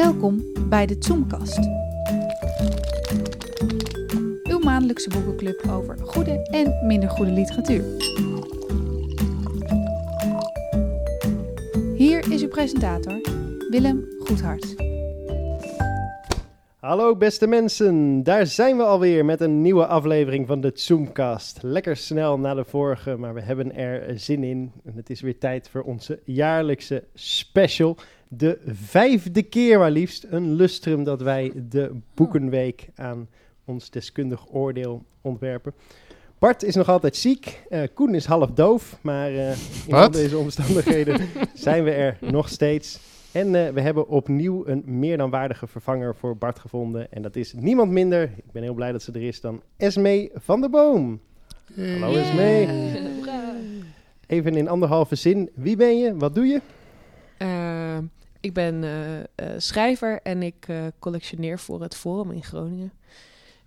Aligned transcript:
Welkom 0.00 0.52
bij 0.68 0.86
de 0.86 0.96
Zoomkast. 0.98 1.58
Uw 4.42 4.58
maandelijkse 4.58 5.08
boekenclub 5.08 5.64
over 5.70 5.98
goede 5.98 6.48
en 6.50 6.86
minder 6.86 7.10
goede 7.10 7.30
literatuur. 7.30 7.84
Hier 11.94 12.32
is 12.32 12.42
uw 12.42 12.48
presentator, 12.48 13.20
Willem 13.70 14.06
Goedhart. 14.18 14.74
Hallo 16.80 17.16
beste 17.16 17.46
mensen, 17.46 18.22
daar 18.22 18.46
zijn 18.46 18.76
we 18.76 18.82
alweer 18.82 19.24
met 19.24 19.40
een 19.40 19.60
nieuwe 19.60 19.86
aflevering 19.86 20.46
van 20.46 20.60
de 20.60 20.70
Zoomcast. 20.74 21.58
Lekker 21.62 21.96
snel 21.96 22.38
na 22.38 22.54
de 22.54 22.64
vorige, 22.64 23.16
maar 23.16 23.34
we 23.34 23.40
hebben 23.40 23.74
er 23.74 24.18
zin 24.18 24.44
in. 24.44 24.72
En 24.84 24.92
het 24.94 25.10
is 25.10 25.20
weer 25.20 25.38
tijd 25.38 25.68
voor 25.68 25.82
onze 25.82 26.20
jaarlijkse 26.24 27.04
special. 27.14 27.96
De 28.32 28.58
vijfde 28.66 29.42
keer 29.42 29.78
maar 29.78 29.90
liefst, 29.90 30.26
een 30.28 30.52
lustrum 30.52 31.04
dat 31.04 31.22
wij 31.22 31.52
de 31.68 31.90
Boekenweek 32.14 32.88
aan 32.94 33.28
ons 33.64 33.90
deskundig 33.90 34.52
oordeel 34.52 35.04
ontwerpen. 35.20 35.74
Bart 36.38 36.62
is 36.62 36.74
nog 36.74 36.88
altijd 36.88 37.16
ziek, 37.16 37.62
eh, 37.68 37.82
Koen 37.94 38.14
is 38.14 38.24
half 38.24 38.50
doof, 38.50 38.98
maar 39.00 39.28
eh, 39.28 39.50
in 39.86 39.94
al 39.94 40.10
deze 40.10 40.38
omstandigheden 40.38 41.28
zijn 41.54 41.84
we 41.84 41.90
er 41.90 42.18
nog 42.20 42.48
steeds. 42.48 43.00
En 43.32 43.66
eh, 43.66 43.72
we 43.72 43.80
hebben 43.80 44.08
opnieuw 44.08 44.66
een 44.66 44.82
meer 44.86 45.16
dan 45.16 45.30
waardige 45.30 45.66
vervanger 45.66 46.16
voor 46.16 46.36
Bart 46.36 46.58
gevonden. 46.58 47.12
En 47.12 47.22
dat 47.22 47.36
is 47.36 47.52
niemand 47.52 47.90
minder, 47.90 48.22
ik 48.22 48.52
ben 48.52 48.62
heel 48.62 48.74
blij 48.74 48.92
dat 48.92 49.02
ze 49.02 49.12
er 49.12 49.22
is, 49.22 49.40
dan 49.40 49.62
Esmee 49.76 50.30
van 50.34 50.60
der 50.60 50.70
Boom. 50.70 51.20
Hallo 51.74 52.14
Esmee. 52.14 52.68
Even 54.26 54.54
in 54.54 54.68
anderhalve 54.68 55.14
zin, 55.14 55.50
wie 55.54 55.76
ben 55.76 55.98
je, 55.98 56.16
wat 56.16 56.34
doe 56.34 56.46
je? 56.46 56.60
Ik 58.40 58.52
ben 58.52 58.84
eh, 58.84 59.18
eh, 59.20 59.24
schrijver 59.56 60.20
en 60.22 60.42
ik 60.42 60.64
eh, 60.68 60.76
collectioneer 60.98 61.58
voor 61.58 61.82
het 61.82 61.96
Forum 61.96 62.30
in 62.30 62.44
Groningen. 62.44 62.92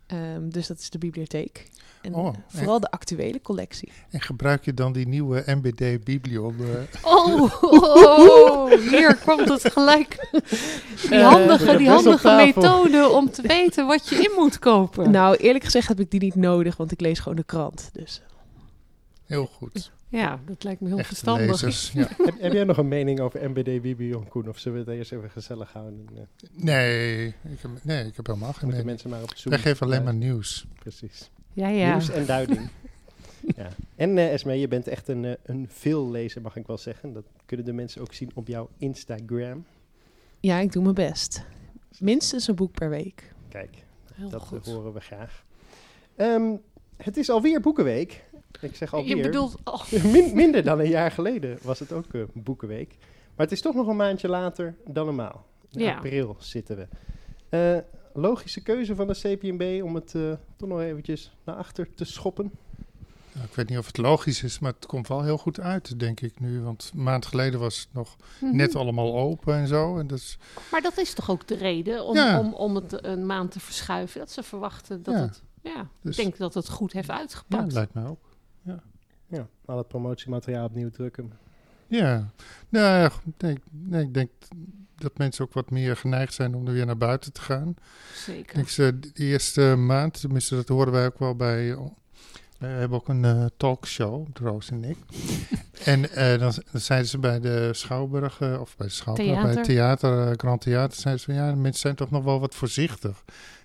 Ehm, 0.07 0.49
dus 0.49 0.67
dat 0.67 0.79
is 0.79 0.89
de 0.89 0.97
bibliotheek. 0.97 1.67
En 2.01 2.13
Oh, 2.15 2.27
eh, 2.27 2.33
vooral 2.47 2.79
de 2.79 2.91
actuele 2.91 3.41
collectie. 3.41 3.91
En 4.09 4.21
gebruik 4.21 4.65
je 4.65 4.73
dan 4.73 4.93
die 4.93 5.07
nieuwe 5.07 5.43
MBD 5.45 6.03
Biblion? 6.03 6.55
eh, 6.59 6.99
Oh, 7.15 7.63
oh, 7.63 8.71
hier 8.89 9.15
komt 9.25 9.49
het 9.49 9.71
gelijk. 9.71 10.27
Die 11.09 11.19
handige, 11.21 11.77
die 11.77 11.89
handige 11.89 12.35
methode 12.35 13.09
om 13.09 13.31
te 13.31 13.41
weten 13.41 13.87
wat 13.87 14.07
je 14.09 14.15
in 14.15 14.31
moet 14.35 14.59
kopen. 14.59 15.11
Nou, 15.11 15.35
eerlijk 15.35 15.63
gezegd 15.63 15.87
heb 15.87 15.99
ik 15.99 16.11
die 16.11 16.19
niet 16.19 16.35
nodig, 16.35 16.77
want 16.77 16.91
ik 16.91 17.01
lees 17.01 17.19
gewoon 17.19 17.37
de 17.37 17.43
krant. 17.43 17.89
Dus 17.93 18.21
heel 19.25 19.45
goed. 19.45 19.91
Ja, 20.19 20.39
dat 20.45 20.63
lijkt 20.63 20.81
me 20.81 20.87
heel 20.87 20.97
Echte 20.97 21.07
verstandig. 21.09 21.47
lezers. 21.47 21.91
Ja. 22.01 22.07
heb, 22.17 22.35
heb 22.39 22.53
jij 22.53 22.63
nog 22.63 22.77
een 22.77 22.87
mening 22.87 23.19
over 23.19 23.49
MBD 23.49 23.81
Bibion, 23.81 24.27
Koen? 24.27 24.47
Of 24.49 24.57
zullen 24.59 24.83
we 24.85 24.89
het 24.91 24.99
eerst 24.99 25.11
even 25.11 25.29
gezellig 25.31 25.73
houden? 25.73 26.07
En, 26.15 26.17
eh, 26.17 26.49
Nee, 26.63 27.27
ik 27.27 27.59
heb, 27.61 27.71
nee, 27.83 28.05
ik 28.05 28.15
heb 28.15 28.25
helemaal 28.27 28.53
geen 28.53 28.67
mening. 28.69 28.85
mensen 28.87 29.09
maar 29.09 29.21
op 29.21 29.31
zoek. 29.35 29.51
Wij 29.53 29.61
geven 29.61 29.85
alleen 29.85 30.03
maar 30.03 30.13
nieuws. 30.13 30.65
Precies. 30.79 31.29
Ja, 31.53 31.67
ja. 31.67 31.91
Nieuws 31.91 32.09
en 32.09 32.25
duiding. 32.25 32.69
ja. 33.57 33.67
En 33.95 34.17
eh 34.17 34.33
Esmee, 34.33 34.59
je 34.59 34.67
bent 34.67 34.87
echt 34.87 35.07
een, 35.07 35.25
eh, 35.25 35.33
een 35.43 35.67
veellezer, 35.69 36.41
mag 36.41 36.55
ik 36.55 36.67
wel 36.67 36.77
zeggen. 36.77 37.13
Dat 37.13 37.25
kunnen 37.45 37.65
de 37.65 37.73
mensen 37.73 38.01
ook 38.01 38.13
zien 38.13 38.31
op 38.33 38.47
jouw 38.47 38.69
Instagram. 38.77 39.65
ja, 40.39 40.59
ik 40.59 40.71
doe 40.71 40.83
mijn 40.83 40.95
best. 40.95 41.43
Minstens 41.99 42.47
een 42.47 42.55
boek 42.55 42.71
per 42.71 42.89
week. 42.89 43.33
Kijk, 43.49 43.83
Heel 44.13 44.29
dat 44.29 44.41
goed. 44.41 44.65
horen 44.65 44.93
we 44.93 44.99
graag. 44.99 45.43
Ehm, 46.15 46.55
het 46.97 47.17
is 47.17 47.29
alweer 47.29 47.61
Boekenweek. 47.61 48.23
Ik 48.61 48.75
zeg 48.75 48.93
alweer. 48.93 49.15
Je 49.15 49.21
bedoelt, 49.23 49.55
oh, 49.63 49.91
Min- 50.03 50.35
minder 50.35 50.63
dan 50.63 50.79
een 50.79 50.89
jaar 50.89 51.11
geleden 51.11 51.57
was 51.61 51.79
het 51.79 51.91
ook 51.91 52.13
eh, 52.13 52.21
Boekenweek. 52.33 52.95
Maar 53.35 53.45
het 53.45 53.51
is 53.51 53.61
toch 53.61 53.75
nog 53.75 53.87
een 53.87 53.95
maandje 53.95 54.27
later 54.27 54.75
dan 54.87 55.05
normaal. 55.05 55.45
In 55.71 55.81
Ja. 55.81 55.95
april 55.95 56.35
zitten 56.39 56.77
we. 56.77 56.87
Eh, 57.49 57.77
logische 58.13 58.61
keuze 58.61 58.95
van 58.95 59.07
de 59.07 59.13
CPMB 59.13 59.83
om 59.83 59.95
het 59.95 60.15
eh, 60.15 60.21
toch 60.55 60.69
nog 60.69 60.79
eventjes 60.81 61.31
naar 61.43 61.55
achter 61.55 61.93
te 61.95 62.05
schoppen. 62.05 62.51
Nou, 63.33 63.45
ik 63.45 63.53
weet 63.55 63.69
niet 63.69 63.77
of 63.77 63.85
het 63.87 63.97
logisch 63.97 64.43
is, 64.43 64.59
maar 64.59 64.73
het 64.73 64.85
komt 64.85 65.07
wel 65.07 65.23
heel 65.23 65.37
goed 65.37 65.59
uit, 65.59 65.99
denk 65.99 66.19
ik 66.21 66.39
nu. 66.39 66.61
Want 66.61 66.91
een 66.93 67.03
maand 67.03 67.25
geleden 67.25 67.59
was 67.59 67.79
het 67.79 67.87
nog 67.93 68.15
mhm. 68.41 68.55
net 68.55 68.75
allemaal 68.75 69.15
open 69.17 69.55
en 69.55 69.67
zo. 69.67 69.97
En 69.97 70.07
dat 70.07 70.17
is, 70.17 70.37
Maar 70.71 70.81
dat 70.81 70.97
is 70.97 71.13
toch 71.13 71.29
ook 71.29 71.47
de 71.47 71.55
reden 71.55 72.05
om, 72.05 72.15
Ja. 72.15 72.39
om, 72.39 72.53
om 72.53 72.75
het 72.75 73.03
een 73.05 73.25
maand 73.25 73.51
te 73.51 73.59
verschuiven. 73.59 74.19
Dat 74.19 74.31
ze 74.31 74.43
verwachten 74.43 75.03
dat 75.03 75.13
Ja. 75.15 75.21
het... 75.21 75.41
Ja, 75.61 75.87
Dus- 76.01 76.17
ik 76.17 76.23
denk 76.23 76.37
dat 76.37 76.53
het 76.53 76.69
goed 76.69 76.93
heeft 76.93 77.07
ja, 77.07 77.17
uitgepakt. 77.17 77.71
lijkt 77.73 77.93
mij 77.93 78.05
ook. 78.05 78.31
Ja, 79.33 79.47
al 79.65 79.77
het 79.77 79.87
promotiemateriaal 79.87 80.65
opnieuw 80.65 80.89
drukken. 80.89 81.31
Ja, 81.87 82.29
nou 82.69 82.85
ja, 83.01 83.11
nee, 83.37 83.57
nee, 83.71 84.03
ik 84.03 84.13
denk 84.13 84.29
dat 84.95 85.17
mensen 85.17 85.45
ook 85.45 85.53
wat 85.53 85.69
meer 85.69 85.97
geneigd 85.97 86.33
zijn 86.33 86.55
om 86.55 86.67
er 86.67 86.73
weer 86.73 86.85
naar 86.85 86.97
buiten 86.97 87.33
te 87.33 87.41
gaan. 87.41 87.75
Zeker. 88.15 88.59
Ik, 88.59 88.75
de 88.75 89.11
eerste 89.23 89.75
maand, 89.75 90.19
tenminste 90.19 90.55
dat 90.55 90.67
horen 90.67 90.91
wij 90.93 91.05
ook 91.05 91.19
wel 91.19 91.35
bij... 91.35 91.71
eh, 91.71 91.77
We 92.59 92.65
hebben 92.65 92.97
ook 92.97 93.07
een 93.07 93.25
eh, 93.25 93.45
talkshow, 93.57 94.27
Roos 94.33 94.69
en 94.69 94.83
ik. 94.83 94.97
en 95.85 96.09
eh, 96.11 96.39
dan, 96.39 96.53
dan 96.71 96.81
zeiden 96.81 97.09
ze 97.09 97.17
bij 97.19 97.39
de 97.39 97.69
Schouwburg, 97.73 98.39
eh, 98.41 98.61
of 98.61 98.77
bij 98.77 98.87
de 98.87 98.93
Schouwburg, 98.93 99.41
bij 99.41 99.53
het 99.53 99.63
Theater. 99.63 100.33
Grand 100.37 100.61
Theater, 100.61 100.97
zeiden 100.99 101.23
ze 101.23 101.31
van 101.31 101.43
ja, 101.43 101.49
de 101.51 101.57
mensen 101.57 101.81
zijn 101.81 101.95
toch 101.95 102.11
nog 102.11 102.23
wel 102.23 102.39
wat 102.39 102.55
voorzichtig. 102.55 103.23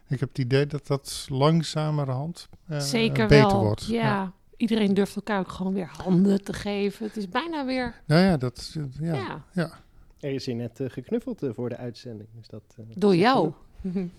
Ik 0.08 0.20
heb 0.20 0.28
het 0.28 0.38
idee 0.38 0.66
dat 0.66 0.86
dat 0.86 1.26
langzamerhand 1.28 2.48
Zeker 2.68 3.26
beter 3.26 3.46
wel. 3.46 3.62
wordt. 3.62 3.86
Ja. 3.86 4.32
Iedereen 4.58 4.94
durft 4.94 5.16
elkaar 5.16 5.38
ook 5.40 5.48
gewoon 5.50 5.72
weer 5.74 5.90
handen 6.02 6.42
te 6.44 6.52
geven. 6.52 7.06
Het 7.06 7.16
is 7.16 7.28
bijna 7.28 7.64
weer... 7.66 7.94
Nou 8.06 8.22
ja, 8.22 8.36
dat, 8.36 8.74
ja. 9.00 9.14
Ja, 9.14 9.44
ja. 9.52 9.70
Er 10.20 10.32
is 10.32 10.46
hier 10.46 10.54
net 10.54 10.80
eh, 10.80 10.90
geknuffeld 10.90 11.42
eh, 11.42 11.50
voor 11.54 11.68
de 11.68 11.76
uitzending. 11.76 12.28
Dus 12.38 12.48
dat, 12.48 12.62
eh, 12.76 12.84
door 12.94 13.16
jou. 13.16 13.52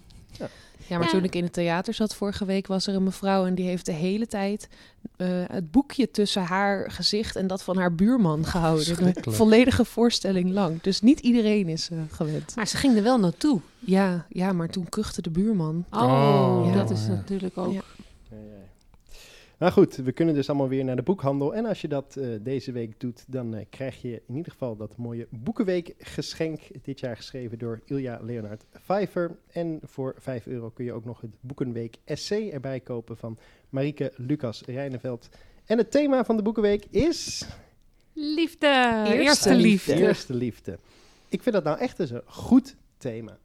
Ja, 0.87 0.97
maar 0.97 1.07
Ja. 1.07 1.11
toen 1.13 1.23
ik 1.23 1.35
in 1.35 1.43
het 1.43 1.53
theater 1.53 1.93
zat 1.93 2.15
vorige 2.15 2.45
week, 2.45 2.67
was 2.67 2.87
er 2.87 2.95
een 2.95 3.03
mevrouw 3.03 3.45
en 3.45 3.55
die 3.55 3.65
heeft 3.65 3.85
de 3.85 3.91
hele 3.91 4.27
tijd 4.27 4.69
eh, 5.17 5.27
het 5.47 5.71
boekje 5.71 6.11
tussen 6.11 6.41
haar 6.43 6.91
gezicht 6.91 7.35
en 7.35 7.47
dat 7.47 7.63
van 7.63 7.77
haar 7.77 7.95
buurman 7.95 8.45
gehouden. 8.45 9.13
Volledige 9.21 9.85
voorstelling 9.85 10.51
lang. 10.51 10.81
Dus 10.81 11.01
niet 11.01 11.19
iedereen 11.19 11.67
is 11.67 11.89
gewend. 12.11 12.55
Maar 12.55 12.67
ze 12.67 12.77
ging 12.77 12.97
er 12.97 13.03
wel 13.03 13.19
naartoe. 13.19 13.59
Ja, 13.79 14.25
ja, 14.29 14.53
maar 14.53 14.69
toen 14.69 14.89
kuchte 14.89 15.21
de 15.21 15.29
buurman. 15.29 15.85
Oh, 15.91 16.01
Oh, 16.03 16.73
dat 16.73 16.89
is 16.89 17.05
ja. 17.05 17.11
natuurlijk 17.11 17.57
ook... 17.57 17.83
Ja. 19.59 19.65
Nou 19.65 19.71
goed, 19.71 19.95
we 19.95 20.11
kunnen 20.11 20.35
dus 20.35 20.49
allemaal 20.49 20.67
weer 20.67 20.83
naar 20.83 20.95
de 20.95 21.01
boekhandel. 21.01 21.55
En 21.55 21.65
als 21.65 21.81
je 21.81 21.87
dat 21.87 22.15
eh, 22.15 22.27
deze 22.41 22.71
week 22.71 22.99
doet, 22.99 23.23
dan 23.27 23.55
eh, 23.55 23.65
krijg 23.69 24.01
je 24.01 24.21
in 24.27 24.35
ieder 24.35 24.51
geval 24.51 24.75
dat 24.75 24.97
mooie 24.97 25.27
Boekenweek 25.29 25.93
geschenk. 25.97 26.59
Dit 26.81 26.99
jaar 26.99 27.15
geschreven 27.15 27.57
door 27.57 27.81
Ilja 27.85 28.19
Leonard 28.21 28.65
Vijver. 28.71 29.37
En 29.51 29.79
voor 29.83 30.15
5 30.17 30.47
euro 30.47 30.69
kun 30.69 30.85
je 30.85 30.93
ook 30.93 31.05
nog 31.05 31.21
het 31.21 31.31
Boekenweek 31.39 31.97
essay 32.03 32.49
erbij 32.49 32.79
kopen 32.79 33.17
van 33.17 33.37
Marieke 33.69 34.13
Lucas 34.15 34.61
Rijneveld. 34.65 35.29
En 35.65 35.77
het 35.77 35.91
thema 35.91 36.25
van 36.25 36.35
de 36.35 36.43
Boekenweek 36.43 36.85
is... 36.89 37.45
Liefde. 38.13 39.03
Eerste 39.05 39.13
Eerste, 39.13 39.55
liefde. 39.55 39.95
Eerste 39.95 40.33
liefde. 40.33 40.77
Ik 41.29 41.43
vind 41.43 41.55
dat 41.55 41.63
nou 41.63 41.79
echt 41.79 41.99
eens 41.99 42.11
een 42.11 42.21
goed 42.25 42.75
thema. 42.97 43.37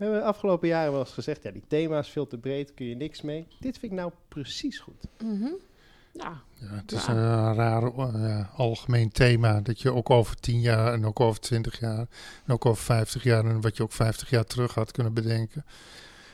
We 0.00 0.06
hebben 0.06 0.24
de 0.24 0.28
afgelopen 0.28 0.68
jaren 0.68 0.90
wel 0.92 1.00
eens 1.00 1.12
gezegd, 1.12 1.42
ja, 1.42 1.50
die 1.50 1.62
thema 1.68 1.98
is 1.98 2.08
veel 2.08 2.26
te 2.26 2.38
breed, 2.38 2.74
kun 2.74 2.86
je 2.86 2.96
niks 2.96 3.20
mee. 3.22 3.46
Dit 3.60 3.78
vind 3.78 3.92
ik 3.92 3.98
nou 3.98 4.12
precies 4.28 4.78
goed. 4.78 5.04
Mhm. 5.22 5.46
Ja, 6.12 6.42
Ja, 6.54 6.66
het 6.74 6.92
is 6.92 7.06
Ja. 7.06 7.12
een 7.12 7.54
raar 7.54 7.82
eh, 7.82 8.12
ja, 8.14 8.50
algemeen 8.56 9.10
thema. 9.12 9.60
Dat 9.60 9.80
je 9.80 9.92
ook 9.94 10.10
over 10.10 10.36
10 10.40 10.60
jaar 10.60 10.92
en 10.92 11.04
ook 11.06 11.20
over 11.20 11.40
20 11.40 11.80
jaar 11.80 11.98
en 12.46 12.52
ook 12.52 12.66
over 12.66 12.84
50 12.84 13.22
jaar 13.22 13.44
en 13.44 13.60
wat 13.60 13.76
je 13.76 13.82
ook 13.82 13.92
50 13.92 14.30
jaar 14.30 14.44
terug 14.44 14.74
had 14.74 14.90
kunnen 14.92 15.12
bedenken. 15.12 15.64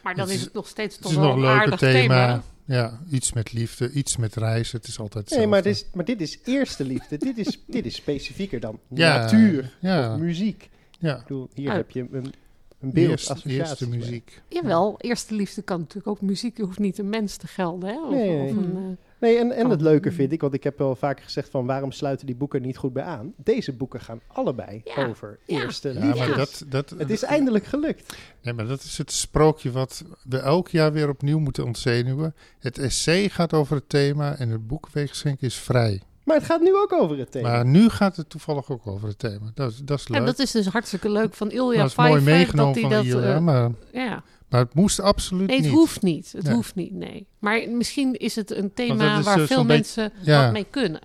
maar 0.03 0.15
dan 0.15 0.25
Het 0.25 0.33
is 0.35 0.39
is- 0.41 0.45
het 0.45 0.55
nog 0.55 0.69
steeds 0.69 0.95
Het 0.95 1.03
toch 1.03 1.13
is 1.13 1.19
wel 1.19 1.27
nog 1.27 1.37
een 1.37 1.45
aardig 1.61 1.79
thema. 1.79 2.27
thema. 2.27 2.43
Ja, 2.65 3.01
iets 3.11 3.33
met 3.33 3.53
liefde, 3.53 3.91
iets 3.93 4.17
met 4.17 4.35
reizen. 4.35 4.79
Het 4.79 4.89
is 4.89 4.99
altijd 4.99 5.31
Nee, 5.31 5.47
maar, 5.47 5.57
hetzelfde. 5.65 5.83
dit 5.83 5.89
is, 5.89 5.95
maar 5.95 6.05
dit 6.05 6.21
is 6.21 6.55
eerste 6.55 6.85
liefde. 6.85 7.19
dit, 7.29 7.39
is, 7.39 7.63
dit 7.67 7.87
is 7.87 7.95
specifieker 7.95 8.61
dan 8.61 8.79
Ja, 8.89 9.17
natuur 9.19 9.77
ja. 9.81 10.13
of 10.13 10.19
muziek. 10.21 10.69
Ja, 10.99 11.15
Ik 11.17 11.23
bedoel, 11.23 11.49
hier 11.55 11.69
Oh. 11.71 11.75
heb 11.75 11.91
je 11.91 12.07
een, 12.11 12.33
een 12.87 12.93
beeld, 12.93 13.11
eerste, 13.11 13.33
associatie. 13.33 13.59
eerste 13.61 13.89
muziek. 13.89 14.43
Jawel, 14.49 14.95
eerste 15.01 15.35
liefde 15.35 15.63
kan 15.63 15.79
natuurlijk 15.79 16.07
ook 16.07 16.21
muziek. 16.21 16.57
Je 16.57 16.63
hoeft 16.63 16.79
niet 16.79 16.99
een 16.99 17.09
mens 17.09 17.37
te 17.37 17.47
gelden. 17.47 17.89
Hè? 17.89 18.01
Of, 18.05 18.11
Nee, 18.11 18.29
of 18.29 18.55
nee. 18.55 18.65
een, 18.65 18.77
eh, 18.77 19.05
Nee, 19.21 19.39
en, 19.39 19.53
en 19.53 19.71
het 19.71 19.81
leuke 19.81 20.13
vind 20.13 20.33
ik, 20.33 20.41
want 20.41 20.55
ik 20.55 20.65
heb 20.65 20.79
wel 20.79 20.97
vaker 20.97 21.25
gezegd 21.25 21.51
van 21.51 21.67
waarom 21.67 21.93
sluiten 21.93 22.27
die 22.27 22.35
boeken 22.35 22.63
niet 22.63 22.77
goed 22.77 22.93
bij 22.93 23.03
aan? 23.03 23.33
Deze 23.37 23.73
boeken 23.73 24.01
gaan 24.01 24.21
allebei 24.27 24.81
Ja, 24.85 25.07
over 25.07 25.39
ja. 25.47 25.61
eerste 25.63 25.89
Ja, 25.93 26.01
liefde. 26.01 26.19
maar 26.19 26.37
dat, 26.37 26.65
dat, 26.69 26.91
Het 26.91 27.11
is 27.11 27.23
eindelijk 27.23 27.65
gelukt. 27.65 28.17
Nee, 28.43 28.55
maar 28.55 28.67
dat 28.67 28.83
is 28.83 28.99
het 28.99 29.13
sprookje 29.13 29.71
wat 29.71 30.05
we 30.29 30.39
elk 30.39 30.69
jaar 30.69 30.93
weer 30.93 31.09
opnieuw 31.09 31.39
moeten 31.39 31.65
ontzenuwen. 31.65 32.35
Het 32.59 32.79
essay 32.79 33.29
gaat 33.29 33.53
over 33.53 33.77
het 33.77 33.89
thema 33.89 34.37
en 34.37 34.49
het 34.49 34.67
boekweeggeschenk 34.67 35.41
is 35.41 35.55
vrij. 35.55 36.03
Maar 36.27 36.37
het 36.37 36.45
gaat 36.45 36.61
nu 36.61 36.77
ook 36.77 36.93
over 36.93 37.19
het 37.19 37.31
thema. 37.31 37.51
Maar 37.51 37.67
nu 37.67 37.89
gaat 37.89 38.17
het 38.17 38.31
toevallig 38.31 38.71
ook 38.71 38.87
over 38.87 39.09
het 39.09 39.19
thema. 39.19 39.51
Dat 39.55 39.71
is, 39.71 39.79
dat 39.79 39.99
is 39.99 40.09
leuk. 40.09 40.19
En 40.19 40.27
dat 40.27 40.39
is 40.39 40.51
dus 40.51 40.67
hartstikke 40.67 41.11
leuk 41.11 41.35
van 41.35 41.51
Ilja 41.51 41.81
dat 41.81 41.91
is 41.91 41.97
mooi 41.97 42.21
meegenomen 42.21 42.73
dat 42.73 42.83
van 42.83 42.93
hij 42.93 43.03
dat, 43.03 43.13
Ilja, 43.15 43.35
eh, 43.35 43.41
maar, 43.41 43.71
ja. 43.93 44.23
maar 44.49 44.61
het 44.61 44.75
moest 44.75 45.01
absoluut 45.01 45.47
Nee, 45.47 45.57
het 45.57 45.67
niet. 45.67 45.75
hoeft 45.75 46.03
niet. 46.03 46.33
Het 46.33 46.49
hoeft 46.49 46.75
niet, 46.75 46.93
nee. 46.93 47.27
Maar 47.39 47.69
misschien 47.69 48.15
is 48.15 48.35
het 48.35 48.51
een 48.51 48.75
thema 48.75 49.23
waar 49.23 49.41
eh, 49.41 49.47
veel 49.47 49.65
mensen 49.65 50.13
ja. 50.21 50.43
wat 50.43 50.53
mee 50.53 50.67
kunnen. 50.71 51.01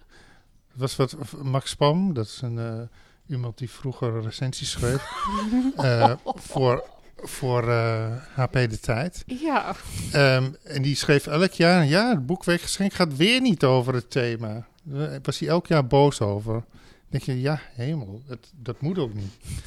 Het 0.71 0.79
was 0.79 0.95
wat 0.95 1.15
Max 1.44 1.75
Pam, 1.75 2.13
dat 2.13 2.25
is 2.25 2.39
een 2.41 2.57
eh, 2.57 2.81
iemand 3.27 3.57
die 3.57 3.69
vroeger 3.69 4.21
recensies 4.21 4.71
schreef 4.71 5.03
eh, 5.75 6.13
voor, 6.25 6.83
voor 7.15 7.69
eh, 7.69 8.15
HP 8.33 8.53
De 8.53 8.79
Tijd. 8.79 9.24
Ja. 9.25 9.75
Ehm, 10.12 10.51
en 10.63 10.81
die 10.81 10.95
schreef 10.95 11.27
elk 11.27 11.51
jaar, 11.51 11.85
ja, 11.85 12.09
het 12.09 12.25
boekweekgeschenk 12.25 12.94
gaat 12.94 13.15
weer 13.15 13.41
niet 13.41 13.63
over 13.63 13.94
het 13.94 14.12
thema. 14.12 14.67
Was 15.23 15.39
hij 15.39 15.47
elk 15.49 15.67
jaar 15.67 15.87
boos 15.87 16.21
over. 16.21 16.53
Dan 16.53 16.63
denk 17.09 17.23
je, 17.23 17.41
ja, 17.41 17.59
hemel, 17.73 18.21
het, 18.27 18.51
dat 18.55 18.81
moet 18.81 18.97
ook 18.97 19.13
niet. 19.13 19.31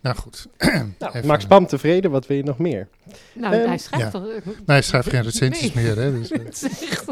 Nou 0.00 0.16
goed. 0.16 0.46
Nou, 0.98 1.26
Max 1.26 1.46
Pam 1.46 1.66
tevreden, 1.66 2.10
wat 2.10 2.26
wil 2.26 2.36
je 2.36 2.42
nog 2.44 2.58
meer? 2.58 2.88
Nou, 3.34 3.54
Ehm, 3.54 3.66
hij 3.68 3.78
schrijft 3.78 4.04
ja. 4.04 4.10
toch... 4.10 4.22
Nee, 4.44 4.52
hij 4.66 4.82
schrijft 4.82 5.08
geen 5.08 5.22
recensies 5.22 5.74
Nee. 5.74 5.84
meer, 5.84 5.96
hè. 5.96 6.12
Dus, 6.12 6.30
eh, 6.32 6.38
Het 6.44 6.54
is 6.62 6.88
echt- 6.88 7.04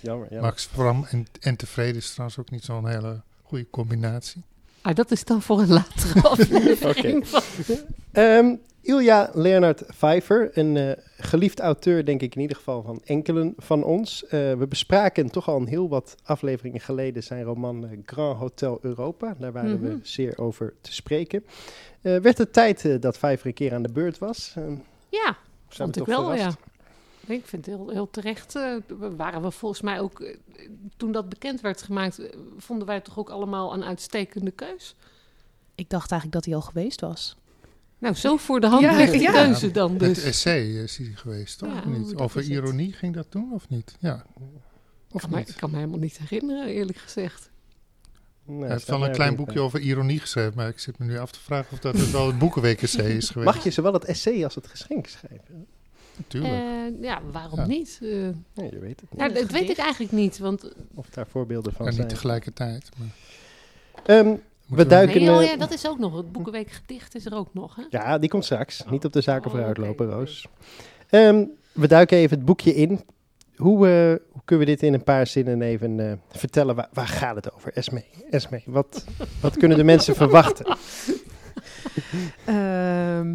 Jammer, 0.00 0.26
jammer. 0.30 0.40
Max 0.40 0.66
Bram 0.66 1.06
en, 1.10 1.26
en 1.40 1.56
tevreden 1.56 1.96
is 1.96 2.10
trouwens 2.10 2.38
ook 2.38 2.50
niet 2.50 2.64
zo'n 2.64 2.88
hele 2.88 3.20
goede 3.42 3.66
combinatie. 3.70 4.42
Ah, 4.82 4.94
dat 4.94 5.10
is 5.10 5.24
dan 5.24 5.42
voor 5.42 5.60
een 5.60 5.68
latere 5.68 6.20
aflevering. 6.28 7.28
van- 7.28 7.42
Ehm, 8.12 8.54
Ilja 8.84 9.30
Leonard 9.34 9.86
Pfeiffer, 9.86 10.58
een 10.58 10.76
eh, 10.76 10.92
geliefd 11.18 11.60
auteur, 11.60 12.04
denk 12.04 12.20
ik 12.22 12.34
in 12.34 12.40
ieder 12.40 12.56
geval 12.56 12.82
van 12.82 13.00
enkelen 13.04 13.54
van 13.56 13.84
ons. 13.84 14.24
Eh, 14.26 14.30
we 14.30 14.66
bespraken 14.68 15.30
toch 15.30 15.48
al 15.48 15.56
een 15.56 15.66
heel 15.66 15.88
wat 15.88 16.14
afleveringen 16.24 16.80
geleden 16.80 17.22
zijn 17.22 17.42
roman 17.44 17.86
eh, 17.88 17.98
Grand 18.06 18.38
Hotel 18.38 18.78
Europa. 18.82 19.36
Daar 19.38 19.52
waren 19.52 19.80
we 19.80 19.88
Mhm. 19.88 19.98
zeer 20.02 20.38
over 20.38 20.74
te 20.80 20.92
spreken. 20.92 21.44
Eh, 22.02 22.16
werd 22.16 22.38
het 22.38 22.52
tijd 22.52 23.02
dat 23.02 23.16
Pfeiffer 23.18 23.46
een 23.46 23.54
keer 23.54 23.74
aan 23.74 23.82
de 23.82 23.92
beurt 23.92 24.18
was? 24.18 24.54
Ja, 25.08 25.36
vond 25.68 25.96
ik 25.96 26.04
toch 26.04 26.16
wel, 26.16 26.34
ja. 26.34 26.52
Ik 27.26 27.46
vind 27.46 27.66
het 27.66 27.74
heel, 27.76 27.88
heel 27.88 28.10
terecht. 28.10 28.52
we 28.52 29.16
waren 29.16 29.42
we 29.42 29.50
volgens 29.50 29.80
mij 29.80 30.00
ook, 30.00 30.36
toen 30.96 31.12
dat 31.12 31.28
bekend 31.28 31.60
werd 31.60 31.82
gemaakt, 31.82 32.20
vonden 32.56 32.86
wij 32.86 32.94
het 32.96 33.04
toch 33.04 33.18
ook 33.18 33.30
allemaal 33.30 33.74
een 33.74 33.84
uitstekende 33.84 34.50
keus. 34.50 34.94
Ik 35.74 35.90
dacht 35.90 36.10
eigenlijk 36.10 36.32
dat 36.32 36.44
hij 36.52 36.54
al 36.62 36.68
geweest 36.70 37.00
was. 37.00 37.36
Nou, 38.04 38.16
zo 38.16 38.36
voor 38.36 38.60
de 38.60 38.66
hand 38.66 38.82
Ja, 38.82 38.96
ligt 38.96 39.12
de 39.12 39.18
ja. 39.18 39.32
keuze 39.32 39.70
dan 39.70 39.90
Het 39.92 40.00
dus. 40.00 40.22
essay 40.24 40.82
is 40.82 40.96
hij 40.96 41.10
geweest, 41.14 41.58
toch? 41.58 41.72
Ja, 41.72 41.78
Of 41.78 41.84
niet? 41.84 42.14
Over 42.14 42.40
het. 42.40 42.48
ironie 42.48 42.92
ging 42.92 43.14
dat 43.14 43.26
toen, 43.30 43.52
of 43.52 43.68
niet? 43.68 43.96
Ja. 43.98 44.24
Ik 45.08 45.14
Of 45.14 45.28
kan, 45.28 45.38
ik 45.38 45.54
kan 45.56 45.70
me 45.70 45.76
helemaal 45.76 45.98
niet 45.98 46.18
herinneren, 46.18 46.66
eerlijk 46.68 46.98
gezegd. 46.98 47.50
Nee, 48.46 48.60
Hij 48.60 48.70
heeft 48.70 48.88
wel 48.88 49.04
een 49.04 49.12
klein 49.12 49.36
boekje 49.36 49.60
over 49.60 49.80
ironie 49.80 50.20
geschreven, 50.20 50.52
maar 50.56 50.68
ik 50.68 50.78
zit 50.78 50.98
me 50.98 51.06
nu 51.06 51.18
af 51.18 51.30
te 51.32 51.40
vragen 51.40 51.72
of 51.72 51.78
dat 51.78 51.96
het 51.96 52.10
wel 52.10 52.26
het 52.26 52.38
boekenweek-essay 52.38 53.10
is 53.16 53.30
geweest. 53.30 53.54
Mag 53.54 53.64
je 53.64 53.70
ze 53.70 53.82
wel 53.82 53.92
het 53.92 54.04
essay 54.04 54.44
als 54.44 54.54
het 54.54 54.66
geschenk 54.66 55.06
schrijven? 55.06 55.66
Natuurlijk. 56.16 56.54
Eh, 56.54 57.02
ja, 57.02 57.20
waarom 57.32 57.58
Ja. 57.58 57.66
niet? 57.66 57.98
Eh, 58.02 58.08
Nee, 58.08 58.70
je 58.70 58.78
weet 58.78 59.00
het 59.00 59.10
niet. 59.10 59.20
nou, 59.20 59.32
dat 59.32 59.50
weet 59.50 59.70
ik 59.70 59.76
eigenlijk 59.76 60.12
niet, 60.12 60.38
want... 60.38 60.72
Of 60.94 61.06
daar 61.08 61.26
voorbeelden 61.26 61.72
van 61.72 61.86
en 61.86 61.92
zijn. 61.92 62.06
niet 62.06 62.14
tegelijkertijd. 62.14 62.88
Maar 62.98 63.08
Ehm, 64.18 64.34
moeten 64.66 64.88
duiken- 64.88 65.20
Nee, 65.20 65.30
oh 65.30 65.42
eh, 65.42 65.46
ja, 65.50 65.56
dat 65.56 65.72
is 65.72 65.88
ook 65.88 65.98
nog. 65.98 66.16
Het 66.16 66.32
Boekenweek 66.32 66.70
gedicht 66.70 67.14
is 67.14 67.26
er 67.26 67.34
ook 67.34 67.54
nog, 67.54 67.76
hè? 67.76 67.82
Ja, 67.90 68.18
die 68.18 68.28
komt 68.28 68.44
straks. 68.44 68.84
Niet 68.90 69.04
op 69.04 69.12
de 69.12 69.20
zaken 69.20 69.44
Oh, 69.44 69.50
vooruit 69.50 69.78
oké, 69.78 69.86
lopen, 69.86 70.06
oké. 70.06 70.14
Roos. 70.14 70.46
Ehm, 71.10 71.44
we 71.72 71.86
duiken 71.88 72.16
even 72.18 72.36
het 72.36 72.46
boekje 72.46 72.74
in. 72.74 73.00
Hoe, 73.56 73.88
eh, 73.88 74.32
hoe 74.32 74.42
kunnen 74.44 74.66
we 74.66 74.72
dit 74.72 74.82
in 74.82 74.94
een 74.94 75.04
paar 75.04 75.26
zinnen 75.26 75.62
even 75.62 76.00
eh, 76.10 76.12
vertellen? 76.30 76.74
Waar, 76.74 76.88
waar 76.92 77.08
gaat 77.08 77.34
het 77.34 77.52
over? 77.54 77.72
Esme, 77.72 78.04
Esme 78.30 78.62
wat, 78.66 79.04
wat 79.40 79.56
kunnen 79.56 79.76
de 79.78 79.84
mensen 79.84 80.14
verwachten? 80.14 80.66
Ehm, 82.44 83.34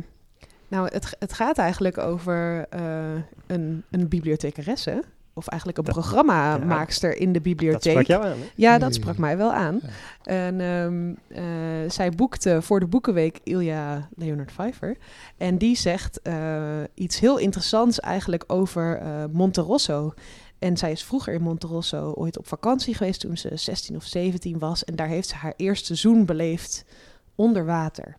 nou, 0.67 0.87
het, 0.91 1.15
het 1.19 1.33
gaat 1.33 1.57
eigenlijk 1.57 1.97
over 1.97 2.65
eh, 2.69 3.13
een, 3.47 3.83
een 3.91 4.07
bibliothecaresse. 4.07 5.03
Of 5.39 5.47
eigenlijk 5.47 5.77
een 5.79 5.83
Dat- 5.85 5.93
programmamaakster 5.93 7.17
in 7.17 7.27
de 7.27 7.33
Dat 7.33 7.43
bibliotheek. 7.43 7.91
sprak 7.91 8.05
jou 8.05 8.23
aan, 8.23 8.29
hè? 8.39 8.45
Ja, 8.55 8.77
dat 8.77 8.89
Nee. 8.89 8.99
sprak 8.99 9.17
mij 9.17 9.37
wel 9.37 9.53
aan. 9.53 9.79
En 10.23 10.61
ehm, 10.61 11.13
eh, 11.27 11.89
zij 11.89 12.09
boekte 12.11 12.61
voor 12.61 12.79
de 12.79 12.87
Boekenweek 12.87 13.39
Ilja 13.43 14.09
Leonard 14.15 14.51
Pfeiffer. 14.51 14.97
En 15.37 15.57
die 15.57 15.77
zegt 15.77 16.21
eh, 16.21 16.63
iets 16.93 17.19
heel 17.19 17.37
interessants 17.37 17.99
eigenlijk 17.99 18.43
over 18.47 18.97
eh 18.97 19.23
Monterosso. 19.31 20.13
En 20.59 20.77
zij 20.77 20.91
is 20.91 21.03
vroeger 21.03 21.33
in 21.33 21.41
Monterosso 21.41 22.11
ooit 22.11 22.37
op 22.37 22.47
vakantie 22.47 22.93
geweest 22.93 23.19
toen 23.19 23.37
ze 23.37 23.49
16 23.53 23.95
of 23.95 24.03
17 24.03 24.59
was. 24.59 24.83
En 24.83 24.95
daar 24.95 25.07
heeft 25.07 25.27
ze 25.29 25.35
haar 25.35 25.53
eerste 25.57 25.85
seizoen 25.85 26.25
beleefd 26.25 26.85
onder 27.35 27.65
water. 27.65 28.15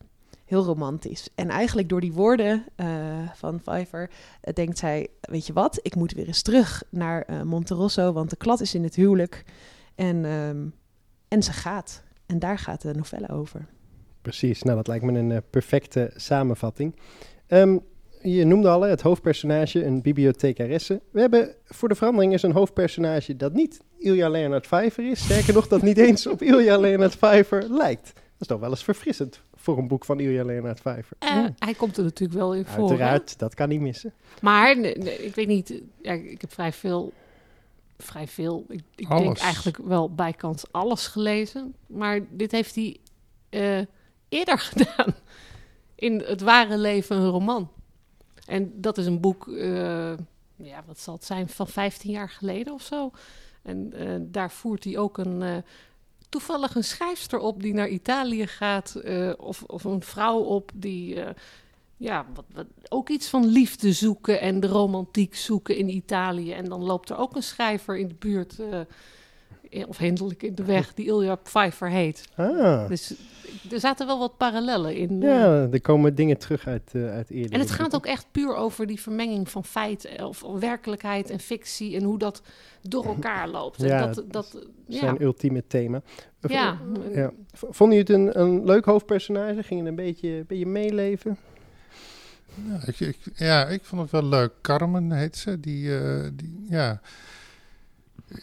Heel 0.50 0.64
romantisch. 0.64 1.28
En 1.34 1.48
eigenlijk 1.48 1.88
door 1.88 2.00
die 2.00 2.12
woorden 2.12 2.64
eh, 2.76 2.86
van 3.34 3.60
Pfeiffer 3.60 4.10
eh, 4.40 4.54
denkt 4.54 4.78
zij... 4.78 5.08
weet 5.20 5.46
je 5.46 5.52
wat, 5.52 5.78
ik 5.82 5.94
moet 5.94 6.12
weer 6.12 6.26
eens 6.26 6.42
terug 6.42 6.82
naar 6.88 7.22
eh, 7.22 7.42
Monterosso... 7.42 8.12
want 8.12 8.30
de 8.30 8.36
klad 8.36 8.60
is 8.60 8.74
in 8.74 8.82
het 8.82 8.94
huwelijk. 8.94 9.44
En, 9.94 10.24
ehm, 10.24 10.66
en 11.28 11.42
ze 11.42 11.52
gaat. 11.52 12.02
En 12.26 12.38
daar 12.38 12.58
gaat 12.58 12.82
de 12.82 12.94
novelle 12.94 13.28
over. 13.28 13.66
Precies, 14.22 14.62
nou 14.62 14.76
dat 14.76 14.86
lijkt 14.86 15.04
me 15.04 15.18
een 15.18 15.42
perfecte 15.50 16.10
samenvatting. 16.16 16.96
Ehm, 17.46 17.78
je 18.22 18.44
noemde 18.44 18.68
al 18.68 18.82
hè, 18.82 18.88
het 18.88 19.02
hoofdpersonage, 19.02 19.84
een 19.84 20.02
bibliothecaresse. 20.02 21.00
We 21.10 21.20
hebben 21.20 21.54
voor 21.64 21.88
de 21.88 21.94
verandering 21.94 22.32
eens 22.32 22.42
een 22.42 22.52
hoofdpersonage 22.52 23.36
dat 23.36 23.52
niet 23.52 23.80
Ilja 23.98 24.28
Leonard 24.28 24.66
Pfeiffer 24.66 25.10
is. 25.10 25.24
Sterker 25.24 25.54
nog, 25.54 25.68
dat 25.68 25.82
niet 25.82 25.98
eens 25.98 26.26
op 26.26 26.42
Ilja 26.42 26.78
Leonard 26.78 27.16
Pfeiffer 27.16 27.64
lijkt. 27.68 28.12
Dat 28.14 28.40
is 28.40 28.46
toch 28.46 28.60
wel 28.60 28.70
eens 28.70 28.84
verfrissend 28.84 29.42
voor 29.74 29.82
een 29.82 29.88
boek 29.88 30.04
van 30.04 30.20
Ilja 30.20 30.44
Leonard 30.44 30.80
Pfeiffer. 30.80 31.16
Eh, 31.18 31.44
Hij 31.58 31.74
komt 31.74 31.96
er 31.96 32.04
natuurlijk 32.04 32.38
wel 32.38 32.54
in 32.54 32.64
voor. 32.66 32.74
hè? 32.74 32.88
Uiteraard, 32.88 33.38
dat 33.38 33.54
kan 33.54 33.68
niet 33.68 33.80
missen. 33.80 34.12
Maar 34.42 34.78
nee, 34.78 34.96
nee, 34.96 35.24
ik 35.24 35.34
weet 35.34 35.46
niet. 35.46 35.82
Ja, 36.02 36.12
ik 36.12 36.40
heb 36.40 36.52
vrij 36.52 36.72
veel. 36.72 37.12
Vrij 37.98 38.26
veel. 38.28 38.64
Ik, 38.68 38.82
ik 38.96 39.08
denk 39.08 39.38
eigenlijk 39.38 39.76
wel 39.78 40.14
bijkans 40.14 40.64
alles 40.72 41.06
gelezen. 41.06 41.74
Maar 41.86 42.20
dit 42.30 42.50
heeft 42.52 42.74
hij 42.74 42.96
eh, 43.48 43.78
eerder 44.28 44.58
gedaan. 44.72 45.14
In 45.94 46.22
het 46.26 46.40
ware 46.40 46.78
leven 46.78 47.16
een 47.16 47.28
roman. 47.30 47.70
En 48.46 48.72
dat 48.80 48.98
is 48.98 49.06
een 49.06 49.20
boek. 49.20 49.48
eh, 49.48 50.12
ja, 50.56 50.82
wat 50.86 50.98
zal 50.98 51.14
het 51.14 51.24
zijn? 51.24 51.48
Van 51.48 51.66
15 51.68 52.10
jaar 52.10 52.28
geleden 52.28 52.72
of 52.74 52.82
zo. 52.82 53.10
En 53.62 53.92
eh, 53.92 54.14
daar 54.20 54.50
voert 54.50 54.84
hij 54.84 54.98
ook 54.98 55.18
een. 55.18 55.62
Toevallig 56.30 56.74
een 56.74 56.84
schrijfster 56.84 57.38
op 57.38 57.62
die 57.62 57.74
naar 57.74 57.88
Italië 57.88 58.46
gaat. 58.46 58.94
eh, 58.94 59.32
of, 59.36 59.62
of 59.62 59.84
een 59.84 60.02
vrouw 60.02 60.38
op 60.38 60.70
die. 60.74 61.22
eh, 61.22 61.34
ja, 62.00 62.26
wat, 62.34 62.44
wat, 62.54 62.66
ook 62.88 63.08
iets 63.08 63.28
van 63.28 63.46
liefde 63.46 63.92
zoeken 63.92 64.40
en 64.40 64.60
de 64.60 64.66
romantiek 64.66 65.36
zoeken 65.36 65.76
in 65.76 65.88
Italië. 65.88 66.52
En 66.52 66.64
dan 66.64 66.82
loopt 66.84 67.10
er 67.10 67.16
ook 67.16 67.36
een 67.36 67.42
schrijver 67.42 67.98
in 67.98 68.08
de 68.08 68.14
buurt, 68.18 68.58
eh, 68.58 68.80
of 69.88 69.98
hinderlijk 69.98 70.42
in 70.42 70.54
de 70.54 70.64
weg, 70.64 70.94
die 70.94 71.06
Ilja 71.06 71.34
Pfeiffer 71.34 71.88
heet. 71.90 72.24
Ah, 72.36 72.88
Dus 72.88 73.14
er 73.70 73.80
zaten 73.80 74.06
wel 74.06 74.18
wat 74.18 74.36
parallellen 74.36 74.96
in. 74.96 75.22
eh. 75.22 75.28
ja, 75.28 75.68
er 75.72 75.80
komen 75.80 76.14
dingen 76.14 76.38
terug 76.38 76.66
uit, 76.66 76.90
eh 76.94 77.10
uit 77.10 77.30
eerder. 77.30 77.52
En 77.52 77.60
het 77.60 77.70
gaat 77.70 77.94
ook 77.94 78.06
echt 78.06 78.26
puur 78.30 78.54
over 78.54 78.86
die 78.86 79.00
vermenging 79.00 79.48
van 79.50 79.64
feit 79.64 80.04
eh, 80.04 80.26
of 80.26 80.42
werkelijkheid 80.60 81.30
en 81.30 81.40
fictie 81.40 81.96
en 81.96 82.02
hoe 82.02 82.18
dat 82.18 82.42
door 82.82 83.04
elkaar 83.14 83.48
loopt. 83.48 83.82
En 83.82 83.88
Ja, 83.88 84.06
dat, 84.06 84.24
dat, 84.32 84.54
eh, 84.54 84.62
ja, 84.86 84.98
zijn 84.98 85.22
ultieme 85.22 85.62
thema. 85.66 86.02
V- 86.40 86.50
ja. 86.50 86.78
ja. 87.12 87.30
V- 87.52 87.62
Vonden 87.70 87.96
jullie 87.98 88.24
het 88.26 88.36
een, 88.36 88.40
een 88.42 88.64
leuk 88.64 88.84
hoofdpersonage? 88.84 89.62
Ging 89.62 89.80
het 89.80 89.88
een 89.88 89.94
beetje, 89.94 90.28
een 90.28 90.44
beetje 90.46 90.66
meeleven? 90.66 91.36
Ja, 92.68 92.80
ik, 92.86 93.00
ik, 93.00 93.16
ja, 93.34 93.66
ik 93.68 93.84
vond 93.84 94.02
het 94.02 94.10
wel 94.10 94.24
leuk. 94.24 94.52
Carmen 94.60 95.12
heet 95.12 95.36
ze. 95.36 95.60
Die, 95.60 95.98
eh, 95.98 96.28
die 96.34 96.66
ja. 96.68 97.00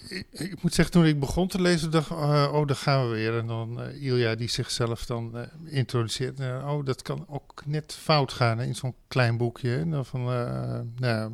Ik, 0.10 0.26
ik 0.32 0.62
moet 0.64 0.74
zeggen, 0.74 0.94
toen 0.94 1.06
ik 1.06 1.20
begon 1.20 1.48
te 1.48 1.62
lezen, 1.62 1.92
dacht 1.92 2.10
ik, 2.10 2.18
eh, 2.18 2.50
oh, 2.54 2.68
daar 2.68 2.76
gaan 2.76 3.10
we 3.10 3.16
weer. 3.16 3.38
En 3.38 3.48
dan 3.48 3.82
eh, 3.82 4.02
Ilja 4.04 4.36
die 4.36 4.50
zichzelf 4.50 5.06
dan 5.06 5.38
eh, 5.38 5.44
introduceert. 5.66 6.40
Eh, 6.40 6.68
oh, 6.70 6.86
dat 6.86 7.02
kan 7.02 7.26
ook 7.30 7.62
net 7.66 7.94
fout 8.00 8.32
gaan 8.34 8.58
hè, 8.58 8.66
in 8.66 8.76
zo'n 8.76 8.96
klein 9.08 9.38
boekje. 9.38 9.70
hè. 9.70 9.90
Dan 9.90 10.06
van, 10.06 10.32
eh, 10.32 10.80
nou, 10.98 11.32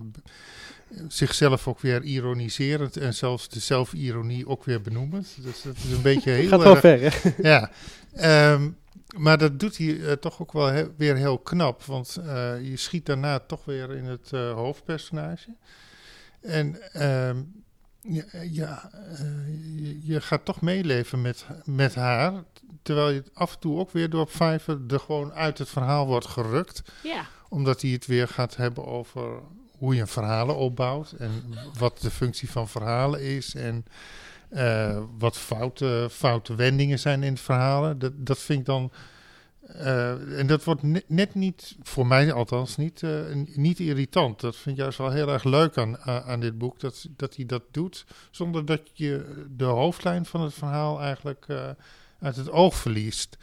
zichzelf 1.07 1.67
ook 1.67 1.79
weer 1.79 2.03
ironiserend 2.03 2.97
en 2.97 3.13
zelfs 3.13 3.49
de 3.49 3.59
zelfironie 3.59 4.47
ook 4.47 4.63
weer 4.63 4.81
benoemend. 4.81 5.35
Dus 5.41 5.61
dat 5.61 5.75
is 5.75 5.91
een 5.91 6.01
beetje 6.01 6.31
heel 6.41 6.49
Gaat 6.49 6.63
wel 6.63 6.75
ver, 6.75 6.99
hè? 7.01 7.29
ja, 7.49 7.69
ehm, 8.13 8.69
maar 9.17 9.37
dat 9.37 9.59
doet 9.59 9.77
hij 9.77 10.17
toch 10.17 10.41
ook 10.41 10.51
wel 10.53 10.65
he- 10.65 10.87
weer 10.97 11.15
heel 11.15 11.37
knap. 11.39 11.83
Want 11.83 12.13
je 12.61 12.73
schiet 12.75 13.05
daarna 13.05 13.39
toch 13.39 13.65
weer 13.65 13.91
in 13.95 14.05
het 14.05 14.29
eh, 14.33 14.53
hoofdpersonage. 14.53 15.55
En 16.41 16.91
ehm, 16.93 17.37
ja, 18.03 18.23
ja 18.51 18.89
eh, 18.91 19.19
je, 19.75 19.99
je 20.03 20.21
gaat 20.21 20.45
toch 20.45 20.61
meeleven 20.61 21.21
met, 21.21 21.45
met 21.65 21.95
haar. 21.95 22.43
Terwijl 22.81 23.09
je 23.09 23.23
af 23.33 23.53
en 23.53 23.59
toe 23.59 23.79
ook 23.79 23.91
weer 23.91 24.09
door 24.09 24.25
Pfeiffer 24.25 24.79
er 24.87 24.99
gewoon 24.99 25.33
uit 25.33 25.57
het 25.57 25.69
verhaal 25.69 26.05
wordt 26.05 26.27
gerukt. 26.27 26.81
ja. 27.03 27.25
Omdat 27.49 27.81
hij 27.81 27.91
het 27.91 28.05
weer 28.05 28.27
gaat 28.27 28.55
hebben 28.55 28.85
over 28.85 29.39
hoe 29.77 29.95
je 29.95 30.05
verhalen 30.05 30.55
opbouwt. 30.55 31.11
En 31.11 31.43
wat 31.77 32.01
de 32.01 32.11
functie 32.11 32.51
van 32.51 32.67
verhalen 32.67 33.21
is. 33.21 33.55
En 33.55 33.85
eh, 34.49 34.99
wat 35.17 35.37
foute, 35.37 36.07
foute 36.11 36.55
wendingen 36.55 36.99
zijn 36.99 37.23
in 37.23 37.37
verhalen. 37.37 37.99
Dat, 37.99 38.11
dat 38.15 38.39
vind 38.39 38.59
ik 38.59 38.65
dan. 38.65 38.91
Eh, 39.73 40.39
en 40.39 40.47
dat 40.47 40.63
wordt 40.63 41.07
net, 41.07 41.35
niet, 41.35 41.75
voor 41.81 42.07
mij 42.07 42.33
althans, 42.33 42.77
niet, 42.77 43.03
eh, 43.03 43.11
niet 43.55 43.79
irritant. 43.79 44.39
Dat 44.39 44.55
vind 44.55 44.75
ik 44.75 44.81
juist 44.81 44.97
wel 44.97 45.11
heel 45.11 45.29
erg 45.29 45.43
leuk 45.43 45.77
aan, 45.77 45.97
aan 45.99 46.39
dit 46.39 46.57
boek. 46.57 46.79
Dat, 46.79 47.07
dat 47.09 47.35
hij 47.35 47.45
dat 47.45 47.63
doet 47.71 48.05
zonder 48.31 48.65
dat 48.65 48.81
je 48.93 49.45
de 49.49 49.63
hoofdlijn 49.65 50.25
van 50.25 50.41
het 50.41 50.53
verhaal 50.53 51.01
eigenlijk 51.01 51.45
eh, 51.47 51.69
uit 52.19 52.35
het 52.35 52.49
oog 52.49 52.75
verliest. 52.75 53.37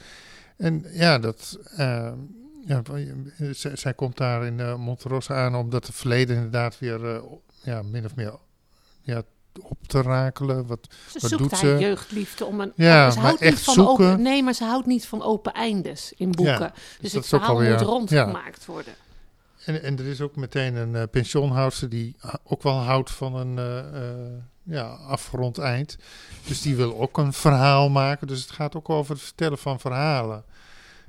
En 0.57 0.85
ja, 0.91 1.19
dat, 1.19 1.59
ja, 2.65 2.81
zij, 3.73 3.93
komt 3.93 4.17
daar 4.17 4.45
in 4.45 4.79
Monterosa 4.79 5.45
aan 5.45 5.55
omdat 5.55 5.87
het 5.87 5.95
verleden 5.95 6.35
inderdaad 6.35 6.79
weer 6.79 7.21
ja, 7.63 7.81
min 7.81 8.05
of 8.05 8.15
meer 8.15 8.37
ja, 9.01 9.23
op 9.61 9.87
te 9.87 10.01
rakelen. 10.01 10.67
Wat, 10.67 10.87
ze 11.07 11.19
wat 11.19 11.29
zoekt 11.29 11.41
doet 11.41 11.51
haar 11.51 11.59
ze? 11.59 11.77
jeugdliefde 11.77 12.45
om 12.45 12.59
een. 12.59 12.71
Ja, 12.75 13.09
ze 13.09 13.17
maar 13.17 13.25
houdt 13.25 13.41
echt 13.41 13.55
niet 13.55 13.63
van 13.63 13.73
zoeken. 13.73 14.05
open. 14.05 14.21
Nee, 14.21 14.43
maar 14.43 14.53
ze 14.53 14.63
houdt 14.63 14.85
niet 14.85 15.05
van 15.05 15.23
open 15.23 15.53
eindes 15.53 16.13
in 16.15 16.31
boeken. 16.31 16.59
Ja, 16.59 16.73
dus 16.99 17.11
dat 17.11 17.21
het 17.21 17.27
verhaal 17.27 17.55
moet 17.55 17.63
ja. 17.63 17.77
rondgemaakt 17.77 18.65
worden. 18.65 18.93
En, 19.65 19.83
en 19.83 19.97
er 19.97 20.05
is 20.05 20.21
ook 20.21 20.35
meteen 20.35 20.75
een 20.75 21.09
uh, 21.13 21.89
die 21.89 22.15
ook 22.43 22.63
wel 22.63 22.77
houdt 22.77 23.11
van 23.11 23.35
een 23.35 23.57
uh, 23.57 24.01
uh, 24.01 24.37
ja, 24.63 24.87
afgerond 24.87 25.57
eind. 25.57 25.97
Dus 26.47 26.61
die 26.61 26.75
wil 26.75 26.99
ook 26.99 27.17
een 27.17 27.33
verhaal 27.33 27.89
maken. 27.89 28.27
Dus 28.27 28.41
het 28.41 28.51
gaat 28.51 28.75
ook 28.75 28.89
over 28.89 29.13
het 29.13 29.23
vertellen 29.23 29.57
van 29.57 29.79
verhalen. 29.79 30.43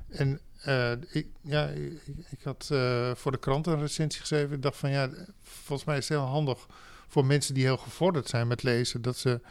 En 0.09 0.39
uh, 0.67 0.91
ik, 0.91 1.27
ja, 1.41 1.67
ik, 1.67 2.01
ik 2.29 2.43
had 2.43 2.69
uh, 2.71 3.11
voor 3.15 3.31
de 3.31 3.37
krant 3.37 3.67
een 3.67 3.79
recensie 3.79 4.21
geschreven. 4.21 4.55
Ik 4.55 4.61
dacht 4.61 4.77
van 4.77 4.89
ja, 4.89 5.09
volgens 5.43 5.87
mij 5.87 5.97
is 5.97 6.09
het 6.09 6.17
heel 6.17 6.27
handig 6.27 6.67
voor 7.13 7.25
mensen 7.25 7.53
die 7.53 7.63
heel 7.63 7.77
gevorderd 7.77 8.29
zijn 8.29 8.47
met 8.47 8.63
lezen. 8.63 9.01
Dat 9.01 9.17
ze 9.17 9.41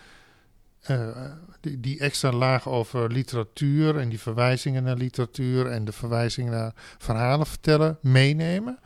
uh, 0.91 1.33
die, 1.61 1.81
die, 1.81 1.99
extra 1.99 2.33
laag 2.33 2.69
over 2.69 3.13
literatuur 3.13 3.99
en 3.99 4.09
die 4.09 4.21
verwijzingen 4.21 4.83
naar 4.83 4.97
literatuur 4.97 5.67
en 5.67 5.85
de 5.85 5.93
verwijzingen 5.93 6.53
naar 6.53 6.73
verhalen 6.99 7.47
vertellen 7.47 7.99
meenemen. 8.01 8.79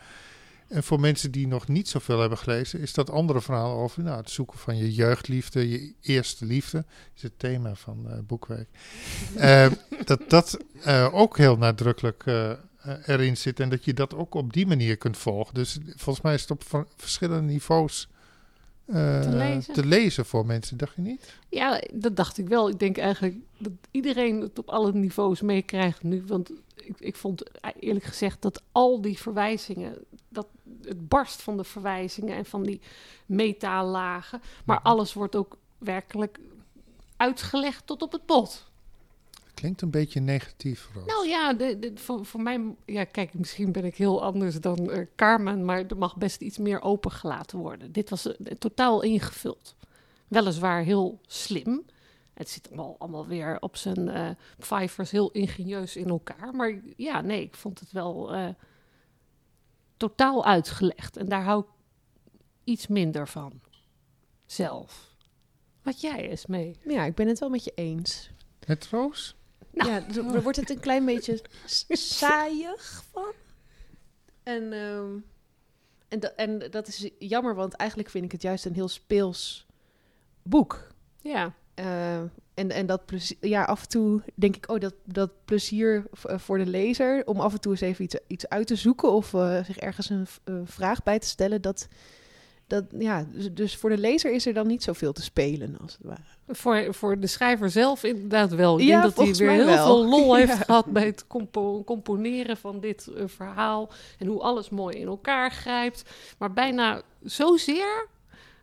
En 0.69 0.83
voor 0.83 1.01
mensen 1.01 1.31
die 1.31 1.47
nog 1.47 1.69
niet 1.69 1.89
zoveel 1.89 2.21
hebben 2.21 2.39
gelezen, 2.39 2.81
is 2.81 2.93
dat 2.93 3.11
andere 3.11 3.41
verhaal 3.41 3.77
over 3.77 4.03
nou, 4.03 4.17
het 4.17 4.31
zoeken 4.31 4.59
van 4.59 4.77
je 4.77 4.95
jeugdliefde, 4.95 5.69
je 5.69 5.95
eerste 6.01 6.45
liefde, 6.45 6.85
is 7.15 7.23
het 7.23 7.39
thema 7.39 7.75
van 7.75 8.05
uh, 8.07 8.19
Boekweek. 8.27 8.69
uh, 9.37 9.67
dat 10.05 10.21
dat 10.29 10.59
ook 11.13 11.37
heel 11.37 11.57
nadrukkelijk 11.57 12.25
erin 13.07 13.37
zit 13.37 13.61
en 13.61 13.69
dat 13.69 13.85
je 13.85 13.95
dat 13.95 14.15
ook 14.15 14.35
op 14.35 14.53
die 14.53 14.67
manier 14.67 14.97
kunt 14.97 15.17
volgen. 15.17 15.55
Dus 15.55 15.79
volgens 15.95 16.25
mij 16.25 16.35
is 16.35 16.41
het 16.41 16.51
op 16.51 16.87
verschillende 16.97 17.53
niveaus 17.53 18.09
uh, 18.87 19.21
te, 19.21 19.29
lezen. 19.29 19.75
te, 19.75 19.87
lezen. 19.87 20.27
voor 20.27 20.47
mensen, 20.47 20.77
dacht 20.77 20.97
je 20.97 21.03
niet? 21.03 21.35
Ja, 21.49 21.83
dat 21.93 22.17
dacht 22.17 22.39
ik 22.39 22.49
wel. 22.49 22.69
Ik 22.69 22.79
denk 22.79 22.99
eigenlijk 22.99 23.37
dat 23.59 23.73
iedereen 23.91 24.41
het 24.41 24.59
op 24.59 24.69
alle 24.69 24.93
niveaus 24.93 25.41
meekrijgt 25.41 26.03
nu. 26.03 26.25
Want 26.27 26.51
ik, 26.75 26.95
ik 26.99 27.17
vond 27.17 27.43
eerlijk 27.81 28.05
gezegd 28.05 28.43
dat 28.43 28.63
al 28.73 29.01
die 29.01 29.19
verwijzingen, 29.19 29.95
dat 30.29 30.47
het 30.83 31.09
barst 31.09 31.43
van 31.43 31.57
de 31.57 31.65
verwijzingen 31.65 32.37
en 32.37 32.45
van 32.45 32.63
die 32.63 32.81
metalagen. 33.27 34.41
Maar 34.65 34.81
alles 34.81 35.13
wordt 35.13 35.37
ook 35.37 35.57
werkelijk 35.79 36.39
uitgelegd 37.17 37.87
tot 37.87 38.03
op 38.03 38.13
het 38.13 38.27
bot. 38.27 38.66
Klinkt 39.57 39.83
een 39.83 39.91
beetje 39.91 40.21
negatief, 40.21 40.91
Roos. 40.95 41.07
Nou 41.07 41.29
ja, 41.29 41.53
de, 41.53 41.79
de, 41.79 41.93
voor, 41.95 42.27
voor 42.27 42.41
mij... 42.41 42.75
Ja, 42.85 43.05
kijk, 43.05 43.35
misschien 43.35 43.73
ben 43.73 43.85
ik 43.85 43.97
heel 43.97 44.23
anders 44.23 44.61
dan 44.61 44.91
uh, 44.91 45.07
Carmen... 45.15 45.65
maar 45.65 45.87
er 45.87 45.97
mag 45.97 46.17
best 46.17 46.41
iets 46.41 46.59
meer 46.59 46.81
opengelaten 46.83 47.59
worden. 47.59 47.93
Dit 47.93 48.11
was 48.11 48.27
uh, 48.27 48.35
totaal 48.59 49.03
ingevuld. 49.03 49.77
Weliswaar 50.29 50.83
heel 50.83 51.21
slim. 51.27 51.85
Het 52.35 52.49
zit 52.49 52.69
allemaal, 52.69 52.97
allemaal 52.99 53.27
weer 53.27 53.57
op 53.61 53.77
zijn 53.77 54.09
uh, 54.09 54.31
vijvers 54.59 55.11
heel 55.11 55.31
ingenieus 55.31 55.97
in 55.97 56.09
elkaar. 56.09 56.55
Maar 56.55 56.81
ja, 56.97 57.21
nee, 57.21 57.43
ik 57.43 57.55
vond 57.55 57.81
het 57.81 57.93
wel 57.93 58.35
uh, 58.35 58.49
totaal 59.97 60.45
uitgelegd. 60.45 61.17
En 61.17 61.29
daar 61.29 61.45
hou 61.45 61.61
ik 61.61 61.69
iets 62.65 62.87
minder 62.87 63.29
van. 63.29 63.61
Zelf. 64.47 65.15
Wat 65.83 66.01
jij 66.01 66.31
eens 66.31 66.47
mee? 66.47 66.77
Ja, 66.87 67.05
ik 67.05 67.15
ben 67.15 67.29
het 67.29 67.39
wel 67.39 67.51
met 67.51 67.65
je 67.65 67.73
eens. 67.75 68.31
Met 68.67 68.89
Roos? 68.91 69.37
Nou, 69.77 69.91
ja, 69.91 70.03
er 70.35 70.43
wordt 70.43 70.59
het 70.59 70.71
een 70.71 70.81
klein 70.81 71.05
beetje 71.05 71.41
saaiig 71.89 73.05
van. 73.13 73.33
En, 74.43 74.73
um, 74.73 75.25
en, 76.09 76.21
da 76.21 76.33
en 76.37 76.71
dat 76.71 76.89
is 76.89 77.11
jammer, 77.19 77.55
want 77.55 77.75
eigenlijk 77.75 78.11
vind 78.11 78.25
ik 78.25 78.33
het 78.33 78.43
juist 78.43 78.65
een 78.65 78.75
heel 78.75 78.89
speels 78.89 79.67
boek. 80.43 80.89
Ja. 81.21 81.55
Uh, 81.75 82.19
en, 82.55 82.71
en 82.71 82.87
dat 82.87 83.07
plezier, 83.07 83.37
ja, 83.41 83.65
af 83.65 83.83
en 83.83 83.89
toe 83.89 84.23
denk 84.35 84.57
ik, 84.57 84.69
oh, 84.71 84.81
dat, 84.81 84.95
dat 85.05 85.31
plezier 85.45 86.05
voor 86.13 86.59
de 86.59 86.67
lezer 86.67 87.27
om 87.27 87.41
af 87.41 87.53
en 87.53 87.61
toe 87.61 87.73
eens 87.73 87.81
even 87.81 88.05
iets, 88.05 88.17
iets 88.27 88.49
uit 88.49 88.67
te 88.67 88.77
zoeken 88.77 89.13
of 89.13 89.33
uh, 89.33 89.65
zich 89.65 89.77
ergens 89.77 90.11
een 90.11 90.27
uh, 90.45 90.61
vraag 90.65 91.03
bij 91.03 91.19
te 91.19 91.27
stellen. 91.27 91.63
Dat, 91.63 91.89
dat, 92.67 92.85
ja, 92.99 93.27
dus, 93.33 93.53
dus 93.53 93.77
voor 93.77 93.91
de 93.91 93.99
lezer 93.99 94.33
is 94.33 94.47
er 94.47 94.55
dan 94.55 94.67
niet 94.67 94.83
zoveel 94.83 95.13
te 95.13 95.23
spelen, 95.23 95.79
als 95.81 95.93
het 95.93 96.07
ware. 96.07 96.21
Voor, 96.49 96.95
voor 96.95 97.21
de 97.21 97.27
schrijver 97.27 97.71
zelf 97.71 98.05
inderdaad 98.05 98.55
wel. 98.55 98.79
Ik 98.79 98.87
ja, 98.87 99.01
denk 99.01 99.15
dat 99.15 99.25
hij 99.25 99.35
weer 99.35 99.51
heel 99.51 99.65
wel. 99.65 99.87
veel 99.87 100.09
lol 100.09 100.35
heeft 100.37 100.59
ja. 100.59 100.65
gehad 100.65 100.87
bij 100.87 101.07
het 101.07 101.27
compo 101.27 101.85
componeren 101.85 102.57
van 102.57 102.81
dit 102.81 103.11
uh, 103.17 103.23
verhaal. 103.27 103.91
En 104.19 104.27
hoe 104.27 104.41
alles 104.41 104.69
mooi 104.69 104.97
in 104.97 105.07
elkaar 105.07 105.51
grijpt. 105.51 106.11
Maar 106.39 106.53
bijna 106.53 107.03
zozeer 107.23 108.09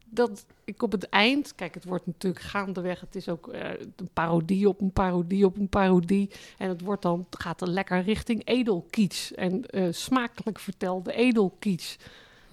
dat 0.06 0.46
ik 0.64 0.84
op 0.84 0.92
het 0.92 1.10
eind... 1.10 1.56
Kijk, 1.56 1.74
het 1.74 1.86
wordt 1.86 2.06
natuurlijk 2.06 2.44
gaandeweg. 2.44 3.00
Het 3.00 3.16
is 3.16 3.30
ook 3.30 3.54
uh, 3.54 3.70
een 3.96 4.10
parodie 4.14 4.68
op 4.68 4.82
een 4.82 4.92
parodie 4.92 5.46
op 5.46 5.58
een 5.58 5.70
parodie. 5.70 6.30
En 6.58 6.70
het 6.70 6.82
wordt 6.82 7.02
dan, 7.02 7.26
gaat 7.30 7.60
dan 7.60 7.70
lekker 7.70 8.02
richting 8.02 8.46
edelkiets. 8.46 9.34
En 9.34 9.64
uh, 9.70 9.88
smakelijk 9.92 10.60
vertelde 10.60 11.14
edelkiets, 11.14 11.98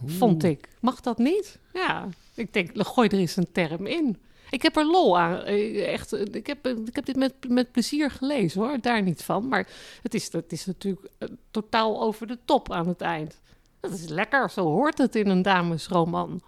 vond 0.06 0.44
ik. 0.44 0.68
Mag 0.80 1.00
dat 1.00 1.18
niet? 1.18 1.58
Ja, 1.72 2.08
ik 2.34 2.52
denk, 2.52 2.70
gooi 2.74 3.08
er 3.08 3.18
eens 3.18 3.36
een 3.36 3.52
term 3.52 3.86
in. 3.86 4.18
Ik 4.50 4.62
heb 4.62 4.76
er 4.76 4.86
lol 4.86 5.18
aan. 5.18 5.42
Echt, 5.42 6.34
ik 6.34 6.46
heb, 6.46 6.66
ik 6.66 6.94
heb 6.94 7.04
dit 7.04 7.16
met, 7.16 7.34
met 7.48 7.72
plezier 7.72 8.10
gelezen 8.10 8.60
hoor, 8.60 8.80
daar 8.80 9.02
niet 9.02 9.22
van. 9.22 9.48
Maar 9.48 9.68
het 10.02 10.14
is, 10.14 10.32
het 10.32 10.52
is 10.52 10.66
natuurlijk 10.66 11.08
totaal 11.50 12.02
over 12.02 12.26
de 12.26 12.38
top 12.44 12.72
aan 12.72 12.88
het 12.88 13.00
eind. 13.00 13.40
Dat 13.80 13.92
is 13.92 14.08
lekker, 14.08 14.50
zo 14.50 14.64
hoort 14.64 14.98
het 14.98 15.16
in 15.16 15.28
een 15.28 15.42
damesroman. 15.42 16.42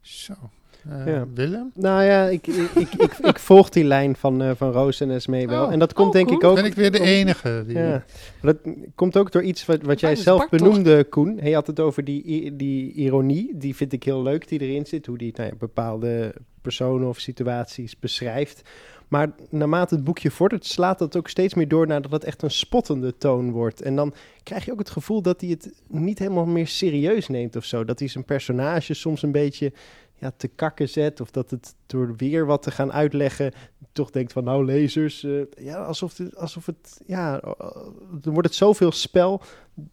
Zo. 0.00 0.34
Uh, 0.88 1.06
ja. 1.06 1.26
Willem? 1.34 1.70
Nou 1.74 2.02
ja, 2.02 2.24
ik, 2.26 2.46
ik, 2.46 2.70
ik, 2.74 2.94
ik, 2.94 3.12
ik 3.12 3.38
volg 3.38 3.68
die 3.68 3.84
lijn 3.84 4.16
van, 4.16 4.42
uh, 4.42 4.50
van 4.56 4.70
Roos 4.70 5.00
en 5.00 5.10
Esmee 5.10 5.48
wel. 5.48 5.66
Oh. 5.66 5.72
En 5.72 5.78
dat 5.78 5.92
komt 5.92 6.08
Oh, 6.08 6.12
denk 6.12 6.26
cool. 6.26 6.38
ik 6.38 6.44
ook... 6.46 6.54
Ben 6.54 6.64
ik 6.64 6.74
weer 6.74 6.90
de 6.90 7.00
enige? 7.00 7.64
Die... 7.66 7.78
Ja, 7.78 8.04
maar 8.40 8.52
dat 8.62 8.74
komt 8.94 9.16
ook 9.16 9.32
door 9.32 9.42
iets 9.42 9.66
wat, 9.66 9.82
wat 9.82 10.00
jij 10.00 10.08
dat 10.08 10.18
is 10.18 10.24
zelf 10.24 10.38
Bart, 10.38 10.50
toch? 10.50 10.60
benoemde, 10.60 11.04
Koen. 11.04 11.38
Hij 11.38 11.52
had 11.52 11.66
het 11.66 11.80
over 11.80 12.04
die, 12.04 12.56
die 12.56 12.92
ironie. 12.92 13.50
Die 13.54 13.76
vind 13.76 13.92
ik 13.92 14.02
heel 14.02 14.22
leuk, 14.22 14.48
die 14.48 14.60
erin 14.60 14.86
zit. 14.86 15.06
Hoe 15.06 15.18
die 15.18 15.32
nou 15.36 15.48
ja, 15.48 15.54
bepaalde 15.58 16.34
personen 16.62 17.08
of 17.08 17.18
situaties 17.18 17.98
beschrijft. 17.98 18.62
Maar 19.08 19.30
naarmate 19.50 19.94
het 19.94 20.04
boekje 20.04 20.30
vordert, 20.30 20.66
slaat 20.66 20.98
dat 20.98 21.16
ook 21.16 21.28
steeds 21.28 21.54
meer 21.54 21.68
door 21.68 21.86
naar 21.86 22.02
dat 22.02 22.10
het 22.10 22.24
echt 22.24 22.42
een 22.42 22.50
spottende 22.50 23.16
toon 23.18 23.50
wordt. 23.50 23.82
En 23.82 23.96
dan 23.96 24.14
krijg 24.42 24.64
je 24.64 24.72
ook 24.72 24.78
het 24.78 24.90
gevoel 24.90 25.22
dat 25.22 25.40
hij 25.40 25.50
het 25.50 25.72
niet 25.88 26.18
helemaal 26.18 26.46
meer 26.46 26.66
serieus 26.66 27.28
neemt 27.28 27.56
of 27.56 27.64
zo. 27.64 27.84
Dat 27.84 27.98
hij 27.98 28.08
zijn 28.08 28.24
personage 28.24 28.94
soms 28.94 29.22
een 29.22 29.32
beetje 29.32 29.72
te 30.30 30.48
kakken 30.48 30.88
zet. 30.88 31.20
Of 31.20 31.30
dat 31.30 31.50
het 31.50 31.74
door 31.86 32.16
weer 32.16 32.46
wat 32.46 32.62
te 32.62 32.70
gaan 32.70 32.92
uitleggen, 32.92 33.52
toch 33.94 34.10
denkt 34.10 34.32
van 34.32 34.44
nou 34.44 34.64
lezers, 34.64 35.22
uh, 35.22 35.42
ja, 35.58 35.76
alsof 35.76 36.16
het, 36.16 36.36
alsof 36.36 36.66
het, 36.66 37.00
ja, 37.06 37.40
dan 38.20 38.32
wordt 38.32 38.48
het 38.48 38.54
zoveel 38.54 38.92
spel 38.92 39.42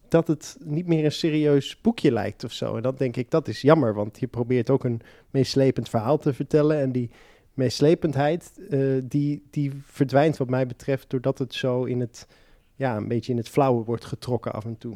dat 0.08 0.28
het 0.28 0.58
niet 0.60 0.88
meer 0.88 1.06
een 1.06 1.12
serieus 1.12 1.82
boekje 1.82 2.12
lijkt 2.12 2.44
of 2.44 2.52
zo. 2.52 2.76
En 2.76 2.82
dat 2.82 2.98
denk 2.98 3.16
ik, 3.16 3.32
dat 3.32 3.48
is 3.48 3.62
jammer, 3.62 3.94
want 3.94 4.20
je 4.20 4.28
probeert 4.28 4.70
ook 4.70 4.84
een 4.84 5.02
meeslepend 5.30 5.90
verhaal 5.90 6.18
te 6.18 6.34
vertellen 6.34 6.80
en 6.80 6.92
die 6.92 7.10
meeslependheid, 7.54 8.52
uh, 8.70 9.02
die, 9.04 9.44
die 9.50 9.72
verdwijnt 9.86 10.38
wat 10.38 10.50
mij 10.50 10.68
betreft 10.68 11.10
doordat 11.10 11.38
het 11.38 11.54
zo 11.54 11.84
in 11.84 12.00
het, 12.00 12.28
ja, 12.76 12.98
een 12.98 13.08
beetje 13.08 13.32
in 13.32 13.38
het 13.38 13.50
flauwe 13.50 13.84
wordt 13.84 14.06
getrokken 14.06 14.54
af 14.54 14.66
en 14.66 14.78
toe. 14.78 14.96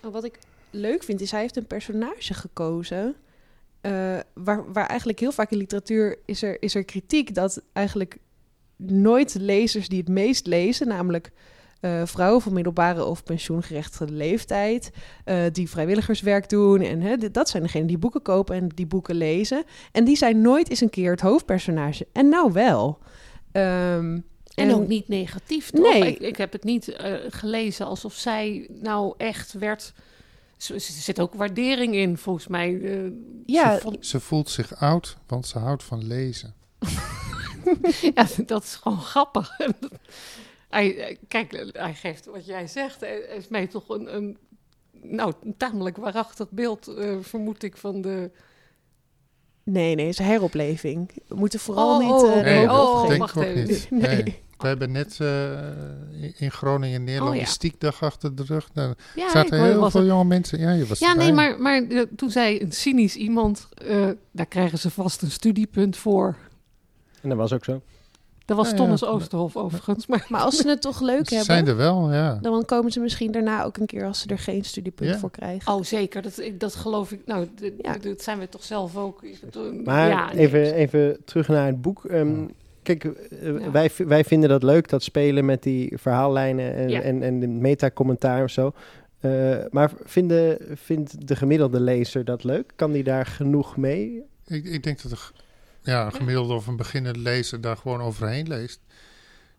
Wat 0.00 0.24
ik 0.24 0.38
leuk 0.70 1.02
vind, 1.02 1.20
is 1.20 1.30
hij 1.30 1.40
heeft 1.40 1.56
een 1.56 1.66
personage 1.66 2.34
gekozen... 2.34 3.14
Uh, 3.86 4.18
waar, 4.34 4.72
waar 4.72 4.86
eigenlijk 4.86 5.20
heel 5.20 5.32
vaak 5.32 5.50
in 5.50 5.58
literatuur 5.58 6.18
is 6.24 6.42
er, 6.42 6.62
is 6.62 6.74
er 6.74 6.84
kritiek 6.84 7.34
dat 7.34 7.62
eigenlijk 7.72 8.18
nooit 8.76 9.34
lezers 9.38 9.88
die 9.88 9.98
het 9.98 10.08
meest 10.08 10.46
lezen, 10.46 10.88
namelijk 10.88 11.32
uh, 11.80 12.02
vrouwen 12.04 12.42
van 12.42 12.52
middelbare 12.52 13.04
of 13.04 13.22
pensioengerechtigde 13.22 14.12
leeftijd, 14.12 14.90
uh, 15.24 15.36
die 15.52 15.70
vrijwilligerswerk 15.70 16.48
doen. 16.48 16.80
En 16.80 17.00
hè, 17.00 17.30
dat 17.30 17.48
zijn 17.48 17.62
degenen 17.62 17.86
die 17.86 17.98
boeken 17.98 18.22
kopen 18.22 18.56
en 18.56 18.68
die 18.68 18.86
boeken 18.86 19.14
lezen. 19.14 19.64
En 19.92 20.04
die 20.04 20.16
zijn 20.16 20.40
nooit 20.40 20.70
eens 20.70 20.80
een 20.80 20.90
keer 20.90 21.10
het 21.10 21.20
hoofdpersonage. 21.20 22.06
En 22.12 22.28
nou 22.28 22.52
wel. 22.52 22.98
Um, 23.52 23.62
en, 24.14 24.24
en 24.54 24.74
ook 24.74 24.88
niet 24.88 25.08
negatief, 25.08 25.70
toch? 25.70 25.92
Nee. 25.92 26.12
Ik, 26.12 26.18
ik 26.18 26.36
heb 26.36 26.52
het 26.52 26.64
niet 26.64 26.88
uh, 26.88 27.14
gelezen 27.28 27.86
alsof 27.86 28.14
zij 28.14 28.68
nou 28.80 29.14
echt 29.16 29.52
werd... 29.52 29.92
Er 30.68 30.80
zit 30.80 31.20
ook 31.20 31.34
waardering 31.34 31.94
in, 31.94 32.18
volgens 32.18 32.46
mij. 32.46 32.70
Uh, 32.70 33.12
ja. 33.46 33.74
Ze, 33.74 33.80
voelt, 33.80 34.06
ze 34.06 34.20
voelt 34.20 34.50
zich 34.50 34.76
oud, 34.76 35.16
want 35.26 35.46
ze 35.46 35.58
houdt 35.58 35.82
van 35.82 36.06
lezen. 36.06 36.54
ja, 38.14 38.26
dat 38.46 38.62
is 38.62 38.74
gewoon 38.74 39.00
grappig. 39.00 39.56
hij, 40.68 41.18
kijk, 41.28 41.70
hij 41.72 41.94
geeft 41.94 42.26
wat 42.26 42.46
jij 42.46 42.66
zegt, 42.66 43.02
is 43.36 43.48
mij 43.48 43.66
toch 43.66 43.88
een, 43.88 44.14
een, 44.14 44.38
nou, 45.02 45.32
een 45.42 45.56
tamelijk 45.56 45.96
waarachtig 45.96 46.50
beeld, 46.50 46.88
uh, 46.88 47.16
vermoed 47.20 47.62
ik, 47.62 47.76
van 47.76 48.00
de... 48.00 48.30
Nee, 49.62 49.94
nee, 49.94 50.06
het 50.06 50.14
is 50.14 50.18
een 50.18 50.32
heropleving. 50.32 51.10
We 51.26 51.34
moeten 51.34 51.60
vooral 51.60 51.98
oh, 51.98 51.98
niet 51.98 52.22
uh, 52.22 52.36
oh, 52.36 52.42
nee, 52.42 52.70
oh, 52.70 53.16
wacht 53.16 53.36
ik 53.36 53.42
even. 53.42 53.98
Nee. 53.98 54.22
nee. 54.22 54.42
We 54.64 54.70
hebben 54.70 54.92
net 54.92 55.18
uh, 55.22 56.32
in 56.36 56.50
Groningen 56.50 57.04
Nederlandistiek 57.04 57.74
oh, 57.74 57.80
ja. 57.80 57.90
dag 57.90 58.02
achter 58.02 58.34
de 58.34 58.42
rug. 58.46 58.68
Daar 58.72 58.94
ja, 59.14 59.30
zaten 59.30 59.64
heel 59.64 59.90
veel 59.90 60.04
jonge 60.04 60.24
mensen. 60.24 60.58
Ja, 60.58 60.70
je 60.70 60.86
was 60.86 60.98
ja 60.98 61.14
nee, 61.14 61.32
maar, 61.32 61.60
maar 61.60 61.82
toen 62.16 62.30
zei 62.30 62.60
een 62.60 62.72
cynisch 62.72 63.16
iemand, 63.16 63.68
uh, 63.86 64.08
daar 64.30 64.46
krijgen 64.46 64.78
ze 64.78 64.90
vast 64.90 65.22
een 65.22 65.30
studiepunt 65.30 65.96
voor. 65.96 66.36
En 67.22 67.28
dat 67.28 67.38
was 67.38 67.52
ook 67.52 67.64
zo. 67.64 67.82
Dat 68.44 68.56
was 68.56 68.70
ja, 68.70 68.76
Thomas 68.76 69.04
Oosterhof 69.04 69.56
overigens. 69.56 70.06
Maar, 70.06 70.26
maar 70.28 70.40
als 70.40 70.56
ze 70.56 70.68
het 70.68 70.80
toch 70.80 71.00
leuk 71.00 71.28
hebben... 71.30 71.44
Zijn 71.44 71.66
er 71.66 71.76
wel, 71.76 72.12
ja. 72.12 72.38
Dan 72.42 72.64
komen 72.64 72.92
ze 72.92 73.00
misschien 73.00 73.32
daarna 73.32 73.64
ook 73.64 73.76
een 73.76 73.86
keer 73.86 74.06
als 74.06 74.20
ze 74.20 74.28
er 74.28 74.38
geen 74.38 74.64
studiepunt 74.64 75.16
voor 75.16 75.30
krijgen. 75.30 75.72
Oh, 75.72 75.82
zeker. 75.82 76.22
Dat, 76.22 76.42
dat 76.58 76.74
geloof 76.74 77.12
ik. 77.12 77.20
Nou, 77.26 77.48
dat 78.00 78.22
zijn 78.22 78.38
we 78.38 78.48
toch 78.48 78.64
zelf 78.64 78.96
ook. 78.96 79.22
Maar 79.84 80.30
even, 80.34 80.74
even 80.74 81.24
terug 81.24 81.48
naar 81.48 81.66
het 81.66 81.82
boek. 81.82 82.04
Um, 82.10 82.50
kijk, 82.84 83.04
uh, 83.04 83.66
wij, 83.66 83.90
wij 83.96 84.24
vinden 84.24 84.48
dat 84.48 84.62
leuk, 84.62 84.88
dat 84.88 85.02
spelen 85.02 85.44
met 85.44 85.62
die 85.62 85.98
verhaallijnen 85.98 86.74
en, 86.74 87.02
en, 87.02 87.22
en 87.22 87.40
de 87.40 87.46
meta-commentaar 87.46 88.42
of 88.42 88.50
zo. 88.50 88.72
Uh, 89.20 89.56
maar 89.70 89.92
vinden, 90.04 90.58
vindt 90.74 91.28
de 91.28 91.36
gemiddelde 91.36 91.80
lezer 91.80 92.24
dat 92.24 92.44
leuk? 92.44 92.72
Kan 92.76 92.92
die 92.92 93.04
daar 93.04 93.26
genoeg 93.26 93.76
mee? 93.76 94.22
Ik, 94.46 94.64
ik 94.64 94.82
denk 94.82 95.02
dat 95.02 95.12
er 95.12 95.32
ja, 95.82 96.10
gemiddelde 96.10 96.54
of 96.54 96.66
een 96.66 96.76
beginnende 96.76 97.18
lezer 97.18 97.60
daar 97.60 97.76
gewoon 97.76 98.00
overheen 98.00 98.48
leest. 98.48 98.80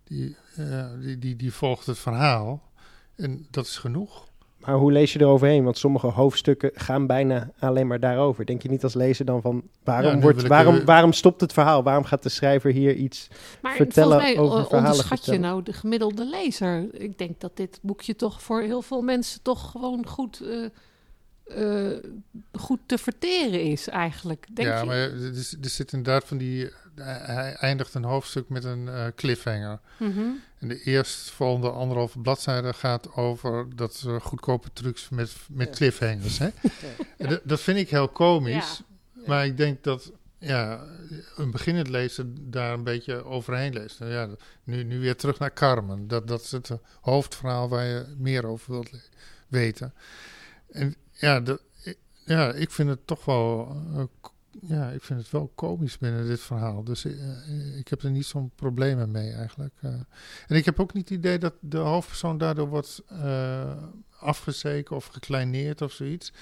Die, 0.03 0.36
uh, 0.60 0.86
die, 1.00 1.20
die, 1.20 1.36
die 1.36 1.53
volgt 1.53 1.86
het 1.86 1.98
verhaal 1.98 2.72
en 3.15 3.48
dat 3.51 3.65
is 3.65 3.77
genoeg. 3.77 4.27
Maar 4.65 4.75
hoe 4.75 4.91
lees 4.91 5.13
je 5.13 5.19
er 5.19 5.25
overheen? 5.25 5.63
Want 5.63 5.77
sommige 5.77 6.07
hoofdstukken 6.07 6.72
gaan 6.74 7.07
bijna 7.07 7.51
alleen 7.60 7.88
maar 7.88 8.00
daarover. 8.00 8.45
Denk 8.45 8.62
je 8.62 8.69
niet 8.69 8.84
als 8.84 8.93
lezer 8.93 9.25
dan 9.25 9.41
van 9.41 9.63
waarom, 9.84 10.22
wordt, 10.22 10.48
waarom, 10.48 10.86
waarom 10.86 11.13
stopt 11.13 11.41
het 11.41 11.53
verhaal? 11.53 11.84
Waarom 11.84 12.03
gaat 12.03 12.24
de 12.24 12.29
schrijver 12.29 12.72
hier 12.72 12.93
iets 12.93 13.27
maar 13.62 13.75
vertellen 13.75 14.17
mij, 14.17 14.38
over 14.38 14.65
verhalen? 14.65 14.91
Onderschat 14.91 15.25
je 15.25 15.39
nou 15.39 15.63
de 15.63 15.74
gemiddelde 15.74 16.25
lezer? 16.25 16.88
Ik 16.91 17.17
denk 17.17 17.39
dat 17.39 17.57
dit 17.57 17.79
boekje 17.81 18.15
toch 18.15 18.41
voor 18.41 18.62
heel 18.62 18.81
veel 18.81 19.01
mensen 19.01 19.41
toch 19.41 19.72
gewoon 19.72 20.07
goed. 20.07 20.41
Uh, 20.43 20.69
uh, 21.48 21.98
goed 22.51 22.79
te 22.86 22.98
verteren 22.98 23.62
is 23.62 23.88
eigenlijk. 23.88 24.48
Denk 24.53 24.67
ja, 24.67 24.79
je? 24.79 24.86
maar 24.86 24.98
er, 24.98 25.36
er 25.62 25.69
zit 25.69 25.93
inderdaad 25.93 26.25
van 26.25 26.38
die... 26.38 26.72
Hij 27.02 27.54
eindigt 27.54 27.94
een 27.94 28.04
hoofdstuk 28.04 28.50
met 28.50 28.64
een 28.64 28.86
uh, 28.86 29.06
cliffhanger. 29.16 29.80
Mm 29.98 30.12
-hmm. 30.12 30.42
En 30.60 30.68
de 30.68 30.84
eerstvolgende 30.84 31.70
anderhalve 31.70 32.20
bladzijde 32.20 32.74
gaat 32.74 33.14
over 33.14 33.75
dat 33.75 34.04
uh, 34.08 34.22
goedkope 34.22 34.70
trucs 34.74 35.10
met, 35.10 35.36
met 35.50 35.70
cliffhangers. 35.70 36.38
Hè? 36.38 36.50
ja. 37.18 37.40
Dat 37.44 37.62
vind 37.62 37.78
ik 37.78 37.90
heel 37.90 38.08
komisch. 38.08 38.82
Ja. 39.14 39.22
Maar 39.25 39.46
ik 39.46 39.58
denk 39.58 39.84
dat 39.84 40.12
ja, 40.38 40.84
een 41.36 41.52
beginnend 41.52 41.88
lezen 41.88 42.52
daar 42.52 42.74
een 42.74 42.84
beetje 42.84 43.24
overheen 43.24 43.74
leest. 43.74 44.00
Nou 44.00 44.12
ja, 44.12 44.30
nu, 44.64 44.84
nu 44.84 45.00
weer 45.00 45.16
terug 45.16 45.40
naar 45.40 45.54
Carmen. 45.54 46.08
Dat, 46.08 46.28
dat 46.28 46.42
is 46.42 46.52
het 46.52 46.72
hoofdverhaal 47.02 47.70
waar 47.70 47.86
je 47.86 48.06
meer 48.18 48.46
over 48.46 48.72
wilt 48.72 48.90
weten. 49.48 49.94
En 50.72 50.96
ja, 51.12 51.40
de, 51.40 51.60
ja, 52.25 52.54
ik 52.54 52.72
vind 52.72 52.90
het 52.90 53.08
toch 53.08 53.25
wel. 53.25 53.75
Uh, 54.62 54.69
ja, 54.69 54.89
ik 54.89 55.01
vind 55.01 55.19
het 55.19 55.31
wel 55.31 55.51
komisch 55.55 55.97
binnen 55.97 56.27
dit 56.27 56.39
verhaal. 56.39 56.83
Dus 56.83 57.05
uh, 57.05 57.77
ik 57.77 57.88
heb 57.88 58.01
er 58.01 58.12
niet 58.12 58.25
zo'n 58.25 58.51
problemen 58.55 59.12
mee 59.12 59.31
eigenlijk. 59.31 59.74
Uh, 59.81 59.91
en 60.47 60.55
ik 60.55 60.65
heb 60.65 60.79
ook 60.79 60.93
niet 60.93 61.09
het 61.09 61.17
idee 61.17 61.38
dat 61.38 61.53
de 61.59 61.77
hoofdpersoon 61.77 62.38
daardoor 62.38 62.67
wordt 62.67 63.03
afgezeken 64.19 64.95
of 64.95 65.05
gekleineerd 65.05 65.81
of 65.81 65.91
zoiets. 65.91 66.33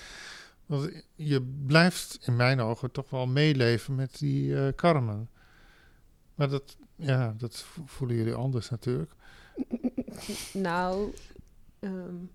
Want 0.66 0.92
je 1.16 1.42
blijft 1.66 2.20
in 2.22 2.36
mijn 2.36 2.60
ogen 2.60 2.92
toch 2.92 3.10
wel 3.10 3.28
meeleven 3.28 3.96
met 3.96 4.18
die 4.20 4.76
Carmen. 4.76 5.30
Maar 6.36 6.50
dat, 6.50 6.78
ja, 6.96 7.34
dat 7.38 7.66
voelen 7.86 8.18
jullie 8.18 8.34
anders 8.34 8.70
natuurlijk. 8.70 9.12
Nou, 10.54 11.14
um, 11.80 12.30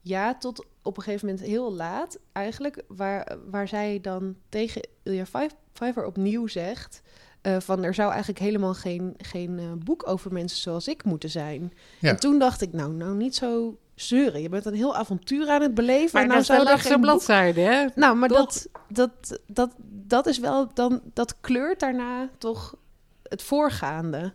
ja, 0.00 0.34
tot 0.34 0.66
op 0.82 0.96
een 0.96 1.02
gegeven 1.02 1.26
moment 1.28 1.46
heel 1.46 1.72
laat 1.72 2.18
eigenlijk, 2.32 2.82
waar, 2.88 3.36
waar 3.50 3.68
zij 3.68 3.98
dan 4.02 4.36
tegen 4.48 4.88
Ilja 5.02 5.24
Vijver 5.72 6.04
opnieuw 6.04 6.46
zegt... 6.46 7.02
Uh, 7.42 7.56
van 7.60 7.84
er 7.84 7.94
zou 7.94 8.08
eigenlijk 8.10 8.40
helemaal 8.40 8.74
geen, 8.74 9.14
geen 9.18 9.58
uh, 9.58 9.72
boek 9.84 10.08
over 10.08 10.32
mensen 10.32 10.58
zoals 10.58 10.88
ik 10.88 11.04
moeten 11.04 11.30
zijn. 11.30 11.72
Ja. 11.98 12.08
En 12.08 12.16
toen 12.16 12.38
dacht 12.38 12.60
ik, 12.60 12.72
nou, 12.72 12.92
nou 12.92 13.16
niet 13.16 13.34
zo 13.34 13.78
zeuren. 13.94 14.42
Je 14.42 14.48
bent 14.48 14.64
een 14.64 14.74
heel 14.74 14.96
avontuur 14.96 15.48
aan 15.48 15.62
het 15.62 15.74
beleven. 15.74 16.10
Maar 16.12 16.22
en 16.22 16.28
nou 16.28 16.42
zou 16.42 16.68
er 16.68 16.78
geen 16.78 17.00
bladzijde, 17.00 17.60
hè? 17.60 17.86
Nou, 17.94 18.16
maar 18.16 18.28
dat, 18.28 18.68
dat, 18.88 19.40
dat, 19.46 19.70
dat 19.82 20.26
is 20.26 20.38
wel 20.38 20.68
dan... 20.74 21.00
Dat 21.12 21.40
kleurt 21.40 21.80
daarna 21.80 22.28
toch 22.38 22.76
het 23.22 23.42
voorgaande. 23.42 24.32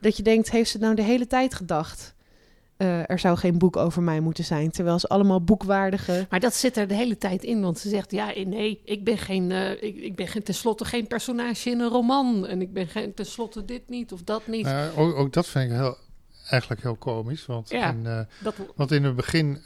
Dat 0.00 0.16
je 0.16 0.22
denkt, 0.22 0.50
heeft 0.50 0.70
ze 0.70 0.78
nou 0.78 0.94
de 0.94 1.02
hele 1.02 1.26
tijd 1.26 1.54
gedacht... 1.54 2.11
Uh, 2.82 3.10
er 3.10 3.18
zou 3.18 3.38
geen 3.38 3.58
boek 3.58 3.76
over 3.76 4.02
mij 4.02 4.20
moeten 4.20 4.44
zijn. 4.44 4.70
Terwijl 4.70 4.98
ze 4.98 5.08
allemaal 5.08 5.44
boekwaardige. 5.44 6.26
Maar 6.30 6.40
dat 6.40 6.54
zit 6.54 6.76
er 6.76 6.88
de 6.88 6.94
hele 6.94 7.18
tijd 7.18 7.42
in. 7.42 7.60
Want 7.60 7.78
ze 7.78 7.88
zegt: 7.88 8.10
Ja, 8.10 8.26
nee, 8.26 8.80
ik 8.84 9.04
ben, 9.04 9.18
geen, 9.18 9.50
uh, 9.50 9.70
ik, 9.70 9.96
ik 9.96 10.16
ben 10.16 10.28
geen, 10.28 10.42
tenslotte 10.42 10.84
geen 10.84 11.06
personage 11.06 11.70
in 11.70 11.80
een 11.80 11.88
roman. 11.88 12.46
En 12.46 12.60
ik 12.60 12.72
ben 12.72 12.88
geen, 12.88 13.14
tenslotte 13.14 13.64
dit 13.64 13.88
niet 13.88 14.12
of 14.12 14.22
dat 14.22 14.46
niet. 14.46 14.66
Uh, 14.66 14.98
ook, 14.98 15.14
ook, 15.14 15.32
dat 15.32 15.46
vind 15.46 15.70
ik 15.70 15.76
heel, 15.76 15.96
eigenlijk 16.48 16.82
heel 16.82 16.96
komisch. 16.96 17.46
Want, 17.46 17.70
ja, 17.70 17.90
in, 17.90 18.26
dat... 18.42 18.54
want 18.76 18.92
in 18.92 19.04
het 19.04 19.16
begin 19.16 19.60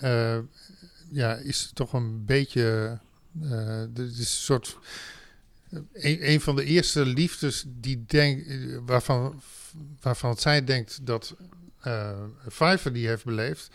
ja, 1.11 1.35
is 1.35 1.63
het 1.63 1.75
toch 1.75 1.93
een 1.93 2.25
beetje. 2.25 2.99
Het 3.41 3.99
is 3.99 4.19
een 4.19 4.25
soort. 4.25 4.79
Een, 5.93 6.31
een, 6.31 6.41
van 6.41 6.57
de 6.57 6.65
eerste 6.65 7.07
liefdes 7.07 7.65
die 7.67 8.05
denk, 8.07 8.45
waarvan, 8.87 9.43
waarvan 10.01 10.37
zij 10.37 10.65
denkt 10.65 11.07
dat 11.07 11.35
Pfeiffer 12.49 12.93
die 12.93 13.09
heeft 13.09 13.25
beleefd, 13.25 13.71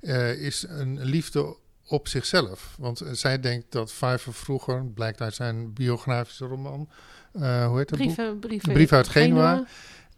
uh, 0.00 0.32
is 0.32 0.64
een 0.68 1.04
liefde 1.04 1.56
op 1.86 2.08
zichzelf. 2.08 2.74
Want 2.78 3.02
zij 3.12 3.40
denkt 3.40 3.72
dat 3.72 3.92
Pfeiffer 3.92 4.34
vroeger, 4.34 4.84
blijkt 4.84 5.20
uit 5.20 5.34
zijn 5.34 5.72
biografische 5.72 6.44
roman, 6.44 6.88
hoe 7.32 7.78
heet 7.78 7.88
dat 7.88 7.98
brieven, 7.98 8.30
boek? 8.30 8.40
Brieven, 8.40 8.72
Brief 8.72 8.92
uit 8.92 9.08
Genua. 9.08 9.66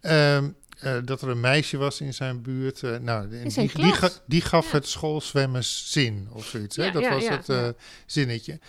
Genua. 0.01 0.53
Uh, 0.83 0.97
dat 1.05 1.21
er 1.21 1.29
een 1.29 1.39
meisje 1.39 1.77
was 1.77 2.01
in 2.01 2.13
zijn 2.13 2.41
buurt. 2.41 2.81
Uh, 2.81 2.97
nou, 2.97 3.29
die, 3.29 3.43
die, 3.43 3.71
die, 3.73 3.93
die, 4.25 4.41
gaf 4.41 4.65
ja. 4.65 4.71
het 4.71 4.87
schoolzwemmen 4.87 5.63
zin 5.63 6.27
of 6.31 6.45
zoiets. 6.45 6.75
Ja, 6.75 6.83
hè? 6.83 6.91
Dat 6.91 7.01
ja, 7.01 7.13
was 7.13 7.27
het 7.27 7.49
uh, 7.49 7.67
zinnetje. 8.05 8.59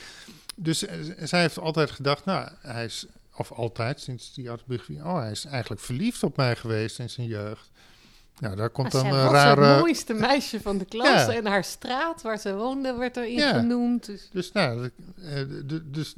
Dus 0.57 0.85
zij 1.19 1.41
heeft 1.41 1.59
altijd 1.59 1.91
gedacht, 1.91 2.25
nou, 2.25 2.49
hij 2.61 2.85
is, 2.85 3.07
of 3.37 3.53
altijd 3.53 4.01
sinds 4.01 4.35
die 4.35 4.49
autobiografie, 4.49 5.05
oh, 5.05 5.19
hij 5.19 5.31
is 5.31 5.45
eigenlijk 5.45 5.81
verliefd 5.81 6.23
op 6.23 6.37
mij 6.37 6.57
geweest 6.57 6.99
in 6.99 7.11
zijn 7.11 7.27
jeugd. 7.27 7.71
Ja, 8.43 8.55
daar 8.55 8.71
komt 8.71 8.93
dan 8.93 9.07
een 9.07 9.29
rare... 9.29 9.65
het 9.65 9.81
mooiste 9.81 10.15
meisje 10.15 10.61
van 10.61 10.79
de 10.79 10.85
klas. 10.85 11.29
En 11.29 11.47
haar 11.47 11.65
straat 11.65 12.23
waar 12.23 12.39
ze 12.39 12.55
woonde 12.55 12.95
werd 12.95 13.17
erin 13.17 13.33
ja. 13.33 13.53
genoemd. 13.53 14.07
Dus, 14.07 14.29
dus 14.33 14.53
nou, 14.53 14.91
eh, 15.17 15.43
dus 15.85 16.15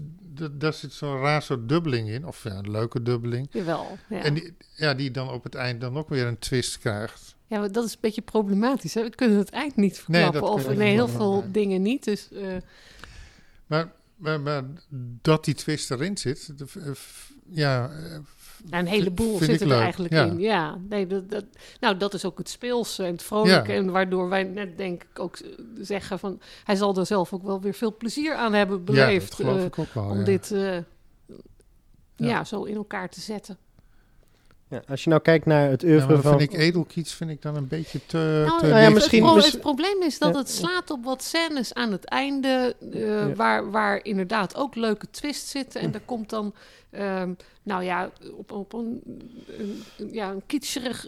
daar 0.52 0.72
zit 0.72 0.92
zo'n 0.92 1.20
raar 1.20 1.42
soort 1.42 1.68
dubbeling 1.68 2.08
in. 2.08 2.26
Of 2.26 2.44
ja, 2.44 2.50
een 2.50 2.70
leuke 2.70 3.02
dubbeling. 3.02 3.46
Jawel, 3.50 3.98
ja. 4.08 4.22
En 4.22 4.34
die, 4.34 4.56
ja, 4.74 4.94
die 4.94 5.10
dan 5.10 5.30
op 5.30 5.44
het 5.44 5.54
eind 5.54 5.80
dan 5.80 5.96
ook 5.96 6.08
weer 6.08 6.26
een 6.26 6.38
twist 6.38 6.78
krijgt. 6.78 7.34
Ja, 7.46 7.58
maar 7.58 7.72
dat 7.72 7.84
is 7.84 7.92
een 7.92 7.98
beetje 8.00 8.22
problematisch. 8.22 8.94
Hè? 8.94 9.02
We 9.02 9.14
kunnen 9.14 9.38
het 9.38 9.50
eind 9.50 9.76
niet 9.76 9.98
verklappen. 9.98 10.40
Nee, 10.40 10.50
of 10.50 10.68
nee, 10.68 10.92
heel 10.92 11.08
veel 11.08 11.44
dingen 11.46 11.82
niet. 11.82 12.04
Dus, 12.04 12.28
uh... 12.32 12.56
maar, 13.66 13.92
maar, 14.16 14.40
maar 14.40 14.64
dat 15.22 15.44
die 15.44 15.54
twist 15.54 15.90
erin 15.90 16.18
zit... 16.18 16.52
Ja, 17.50 17.90
ja, 18.70 18.78
een 18.78 18.86
heleboel 18.86 19.38
zitten 19.38 19.70
er 19.70 19.80
eigenlijk 19.80 20.14
in. 20.14 20.38
Ja, 20.38 20.78
nee, 20.88 21.06
dat, 21.06 21.30
dat, 21.30 21.44
nou, 21.80 21.96
dat 21.96 22.14
is 22.14 22.24
ook 22.24 22.38
het 22.38 22.48
speels 22.48 22.98
en 22.98 23.12
het 23.12 23.22
vrolijke. 23.22 23.72
En 23.72 23.90
waardoor 23.90 24.28
wij 24.28 24.42
net 24.42 24.78
denk 24.78 25.02
ik 25.02 25.18
ook 25.18 25.38
zeggen 25.80 26.18
van... 26.18 26.40
hij 26.64 26.76
zal 26.76 26.96
er 26.96 27.06
zelf 27.06 27.32
ook 27.32 27.42
wel 27.42 27.60
weer 27.60 27.74
veel 27.74 27.96
plezier 27.96 28.34
aan 28.34 28.52
hebben 28.52 28.84
beleefd. 28.84 29.36
Ja, 29.36 29.44
geloof 29.44 29.64
ik 29.64 29.78
ook 29.78 29.94
wel, 29.94 30.08
Om 30.08 30.24
dit 30.24 30.50
uh, 30.50 30.76
ja. 32.16 32.44
zo 32.44 32.62
in 32.62 32.76
elkaar 32.76 33.08
te 33.08 33.20
zetten. 33.20 33.58
Ja, 34.68 34.82
als 34.88 35.04
je 35.04 35.10
nou 35.10 35.22
kijkt 35.22 35.46
naar 35.46 35.70
het 35.70 35.82
oeuvre 35.82 36.14
ja, 36.14 36.20
van... 36.20 36.38
vind 36.38 36.52
ik 36.52 36.58
edelkiets 36.58 37.12
vind 37.12 37.30
ik 37.30 37.42
dan 37.42 37.56
een 37.56 37.68
beetje 37.68 38.00
te... 38.06 38.44
Nou, 38.46 38.60
te 38.60 38.66
nou 38.66 38.80
ja, 38.80 38.90
misschien, 38.90 39.24
het, 39.24 39.52
het, 39.52 39.60
probleem 39.60 40.02
is 40.02 40.18
dat 40.18 40.34
het 40.34 40.50
slaat 40.50 40.90
op 40.90 41.04
wat 41.04 41.22
scènes 41.22 41.74
aan 41.74 41.92
het 41.92 42.04
einde... 42.04 42.76
Uh, 42.94 43.26
waar, 43.34 43.70
waar 43.70 44.04
inderdaad 44.04 44.56
ook 44.56 44.74
leuke 44.74 45.10
twist 45.10 45.46
zitten. 45.46 45.80
En 45.80 45.94
er 45.94 46.00
komt 46.04 46.30
dan... 46.30 46.54
Um, 46.98 47.36
nou 47.62 47.82
ja, 47.82 48.10
op, 48.36 48.52
op 48.52 48.72
een, 48.72 49.02
een, 49.46 50.12
ja, 50.12 50.30
een 50.30 50.42
kitscherig, 50.46 51.06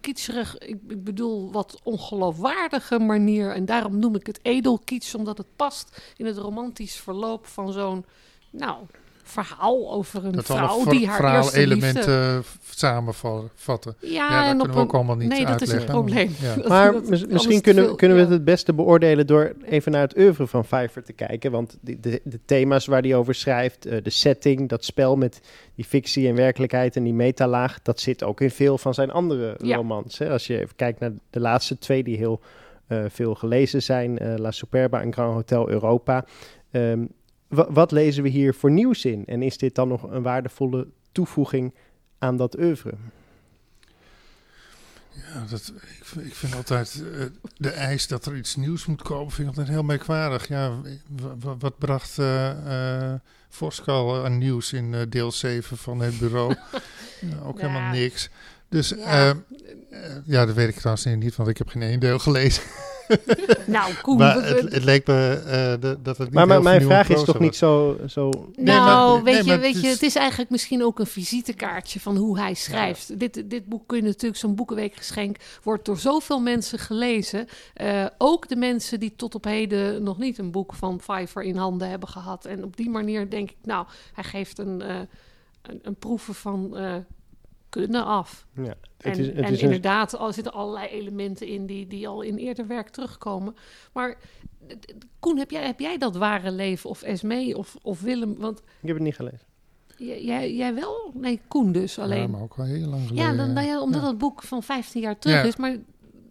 kitscherig 0.00 0.58
ik, 0.58 0.78
ik, 0.88 1.04
bedoel 1.04 1.52
wat 1.52 1.80
ongeloofwaardige 1.82 2.98
manier. 2.98 3.54
En 3.54 3.64
daarom 3.64 3.98
noem 3.98 4.14
ik 4.14 4.26
het 4.26 4.38
edelkits, 4.42 5.14
omdat 5.14 5.38
het 5.38 5.56
past 5.56 6.14
in 6.16 6.26
het 6.26 6.36
romantisch 6.36 6.96
verloop 6.96 7.46
van 7.46 7.72
zo'n, 7.72 8.04
nou, 8.50 8.86
verhaal 9.28 9.92
over 9.92 10.24
een 10.24 10.32
Dat 10.32 10.44
vrouw 10.44 10.84
die 10.84 11.06
haar 11.06 11.34
eerste 11.34 11.50
verhaalelementen 11.52 12.34
liefde... 12.36 12.42
samenvatten. 12.70 13.96
Ja, 14.00 14.08
Ja, 14.10 14.46
dat 14.46 14.56
kunnen 14.58 14.76
we 14.76 14.82
ook 14.82 14.88
een- 14.92 14.94
allemaal 14.98 15.16
niet 15.16 15.28
Nee, 15.28 15.46
dat 15.46 15.60
is 15.62 15.70
het 15.70 15.80
uitleggen. 15.80 16.04
probleem. 16.04 16.34
Ja. 16.40 16.54
Dat- 16.62 16.68
Maar 16.68 16.92
dat- 16.92 17.08
mis- 17.08 17.20
alles 17.20 17.32
misschien 17.32 17.60
kunnen, 17.60 17.84
veel, 17.84 17.94
kunnen 17.94 18.16
we 18.16 18.22
ja. 18.22 18.28
het 18.28 18.36
het 18.38 18.44
beste 18.46 18.74
beoordelen 18.74 19.26
door 19.26 19.52
even 19.64 19.92
naar 19.92 20.00
het 20.00 20.16
oeuvre 20.18 20.46
van 20.46 20.62
Pfeiffer 20.62 21.02
te 21.02 21.12
kijken. 21.12 21.50
Want 21.50 21.78
de, 21.80 22.00
de, 22.00 22.20
de 22.24 22.40
thema's 22.44 22.86
waar 22.86 23.02
hij 23.02 23.14
over 23.14 23.34
schrijft, 23.34 23.86
eh, 23.86 24.02
de 24.02 24.10
setting, 24.10 24.68
dat 24.68 24.84
spel 24.84 25.16
met 25.16 25.40
die 25.74 25.84
fictie 25.84 26.28
en 26.28 26.34
werkelijkheid 26.34 26.96
en 26.96 27.04
die 27.04 27.14
metalaag, 27.14 27.82
dat 27.82 28.00
zit 28.00 28.22
ook 28.24 28.40
in 28.40 28.50
veel 28.50 28.78
van 28.78 28.94
zijn 28.94 29.10
andere 29.10 29.54
Ja. 29.62 29.76
romans. 29.76 30.18
Hè? 30.18 30.30
Als 30.30 30.46
je 30.46 30.58
even 30.60 30.76
kijkt 30.76 31.00
naar 31.00 31.12
de 31.30 31.40
laatste 31.40 31.78
twee 31.78 32.02
die 32.02 32.16
heel 32.16 32.40
eh, 32.86 33.04
veel 33.08 33.34
gelezen 33.34 33.82
zijn, 33.82 34.18
eh, 34.18 34.34
La 34.36 34.50
Superba 34.50 35.00
en 35.02 35.12
Grand 35.12 35.34
Hotel 35.34 35.68
Europa. 35.70 36.24
Ehm, 36.70 37.04
wat 37.48 37.90
lezen 37.92 38.22
we 38.22 38.28
hier 38.28 38.54
voor 38.54 38.70
nieuws 38.70 39.04
in? 39.04 39.24
En 39.26 39.42
is 39.42 39.58
dit 39.58 39.74
dan 39.74 39.88
nog 39.88 40.02
een 40.02 40.22
waardevolle 40.22 40.86
toevoeging 41.12 41.74
aan 42.18 42.36
dat 42.36 42.58
oeuvre? 42.58 42.92
Ja, 45.12 45.44
dat, 45.50 45.72
ik, 45.98 46.04
vind- 46.04 46.26
ik 46.26 46.34
vind 46.34 46.54
altijd 46.54 47.02
eh, 47.18 47.24
de 47.56 47.70
eis 47.70 48.06
dat 48.06 48.26
er 48.26 48.36
iets 48.36 48.56
nieuws 48.56 48.86
moet 48.86 49.02
komen, 49.02 49.30
vind 49.32 49.48
ik 49.48 49.56
altijd 49.56 49.68
heel 49.74 49.82
merkwaardig. 49.84 50.48
Ja, 50.48 50.72
wat 51.58 51.78
bracht 51.78 52.18
eh 52.18 53.10
eh 53.12 53.20
Voskuil 53.50 54.24
aan 54.24 54.38
nieuws 54.38 54.72
in 54.72 54.94
eh, 54.94 55.00
deel 55.08 55.32
7 55.32 55.76
van 55.76 56.00
het 56.00 56.18
bureau? 56.18 56.54
Nou, 57.20 57.42
ook 57.46 57.60
Ja. 57.60 57.66
helemaal 57.68 57.90
niks. 57.92 58.28
Dus 58.68 58.88
Ja. 58.88 59.24
ja. 59.26 59.34
ja, 60.24 60.46
dat 60.46 60.54
weet 60.54 60.68
ik 60.68 60.74
trouwens 60.76 61.04
niet, 61.04 61.36
want 61.36 61.48
ik 61.48 61.58
heb 61.58 61.68
geen 61.68 61.82
één 61.82 62.00
deel 62.00 62.18
gelezen. 62.18 62.62
Nou, 63.66 63.94
Koen, 64.02 64.18
maar 64.18 64.44
het, 64.44 64.72
het 64.72 64.84
leek 64.84 65.06
me 65.06 65.42
eh, 65.46 65.80
de- 65.80 65.98
dat 66.02 66.16
het 66.18 66.26
niet 66.26 66.46
Maar, 66.46 66.62
mijn 66.62 66.82
vraag 66.82 67.08
is 67.08 67.22
toch 67.22 67.38
niet 67.38 67.56
zo, 67.56 67.96
zo 68.06 68.30
Nee, 68.56 68.64
nou, 68.64 69.14
maar- 69.14 69.22
weet, 69.24 69.34
nee, 69.34 69.42
je, 69.42 69.48
maar 69.48 69.60
weet 69.60 69.72
het 69.74 69.82
je, 69.82 69.86
is- 69.88 69.92
het 69.94 70.02
is 70.02 70.14
eigenlijk 70.16 70.50
misschien 70.50 70.84
ook 70.84 70.98
een 70.98 71.06
visitekaartje 71.06 72.00
van 72.00 72.16
hoe 72.16 72.38
hij 72.38 72.54
schrijft. 72.54 73.18
Dit, 73.18 73.50
dit 73.50 73.66
boek 73.66 73.82
kun 73.86 73.96
je 73.96 74.02
natuurlijk, 74.02 74.36
zo'n 74.40 74.54
boekenweekgeschenk, 74.54 75.36
wordt 75.62 75.84
door 75.84 75.98
zoveel 75.98 76.40
mensen 76.40 76.78
gelezen. 76.78 77.46
Eh, 77.74 78.06
ook 78.18 78.48
de 78.48 78.56
mensen 78.56 79.00
die 79.00 79.12
tot 79.16 79.34
op 79.34 79.44
heden 79.44 80.02
nog 80.02 80.18
niet 80.18 80.38
een 80.38 80.50
boek 80.50 80.74
van 80.74 80.96
Pfeiffer 80.96 81.42
in 81.42 81.56
handen 81.56 81.88
hebben 81.90 82.08
gehad. 82.08 82.44
En 82.44 82.64
op 82.64 82.76
die 82.76 82.90
manier 82.90 83.30
denk 83.30 83.50
ik, 83.50 83.56
nou, 83.62 83.86
hij 84.12 84.24
geeft 84.24 84.58
een, 84.58 84.82
eh, 84.82 84.96
een, 85.62 85.78
een 85.82 85.96
proeven 85.96 86.34
van 86.34 86.76
eh, 86.76 86.94
kunnen 87.68 88.04
af. 88.04 88.46
Ja, 88.54 88.62
het 88.62 88.76
En, 88.98 89.10
is, 89.18 89.26
het 89.26 89.36
en 89.36 89.44
is 89.52 89.58
een- 89.58 89.64
inderdaad, 89.64 90.12
er 90.20 90.32
zitten 90.34 90.52
allerlei 90.52 90.88
elementen 90.88 91.46
in 91.46 91.66
die, 91.66 91.86
die 91.86 92.08
al 92.08 92.22
in 92.22 92.36
eerder 92.36 92.66
werk 92.66 92.88
terugkomen. 92.88 93.54
Maar 93.92 94.18
Koen, 95.18 95.38
heb 95.38 95.50
jij, 95.50 95.66
heb 95.66 95.80
jij 95.80 95.98
dat 95.98 96.16
ware 96.16 96.50
leven 96.50 96.90
of 96.90 97.02
Esmee 97.02 97.56
of, 97.56 97.76
of 97.82 98.00
Willem? 98.00 98.36
Want 98.38 98.58
ik 98.58 98.86
heb 98.86 98.94
het 98.94 99.04
niet 99.04 99.14
gelezen. 99.16 99.46
Jij, 99.96 100.54
jij 100.54 100.74
wel? 100.74 101.10
Nee, 101.14 101.40
Koen 101.48 101.72
dus 101.72 101.98
alleen. 101.98 102.20
Ja, 102.20 102.26
maar 102.28 102.42
ook 102.42 102.54
al 102.58 102.64
heel 102.64 102.88
lang 102.88 103.06
geleden. 103.08 103.36
dan, 103.36 103.52
nou 103.52 103.66
ja, 103.66 103.80
omdat 103.82 104.00
Ja. 104.02 104.08
het 104.08 104.18
boek 104.18 104.42
van 104.42 104.62
15 104.62 105.00
jaar 105.00 105.18
terug 105.18 105.36
Ja. 105.36 105.42
is. 105.42 105.56
Maar 105.56 105.76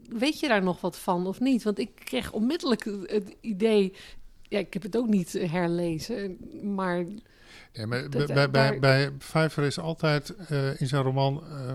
weet 0.10 0.40
je 0.40 0.48
daar 0.48 0.64
nog 0.64 0.82
wat 0.82 0.98
van 1.00 1.28
of 1.28 1.40
niet? 1.40 1.64
Want 1.64 1.80
ik 1.80 1.90
kreeg 1.96 2.32
onmiddellijk 2.32 2.84
het, 3.06 3.36
idee... 3.42 3.94
Ja, 4.42 4.60
ik 4.60 4.74
heb 4.74 4.84
het 4.84 4.98
ook 4.98 5.08
niet 5.08 5.32
herlezen, 5.52 6.38
maar... 6.76 7.06
Ja, 7.78 7.86
maar 7.86 8.10
Dat- 8.10 8.34
bij, 8.34 8.50
bij, 8.50 8.80
bij, 8.80 9.12
Pfeiffer 9.12 9.64
is 9.64 9.80
altijd 9.80 10.36
eh, 10.36 10.82
in 10.82 10.88
zijn 10.88 11.04
roman 11.04 11.44
eh, 11.50 11.74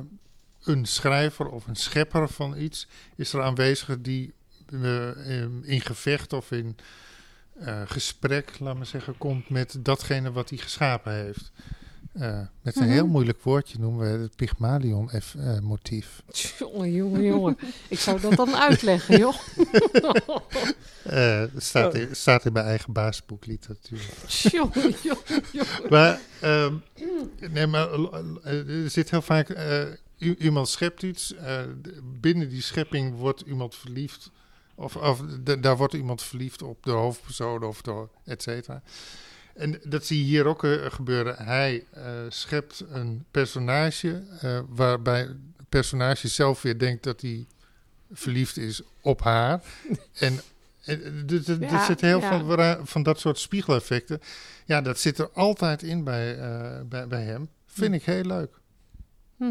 een 0.64 0.84
schrijver 0.86 1.48
of 1.48 1.66
een 1.66 1.76
schepper 1.76 2.28
van 2.28 2.56
iets 2.58 2.86
is 3.16 3.32
er 3.32 3.42
aanwezig 3.42 4.00
die 4.00 4.32
eh, 4.72 5.26
in- 5.62 5.80
gevecht 5.80 6.32
of 6.32 6.50
in 6.50 6.76
eh, 7.60 7.82
gesprek, 7.86 8.58
laat 8.58 8.76
maar 8.76 8.86
zeggen, 8.86 9.18
komt 9.18 9.48
met 9.48 9.76
datgene 9.80 10.32
wat 10.32 10.48
hij 10.48 10.58
geschapen 10.58 11.12
heeft. 11.12 11.52
Eh, 12.12 12.40
met 12.62 12.76
een 12.76 12.82
Mhm. 12.82 12.92
heel 12.92 13.06
moeilijk 13.06 13.42
woordje 13.42 13.78
noemen 13.78 14.12
we 14.16 14.22
het 14.22 14.36
Pygmalion-motief. 14.36 16.22
Jongen, 16.58 16.92
jongen, 16.92 17.22
jongen. 17.22 17.58
Ik 17.88 17.98
zou 17.98 18.20
dat 18.20 18.36
dan 18.36 18.54
uitleggen, 18.56 19.18
joh. 19.18 19.34
Eh, 21.02 21.40
het 21.40 21.62
staat, 21.62 21.94
in, 21.94 22.16
staat 22.16 22.44
in 22.44 22.52
mijn 22.52 22.66
eigen 22.66 22.92
baasboek 22.92 23.46
literatuur. 23.46 24.08
jongen, 24.50 24.94
jongen, 25.02 25.44
jongen. 25.52 25.90
Maar, 25.90 26.20
ehm, 26.40 26.74
nee, 27.50 27.66
maar 27.66 27.88
eh, 27.92 28.68
er 28.84 28.90
zit 28.90 29.10
heel 29.10 29.22
vaak, 29.22 29.48
eh, 29.48 29.82
i- 30.20 30.34
iemand 30.38 30.68
schept 30.68 31.02
iets, 31.02 31.34
eh, 31.34 31.60
binnen 32.20 32.48
die 32.48 32.62
schepping 32.62 33.16
wordt 33.16 33.40
iemand 33.40 33.74
verliefd, 33.74 34.30
of, 34.74 34.96
of 34.96 35.20
daar 35.60 35.76
wordt 35.76 35.94
iemand 35.94 36.22
verliefd 36.22 36.62
op 36.62 36.82
de 36.84 36.90
hoofdpersoon 36.90 37.62
of 37.64 37.82
de, 37.82 38.06
et 38.24 38.42
cetera. 38.42 38.82
En 39.54 39.80
dat 39.84 40.04
zie 40.04 40.18
je 40.18 40.24
hier 40.24 40.46
ook 40.46 40.64
eh, 40.64 40.90
gebeuren. 40.90 41.36
Hij 41.36 41.84
eh, 41.90 42.04
schept 42.28 42.84
een 42.90 43.24
personage 43.30 44.22
eh, 44.40 44.60
waarbij 44.68 45.20
het 45.20 45.68
personage 45.68 46.28
zelf 46.28 46.62
weer 46.62 46.78
denkt 46.78 47.02
dat 47.02 47.20
hij 47.20 47.46
verliefd 48.12 48.56
is 48.56 48.82
op 49.00 49.20
haar. 49.22 49.60
en 50.18 50.40
er 50.84 51.60
Ja, 51.60 51.84
zit 51.84 52.00
heel 52.00 52.20
ja. 52.20 52.38
veel 52.38 52.86
van 52.86 53.02
dat 53.02 53.20
soort 53.20 53.38
spiegeleffecten. 53.38 54.20
Ja, 54.64 54.80
dat 54.80 54.98
zit 54.98 55.18
er 55.18 55.30
altijd 55.30 55.82
in 55.82 56.04
bij, 56.04 56.38
bij, 56.88 57.06
bij 57.06 57.22
hem. 57.22 57.48
Vind 57.66 57.94
ik 57.94 58.02
heel 58.02 58.24
leuk. 58.24 58.60
Eh, 59.42 59.48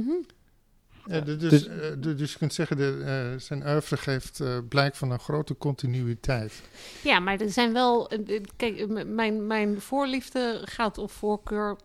dus, 1.08 1.38
Dus- 1.38 1.68
eh, 1.68 1.92
dus 2.00 2.32
je 2.32 2.38
kunt 2.38 2.54
zeggen, 2.54 2.78
de, 2.78 3.04
eh, 3.06 3.40
zijn 3.40 3.68
oeuvre 3.68 3.98
geeft 3.98 4.40
eh, 4.40 4.58
blijk 4.70 4.96
van 4.96 5.12
een 5.12 5.20
grote 5.20 5.58
continuïteit. 5.58 6.62
Ja, 7.04 7.20
maar 7.20 7.40
er 7.40 7.50
zijn 7.50 7.74
wel. 7.74 8.12
Kijk, 8.56 9.06
mijn, 9.08 9.48
mijn 9.48 9.82
voorliefde 9.82 10.62
gaat 10.66 10.98
of 10.98 11.12
voorkeur 11.12 11.76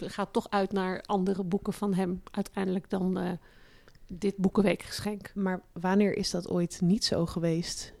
gaat 0.00 0.32
toch 0.32 0.50
uit 0.50 0.72
naar 0.72 1.02
andere 1.06 1.44
boeken 1.44 1.72
van 1.72 1.94
hem 1.94 2.22
uiteindelijk 2.30 2.90
dan 2.90 3.18
eh, 3.18 3.30
dit 4.06 4.36
boekenweekgeschenk. 4.36 5.30
Maar 5.34 5.60
wanneer 5.72 6.16
is 6.16 6.30
dat 6.30 6.48
ooit 6.48 6.80
niet 6.80 7.04
zo 7.04 7.26
geweest? 7.26 7.92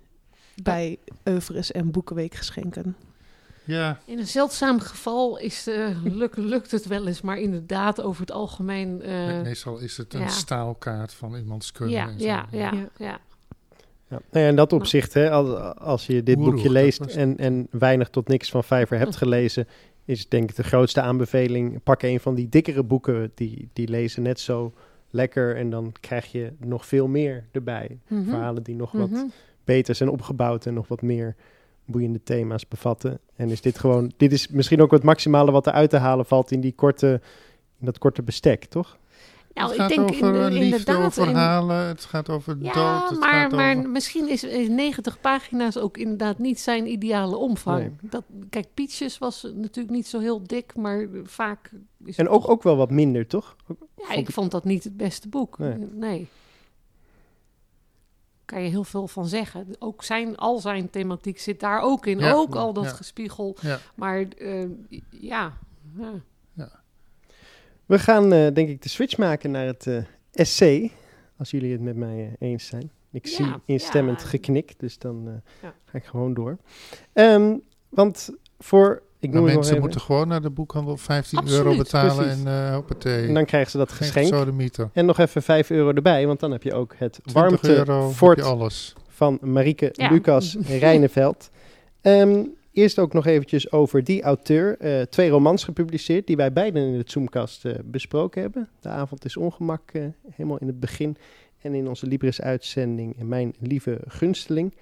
Bij 0.62 0.98
oeuvres 1.28 1.72
en 1.72 1.90
boekenweekgeschenken. 1.90 2.96
Ja, 3.68 3.98
In 4.04 4.18
een 4.18 4.26
zeldzaam 4.26 4.80
geval 4.80 5.38
is, 5.38 5.66
eh, 5.66 5.86
luk, 6.04 6.36
lukt 6.36 6.70
het 6.70 6.86
wel 6.86 7.06
eens, 7.06 7.20
maar 7.20 7.38
inderdaad 7.38 8.02
over 8.02 8.20
het 8.20 8.32
algemeen. 8.32 9.02
eh, 9.02 9.26
me- 9.26 9.40
meestal 9.42 9.78
is 9.78 9.96
het 9.96 10.14
een 10.14 10.20
ja. 10.20 10.28
staalkaart 10.28 11.14
van 11.14 11.34
iemands 11.36 11.72
kunnen. 11.72 11.94
ja, 11.94 12.08
en 12.08 12.18
zo. 12.20 12.26
ja, 12.26 12.46
ja, 12.50 12.72
Ja. 12.72 12.88
ja. 12.98 13.20
Nou 14.08 14.22
ja, 14.30 14.48
in 14.50 14.56
dat 14.56 14.72
opzicht, 14.72 15.14
hè, 15.14 15.30
als, 15.30 15.74
als 15.76 16.06
je 16.06 16.22
dit 16.22 16.36
Oeroeg, 16.36 16.54
boekje 16.54 16.70
leest 16.70 17.00
en, 17.00 17.36
en 17.36 17.66
weinig 17.70 18.08
tot 18.08 18.28
niks 18.28 18.50
van 18.50 18.64
Vijver 18.64 18.98
hebt 18.98 19.16
gelezen, 19.16 19.68
is 20.04 20.28
denk 20.28 20.50
ik 20.50 20.56
de 20.56 20.62
grootste 20.62 21.00
aanbeveling. 21.00 21.82
Pak 21.82 22.02
een 22.02 22.20
van 22.20 22.34
die 22.34 22.48
dikkere 22.48 22.82
boeken, 22.82 23.32
die, 23.34 23.68
die 23.72 23.88
lezen 23.88 24.22
net 24.22 24.40
zo 24.40 24.72
lekker 25.10 25.56
en 25.56 25.70
dan 25.70 25.92
krijg 26.00 26.32
je 26.32 26.52
nog 26.58 26.86
veel 26.86 27.06
meer 27.06 27.44
erbij. 27.52 27.98
Mhm. 28.08 28.24
Verhalen 28.24 28.62
die 28.62 28.74
nog 28.74 28.92
wat 28.92 29.10
Mhm. 29.10 29.24
beter 29.64 29.94
zijn 29.94 30.08
opgebouwd 30.08 30.66
en 30.66 30.74
nog 30.74 30.88
wat 30.88 31.02
meer 31.02 31.34
boeiende 31.88 32.22
thema's 32.22 32.68
bevatten. 32.68 33.18
En 33.36 33.50
is 33.50 33.60
dit 33.60 33.78
gewoon, 33.78 34.12
dit 34.16 34.32
is 34.32 34.48
misschien 34.48 34.82
ook 34.82 34.90
het 34.90 35.02
maximale 35.02 35.50
wat 35.50 35.66
er 35.66 35.72
uit 35.72 35.90
te 35.90 35.96
halen 35.96 36.26
valt 36.26 36.50
in 36.50 36.60
die 36.60 36.72
korte, 36.74 37.20
in 37.80 37.86
dat 37.86 37.98
korte 37.98 38.22
bestek, 38.22 38.64
toch? 38.64 38.96
Nou, 39.54 39.70
het 39.70 39.76
ik 39.78 39.84
gaat 39.84 39.94
denk 40.06 40.10
over 40.10 40.34
in, 40.34 40.42
eh, 40.42 40.48
liefde, 40.50 40.64
inderdaad. 40.64 41.06
over 41.18 41.86
het 41.88 42.04
gaat 42.04 42.28
over 42.28 42.56
Ja, 42.60 42.72
dood, 42.72 43.10
het 43.10 43.18
maar, 43.18 43.32
gaat 43.32 43.50
maar 43.52 43.76
over... 43.76 43.88
misschien 43.90 44.28
is, 44.28 44.44
is 44.44 44.68
90 44.68 45.20
pagina's 45.20 45.76
ook 45.78 45.96
inderdaad 45.96 46.38
niet 46.38 46.60
zijn 46.60 46.86
ideale 46.90 47.36
omvang. 47.36 47.78
Nee. 47.78 47.90
Dat, 48.00 48.22
kijk, 48.50 48.66
Peaches 48.74 49.18
was 49.18 49.42
natuurlijk 49.54 49.94
niet 49.94 50.06
zo 50.06 50.18
heel 50.18 50.42
dik, 50.46 50.76
maar 50.76 51.08
vaak 51.24 51.70
is 52.04 52.16
En 52.16 52.28
ook, 52.28 52.40
toch- 52.42 52.50
ook 52.50 52.62
wel 52.62 52.76
wat 52.76 52.90
minder, 52.90 53.26
toch? 53.26 53.56
Ja, 53.68 53.74
vond 53.96 54.10
ik 54.18 54.28
ik- 54.28 54.34
vond 54.34 54.50
dat 54.50 54.64
niet 54.64 54.84
het 54.84 54.96
beste 54.96 55.28
boek. 55.28 55.58
Nee. 55.58 55.74
Nee. 55.92 56.28
Kan 58.48 58.62
je 58.62 58.68
heel 58.68 58.84
veel 58.84 59.08
van 59.08 59.26
zeggen. 59.26 59.66
Ook 59.78 60.04
zijn, 60.04 60.36
al 60.36 60.58
zijn 60.58 60.90
thematiek 60.90 61.38
zit 61.38 61.60
daar 61.60 61.80
ook 61.80 62.06
in. 62.06 62.18
Ja. 62.18 62.32
ook 62.32 62.54
al 62.54 62.72
dat 62.72 62.84
Ja. 62.84 62.90
gespiegel. 62.90 63.56
Ja. 63.60 63.78
Maar 63.94 64.24
eh, 64.38 64.64
ja. 65.10 65.52
ja. 66.54 66.70
We 67.86 67.98
gaan 67.98 68.32
eh, 68.32 68.54
denk 68.54 68.68
ik 68.68 68.82
de 68.82 68.88
switch 68.88 69.16
maken 69.16 69.50
naar 69.50 69.66
het 69.66 69.86
eh 69.86 70.02
essay, 70.32 70.92
als 71.36 71.50
jullie 71.50 71.72
het 71.72 71.80
met 71.80 71.96
mij 71.96 72.18
eh, 72.38 72.48
eens 72.48 72.66
zijn. 72.66 72.90
Ik 73.10 73.26
zie 73.26 73.46
instemmend 73.64 74.20
ja. 74.20 74.26
geknik, 74.26 74.78
dus 74.78 74.98
dan 74.98 75.42
ga 75.60 75.98
ik 75.98 76.04
gewoon 76.04 76.34
door. 76.34 76.58
Ehm, 77.12 77.56
want 77.88 78.30
voor, 78.58 79.02
ik 79.20 79.30
Maar 79.30 79.38
noem 79.40 79.44
het 79.44 79.44
nog 79.44 79.52
mensen 79.54 79.70
even, 79.70 79.80
moeten 79.80 80.00
gewoon 80.00 80.28
naar 80.28 80.42
de 80.42 80.50
boekhandel 80.50 80.96
15 80.96 81.38
Absoluut, 81.38 81.64
euro 81.64 81.76
betalen 81.76 82.16
precies. 82.24 82.44
en 82.44 82.66
eh 82.68 82.74
hoppatee. 82.74 83.26
en 83.26 83.34
dan 83.34 83.44
krijgen 83.44 83.70
ze 83.70 83.76
dat 83.76 83.92
geschenk. 83.92 84.34
En 84.92 85.06
nog 85.06 85.18
even 85.18 85.42
5 85.42 85.70
euro 85.70 85.92
erbij, 85.92 86.26
want 86.26 86.40
dan 86.40 86.50
heb 86.50 86.62
je 86.62 86.74
ook 86.74 86.94
het 86.96 87.12
20 87.12 87.32
warmte 87.32 87.76
euro 87.76 88.06
heb 88.06 88.16
fort 88.16 88.38
je 88.38 88.44
alles. 88.44 88.94
van 89.08 89.38
Marieke 89.40 89.88
Ja. 89.92 90.10
Lucas 90.10 90.56
Rijneveld. 90.80 91.50
Ehm, 92.00 92.44
eerst 92.72 92.98
ook 92.98 93.12
nog 93.12 93.26
eventjes 93.26 93.72
over 93.72 94.04
die 94.04 94.22
auteur. 94.22 94.78
Eh, 94.78 95.00
twee 95.02 95.28
romans 95.30 95.64
gepubliceerd 95.64 96.26
die 96.26 96.36
wij 96.36 96.52
beiden 96.52 96.82
in 96.92 96.98
het 96.98 97.10
Zoomcast 97.10 97.64
eh, 97.64 97.72
besproken 97.84 98.42
hebben. 98.42 98.68
De 98.80 98.88
avond 98.88 99.24
is 99.24 99.36
ongemak, 99.36 99.92
helemaal 100.30 100.58
in 100.58 100.66
het 100.66 100.80
begin. 100.80 101.16
En 101.62 101.74
in 101.74 101.88
onze 101.88 102.06
Libris-uitzending 102.06 103.16
Mijn 103.18 103.54
Lieve 103.60 104.00
Gunsteling. 104.06 104.74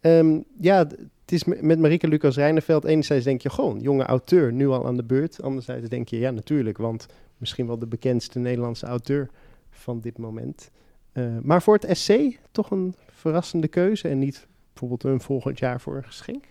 Ehm, 0.00 0.38
ja, 0.60 0.86
het 1.32 1.46
is 1.46 1.60
met 1.60 1.78
Marike 1.78 2.08
Lucas 2.08 2.36
Rijneveld. 2.36 2.84
Enerzijds 2.84 3.24
denk 3.24 3.42
je, 3.42 3.50
gewoon 3.50 3.80
jonge 3.80 4.04
auteur, 4.04 4.52
nu 4.52 4.68
al 4.68 4.86
aan 4.86 4.96
de 4.96 5.04
beurt. 5.04 5.42
Anderzijds 5.42 5.88
denk 5.88 6.08
je, 6.08 6.18
ja, 6.18 6.30
natuurlijk, 6.30 6.78
want 6.78 7.06
misschien 7.36 7.66
wel 7.66 7.78
de 7.78 7.86
bekendste 7.86 8.38
Nederlandse 8.38 8.86
auteur 8.86 9.30
van 9.70 10.00
dit 10.00 10.18
moment. 10.18 10.70
Uh, 11.12 11.38
maar 11.42 11.62
voor 11.62 11.74
het 11.74 11.84
essay 11.84 12.38
toch 12.50 12.70
een 12.70 12.94
verrassende 13.12 13.68
keuze 13.68 14.08
en 14.08 14.18
niet 14.18 14.46
bijvoorbeeld 14.72 15.04
een 15.04 15.20
volgend 15.20 15.58
jaar 15.58 15.80
voor 15.80 15.96
een 15.96 16.04
geschenk? 16.04 16.44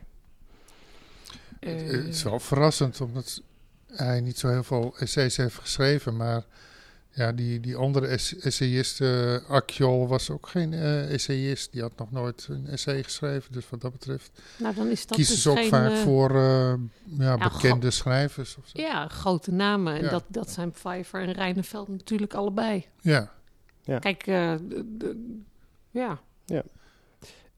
Uh, 1.60 1.72
het 1.74 2.08
is 2.08 2.24
wel 2.24 2.40
verrassend, 2.40 3.02
omdat 3.02 3.42
hij 3.88 4.22
niet 4.22 4.38
zo 4.38 4.50
heel 4.50 4.64
veel 4.64 4.96
essays 4.98 5.38
heeft 5.38 5.56
geschreven, 5.56 6.16
maar 6.16 6.44
ja, 7.14 7.32
die, 7.32 7.60
die 7.60 7.76
andere 7.76 8.08
essayist, 8.42 9.00
uh, 9.02 9.38
Akjol, 9.50 10.08
was 10.08 10.30
ook 10.30 10.48
geen 10.48 10.72
uh, 10.74 11.14
essayist. 11.14 11.72
Die 11.72 11.82
had 11.82 11.98
nog 11.98 12.12
nooit 12.12 12.48
een 12.50 12.68
essay 12.68 13.04
geschreven. 13.04 13.52
Dus 13.54 13.70
wat 13.70 13.82
dat 13.82 13.92
betreft 13.92 14.32
nou, 14.58 14.76
dan 14.76 14.88
is 14.88 15.06
dat 15.08 15.16
kiezen 15.18 15.34
dus 15.34 15.44
ze 15.44 15.50
ook 15.50 15.58
geen, 15.58 15.70
vaak 15.70 15.92
uh, 15.92 15.98
voor 15.98 16.34
ja, 16.38 16.78
ja, 17.18 17.38
bekende 17.38 17.92
schrijvers. 17.92 18.58
Of 18.58 18.68
zo. 18.68 18.82
Ja, 18.82 19.08
grote 19.08 19.52
namen. 19.52 19.96
En 19.96 20.04
Ja. 20.04 20.10
dat, 20.10 20.24
dat 20.28 20.50
zijn 20.50 20.72
Pfeiffer 20.72 21.22
en 21.22 21.32
Rijneveld 21.32 21.88
natuurlijk 21.88 22.34
allebei. 22.34 22.86
Ja, 23.02 23.32
Kijk, 24.00 24.28
eh, 24.28 24.54
de- 24.62 24.98
de- 24.98 25.40
ja. 25.92 26.20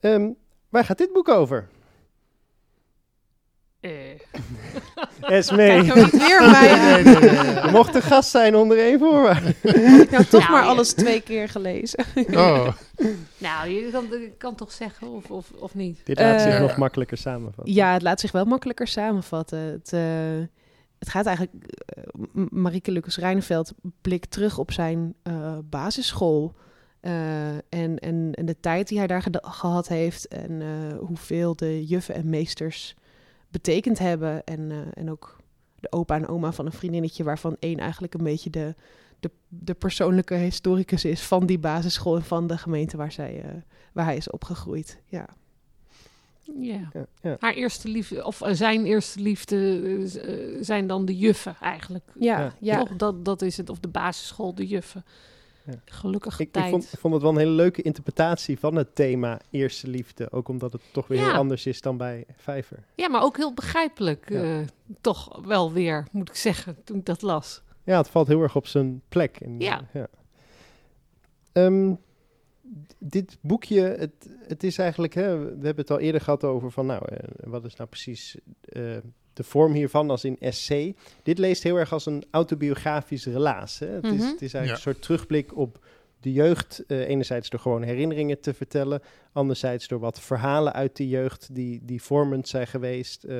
Ehm, 0.00 0.28
waar 0.68 0.84
gaat 0.84 0.98
dit 0.98 1.12
boek 1.12 1.28
over? 1.28 1.68
Eh, 3.84 5.30
Esmee. 5.36 5.82
Niet 5.82 5.92
weer 6.10 6.50
mij. 6.50 6.76
Nee, 6.76 7.04
nee, 7.04 7.14
nee, 7.14 7.30
nee. 7.30 7.54
Je 7.64 7.68
mocht 7.72 7.94
een 7.94 8.02
gast 8.02 8.30
zijn 8.30 8.56
onder 8.56 8.78
één 8.78 8.98
voorwaarde. 8.98 9.54
Nou, 10.10 10.24
toch 10.24 10.40
Nou, 10.40 10.50
maar 10.52 10.62
ja. 10.62 10.68
alles 10.68 10.92
twee 10.92 11.20
keer 11.20 11.48
gelezen. 11.48 12.04
oh, 12.30 12.68
nou, 13.38 13.68
je 13.68 13.88
kan, 13.92 14.06
je 14.10 14.32
kan 14.38 14.54
toch 14.54 14.72
zeggen 14.72 15.08
of, 15.08 15.30
of, 15.30 15.50
of 15.58 15.74
niet? 15.74 16.00
Dit 16.04 16.18
laat 16.18 16.40
zich 16.40 16.52
Eh, 16.54 16.60
nog 16.60 16.76
makkelijker 16.76 17.16
samenvatten. 17.16 17.74
Ja, 17.74 17.92
het 17.92 18.02
laat 18.02 18.20
zich 18.20 18.32
wel 18.32 18.44
makkelijker 18.44 18.86
samenvatten. 18.86 19.58
Het, 19.58 19.92
eh, 19.92 20.00
het 20.98 21.08
gaat 21.08 21.26
eigenlijk... 21.26 21.56
eh, 21.86 22.02
M- 22.32 22.46
Marieke 22.50 22.90
Lucas 22.90 23.16
Rijneveld 23.18 23.72
blikt 24.00 24.30
terug 24.30 24.58
op 24.58 24.72
zijn 24.72 25.14
eh, 25.22 25.58
basisschool. 25.64 26.54
eh, 27.00 27.48
en, 27.48 27.98
en, 27.98 28.28
en 28.32 28.44
de 28.46 28.60
tijd 28.60 28.88
die 28.88 28.98
hij 28.98 29.06
daar 29.06 29.22
geda- 29.22 29.48
gehad 29.50 29.88
heeft. 29.88 30.28
En 30.28 30.62
eh, 30.62 30.98
hoeveel 30.98 31.56
de 31.56 31.86
juffen 31.86 32.14
en 32.14 32.28
meesters 32.28 32.94
betekend 33.54 33.98
hebben. 33.98 34.44
En, 34.44 34.70
eh, 34.70 34.78
en 34.94 35.10
ook 35.10 35.36
de 35.80 35.92
opa 35.92 36.14
en 36.14 36.28
oma 36.28 36.52
van 36.52 36.66
een 36.66 36.72
vriendinnetje... 36.72 37.24
waarvan 37.24 37.56
één 37.58 37.78
eigenlijk 37.78 38.14
een 38.14 38.24
beetje 38.24 38.50
de, 38.50 38.74
de, 39.20 39.30
de 39.48 39.74
persoonlijke 39.74 40.34
historicus 40.34 41.04
is... 41.04 41.22
van 41.22 41.46
die 41.46 41.58
basisschool 41.58 42.16
en 42.16 42.22
van 42.22 42.46
de 42.46 42.58
gemeente 42.58 42.96
waar, 42.96 43.12
zij, 43.12 43.42
eh, 43.42 43.50
waar 43.92 44.04
hij 44.04 44.16
is 44.16 44.30
opgegroeid. 44.30 45.00
Ja. 45.06 45.26
Ja. 46.58 46.90
Ja, 46.92 47.06
ja. 47.22 47.36
Haar 47.38 47.54
eerste 47.54 47.88
liefde, 47.88 48.24
of 48.24 48.40
eh, 48.40 48.54
zijn 48.54 48.84
eerste 48.84 49.20
liefde, 49.20 50.58
zijn 50.60 50.86
dan 50.86 51.04
de 51.04 51.16
juffen 51.16 51.56
eigenlijk. 51.60 52.04
Ja, 52.18 52.38
Ja. 52.38 52.52
ja. 52.60 52.78
Toch, 52.78 52.96
dat, 52.96 53.24
dat 53.24 53.42
is 53.42 53.56
het. 53.56 53.68
Of 53.70 53.80
de 53.80 53.88
basisschool, 53.88 54.54
de 54.54 54.66
juffen. 54.66 55.04
Ja. 55.66 55.72
Gelukkig 55.84 56.34
Ik, 56.40 56.46
ik, 56.46 56.52
tijd. 56.52 56.70
vond, 56.70 56.92
ik 56.92 56.98
vond 56.98 57.14
het 57.14 57.22
wel 57.22 57.32
een 57.32 57.38
hele 57.38 57.50
leuke 57.50 57.82
interpretatie 57.82 58.58
van 58.58 58.74
het 58.74 58.94
thema 58.94 59.40
eerste 59.50 59.88
liefde. 59.88 60.32
Ook 60.32 60.48
omdat 60.48 60.72
het 60.72 60.82
toch 60.92 61.06
weer 61.06 61.18
Ja. 61.18 61.24
heel 61.24 61.34
anders 61.34 61.66
is 61.66 61.80
dan 61.80 61.96
bij 61.96 62.24
Vijver. 62.36 62.78
Ja, 62.94 63.08
maar 63.08 63.22
ook 63.22 63.36
heel 63.36 63.54
begrijpelijk. 63.54 64.28
Ja. 64.30 64.42
eh, 64.42 64.66
toch 65.00 65.40
wel 65.46 65.72
weer, 65.72 66.06
moet 66.12 66.28
ik 66.28 66.34
zeggen, 66.36 66.76
toen 66.84 66.98
ik 66.98 67.04
dat 67.04 67.22
las. 67.22 67.62
Ja, 67.84 67.96
het 67.96 68.08
valt 68.08 68.26
heel 68.28 68.42
erg 68.42 68.56
op 68.56 68.66
zijn 68.66 69.02
plek. 69.08 69.36
En, 69.40 69.60
Ja. 69.60 69.88
ja. 69.92 70.06
Ehm, 71.52 71.94
dit 72.98 73.38
boekje, 73.40 73.80
het, 73.80 74.28
het 74.46 74.62
is 74.64 74.78
eigenlijk, 74.78 75.14
hè, 75.14 75.38
we 75.38 75.44
hebben 75.50 75.76
het 75.76 75.90
al 75.90 75.98
eerder 76.00 76.20
gehad 76.20 76.44
over 76.44 76.70
van, 76.70 76.86
nou, 76.86 77.04
eh, 77.08 77.28
wat 77.44 77.64
is 77.64 77.76
nou 77.76 77.88
precies 77.88 78.36
eh, 78.62 78.96
de 79.34 79.42
vorm 79.42 79.72
hiervan 79.72 80.10
als 80.10 80.24
in 80.24 80.36
essay? 80.40 80.94
Dit 81.22 81.38
leest 81.38 81.62
heel 81.62 81.76
erg 81.76 81.92
als 81.92 82.06
een 82.06 82.24
autobiografisch 82.30 83.26
relaas. 83.26 83.78
Hè? 83.78 83.86
Het, 83.86 84.04
is, 84.04 84.10
Mhm. 84.10 84.20
het 84.30 84.42
is 84.42 84.54
eigenlijk 84.54 84.66
Ja. 84.66 84.72
een 84.72 84.80
soort 84.80 85.02
terugblik 85.02 85.56
op 85.56 85.78
de 86.20 86.32
jeugd. 86.32 86.84
eh, 86.86 87.08
enerzijds 87.08 87.48
door 87.50 87.60
gewoon 87.60 87.82
herinneringen 87.82 88.40
te 88.40 88.54
vertellen, 88.54 89.02
anderzijds 89.32 89.88
door 89.88 89.98
wat 89.98 90.20
verhalen 90.20 90.72
uit 90.72 90.96
die 90.96 91.08
jeugd 91.08 91.48
die, 91.54 91.80
die 91.84 92.02
vormend 92.02 92.48
zijn 92.48 92.66
geweest. 92.66 93.24
eh, 93.24 93.36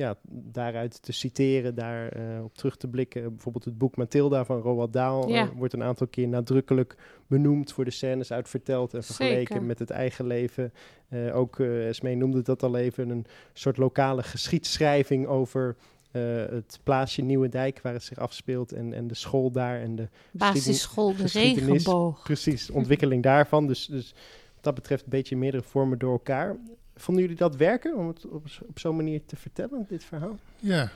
ja, 0.00 0.16
daaruit 0.28 1.02
te 1.02 1.12
citeren, 1.12 1.74
daar 1.74 2.08
eh, 2.08 2.44
op 2.44 2.54
terug 2.56 2.76
te 2.76 2.88
blikken. 2.88 3.28
Bijvoorbeeld 3.30 3.64
het 3.64 3.78
boek 3.78 3.96
Mathilda 3.96 4.44
van 4.44 4.60
Roald 4.60 4.92
Dahl 4.92 5.28
Ja. 5.28 5.42
eh, 5.42 5.48
wordt 5.56 5.72
een 5.74 5.82
aantal 5.82 6.06
keer 6.06 6.28
nadrukkelijk 6.28 6.96
benoemd 7.26 7.72
voor 7.72 7.84
de 7.84 7.90
scènes 7.90 8.32
uit 8.32 8.48
verteld 8.48 8.94
en 8.94 9.04
vergeleken 9.04 9.46
Zeker. 9.46 9.62
met 9.62 9.78
het 9.78 9.90
eigen 9.90 10.26
leven. 10.26 10.72
Eh, 11.08 11.36
ook 11.36 11.58
Esmee 11.60 12.16
noemde 12.16 12.42
dat 12.42 12.62
al 12.62 12.76
even, 12.76 13.08
een 13.10 13.26
soort 13.52 13.76
lokale 13.76 14.22
geschiedschrijving 14.22 15.26
over 15.26 15.76
het 16.10 16.80
plaatsje 16.82 17.22
Nieuwendijk 17.22 17.80
waar 17.82 17.92
het 17.92 18.02
zich 18.02 18.18
afspeelt 18.18 18.72
en, 18.72 18.92
en 18.94 19.06
de 19.06 19.14
school 19.14 19.50
daar 19.50 19.80
en 19.80 19.96
de 19.96 20.08
Basisschool, 20.32 21.16
de 21.16 21.26
regenboog. 21.26 22.22
precies 22.22 22.70
ontwikkeling 22.70 23.22
daarvan. 23.22 23.66
Dus, 23.66 23.86
dus 23.86 24.14
wat 24.54 24.64
dat 24.64 24.74
betreft 24.74 25.02
een 25.04 25.10
beetje 25.10 25.36
meerdere 25.36 25.62
vormen 25.62 25.98
door 25.98 26.12
elkaar. 26.12 26.56
Vonden 27.00 27.22
jullie 27.22 27.38
dat 27.38 27.56
werken 27.56 27.96
om 27.96 28.08
het 28.08 28.26
op, 28.26 28.46
op 28.66 28.78
zo'n 28.78 28.96
manier 28.96 29.20
te 29.26 29.36
vertellen, 29.36 29.86
dit 29.88 30.04
verhaal? 30.04 30.38
ja. 30.58 30.90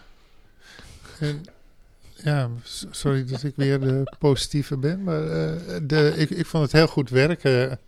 En, 1.21 1.43
ja, 2.15 2.51
sorry 2.91 3.25
dat 3.25 3.43
ik 3.43 3.57
weer 3.57 3.81
de 3.81 4.13
positieve 4.19 4.77
ben, 4.77 5.03
maar 5.03 5.23
eh, 5.23 5.81
de, 5.83 6.15
ik, 6.17 6.31
ik 6.31 6.47
vond 6.47 6.63
het 6.63 6.73
heel 6.73 6.87
goed 6.87 7.11
werken. 7.11 7.79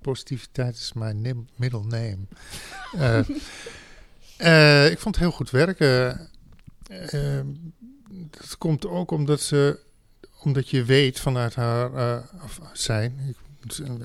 Positiviteit 0.00 0.74
is 0.74 0.92
mijn 0.92 1.48
middle 1.56 1.84
name. 1.84 2.18
Eh, 2.98 3.18
eh, 4.36 4.90
ik 4.90 4.98
vond 4.98 5.14
het 5.14 5.24
heel 5.24 5.34
goed 5.34 5.50
werken. 5.50 6.28
Eh, 6.88 7.40
dat 8.30 8.58
komt 8.58 8.86
ook 8.86 9.10
omdat 9.10 9.40
ze, 9.40 9.78
omdat 10.42 10.68
je 10.68 10.84
weet 10.84 11.20
vanuit 11.20 11.54
haar, 11.54 12.22
of 12.44 12.60
zijn, 12.72 13.34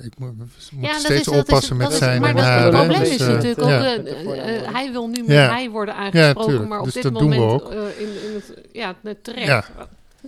ik 0.02 0.20
moet, 0.20 0.38
moet 0.38 0.50
Ja, 0.82 0.92
dat 0.92 1.02
steeds 1.02 1.28
is, 1.28 1.38
oppassen 1.40 1.78
met 1.78 1.94
zijn 1.94 2.22
maar 2.22 2.36
haar. 2.38 2.62
het 2.64 2.72
probleem 2.76 3.00
dus, 3.00 3.10
is 3.10 3.20
eh, 3.22 3.28
natuurlijk 3.28 3.62
ook, 3.62 3.68
eh, 3.70 3.94
eh, 3.96 4.56
eh, 4.66 4.74
hij 4.74 4.92
wil 4.92 5.08
nu 5.08 5.20
met 5.24 5.28
hij 5.50 5.70
worden 5.70 5.96
aangesproken, 5.96 6.68
maar 6.68 6.80
op 6.80 6.86
Dus 6.86 6.94
dit 6.94 7.12
moment 7.12 7.42
ook. 7.42 7.72
eh, 7.72 8.00
in, 8.00 8.08
in 8.30 8.34
het, 8.34 8.54
ja, 8.72 8.96
net 9.04 9.24
terecht. 9.24 9.48
Ja. 9.48 9.66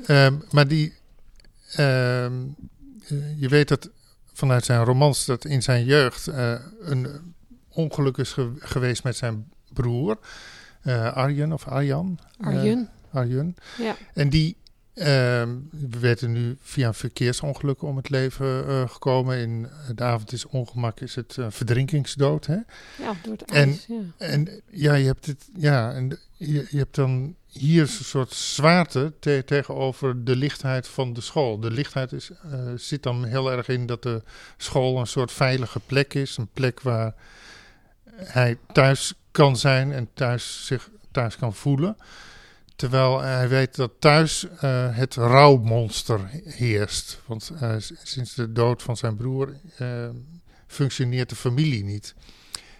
Ehm, 0.06 0.34
maar 0.52 0.68
die, 0.68 0.94
ehm, 1.76 2.34
eh, 3.08 3.40
je 3.42 3.48
weet 3.48 3.68
dat 3.68 3.90
vanuit 4.34 4.66
zijn 4.66 4.84
romans 4.84 5.26
dat 5.26 5.46
in 5.46 5.62
zijn 5.62 5.86
jeugd 5.86 6.28
eh, 6.28 6.54
een 6.80 7.08
ongeluk 7.70 8.18
is 8.18 8.32
ge- 8.32 8.54
geweest 8.60 9.04
met 9.04 9.16
zijn 9.16 9.48
broer, 9.74 10.18
eh, 10.82 11.14
Arjen 11.14 11.54
of 11.54 11.68
Arjan. 11.68 12.20
Eh, 12.40 12.48
Arjun, 12.48 12.90
Arjun. 13.12 13.56
ja. 13.78 13.96
En 14.14 14.30
die 14.30 14.58
ehm 14.94 15.50
werden 16.00 16.32
nu 16.32 16.58
via 16.62 16.88
een 16.88 16.94
verkeersongeluk 16.94 17.82
om 17.82 17.96
het 17.98 18.10
leven 18.10 18.68
eh, 18.68 18.90
gekomen. 18.90 19.38
In 19.38 19.68
de 19.96 20.04
avond 20.04 20.32
is 20.32 20.46
ongemak, 20.46 21.00
is 21.00 21.16
het 21.16 21.38
eh, 21.38 21.46
verdrinkingsdood. 21.50 22.46
Hè? 22.46 22.58
ja, 22.98 23.14
door 23.24 23.34
het 23.38 23.52
En- 23.52 23.68
ijs. 23.70 23.86
Ja. 23.88 23.96
En 24.18 24.50
ja, 24.70 24.94
je 24.94 25.06
hebt 25.06 25.26
het, 25.26 25.46
ja, 25.58 25.92
en 25.92 26.20
je, 26.38 26.68
je 26.70 26.78
hebt 26.78 26.96
dan 26.96 27.36
hier 27.48 27.82
een 27.82 27.88
soort 27.88 28.34
zwaarte 28.34 29.14
te- 29.20 29.44
tegenover 29.46 30.24
de 30.24 30.36
lichtheid 30.36 30.88
van 30.88 31.14
de 31.14 31.22
school. 31.22 31.60
De 31.60 31.72
lichtheid 31.72 32.12
is, 32.12 32.30
eh, 32.52 32.60
zit 32.76 33.04
dan 33.04 33.26
heel 33.26 33.52
erg 33.52 33.68
in 33.68 33.86
dat 33.86 34.04
de 34.04 34.22
school 34.58 35.00
een 35.00 35.08
soort 35.08 35.32
veilige 35.32 35.80
plek 35.86 36.14
is. 36.14 36.38
Een 36.38 36.50
plek 36.54 36.82
waar 36.82 37.14
hij 38.16 38.58
thuis 38.74 39.14
kan 39.32 39.58
zijn 39.58 39.92
en 39.92 40.10
thuis 40.14 40.66
zich 40.66 40.90
thuis 41.12 41.36
kan 41.38 41.54
voelen. 41.54 41.98
Terwijl 42.76 43.22
hij 43.22 43.50
weet 43.50 43.76
dat 43.76 43.92
thuis 44.00 44.48
eh, 44.60 44.98
het 44.98 45.16
rouwmonster 45.16 46.20
heerst. 46.46 47.22
Want 47.26 47.52
eh, 47.60 47.76
sinds 48.04 48.36
de 48.36 48.52
dood 48.52 48.82
van 48.84 48.98
zijn 48.98 49.16
broer 49.16 49.54
eh, 49.78 50.10
functioneert 50.68 51.30
de 51.30 51.36
familie 51.36 51.84
niet. 51.84 52.16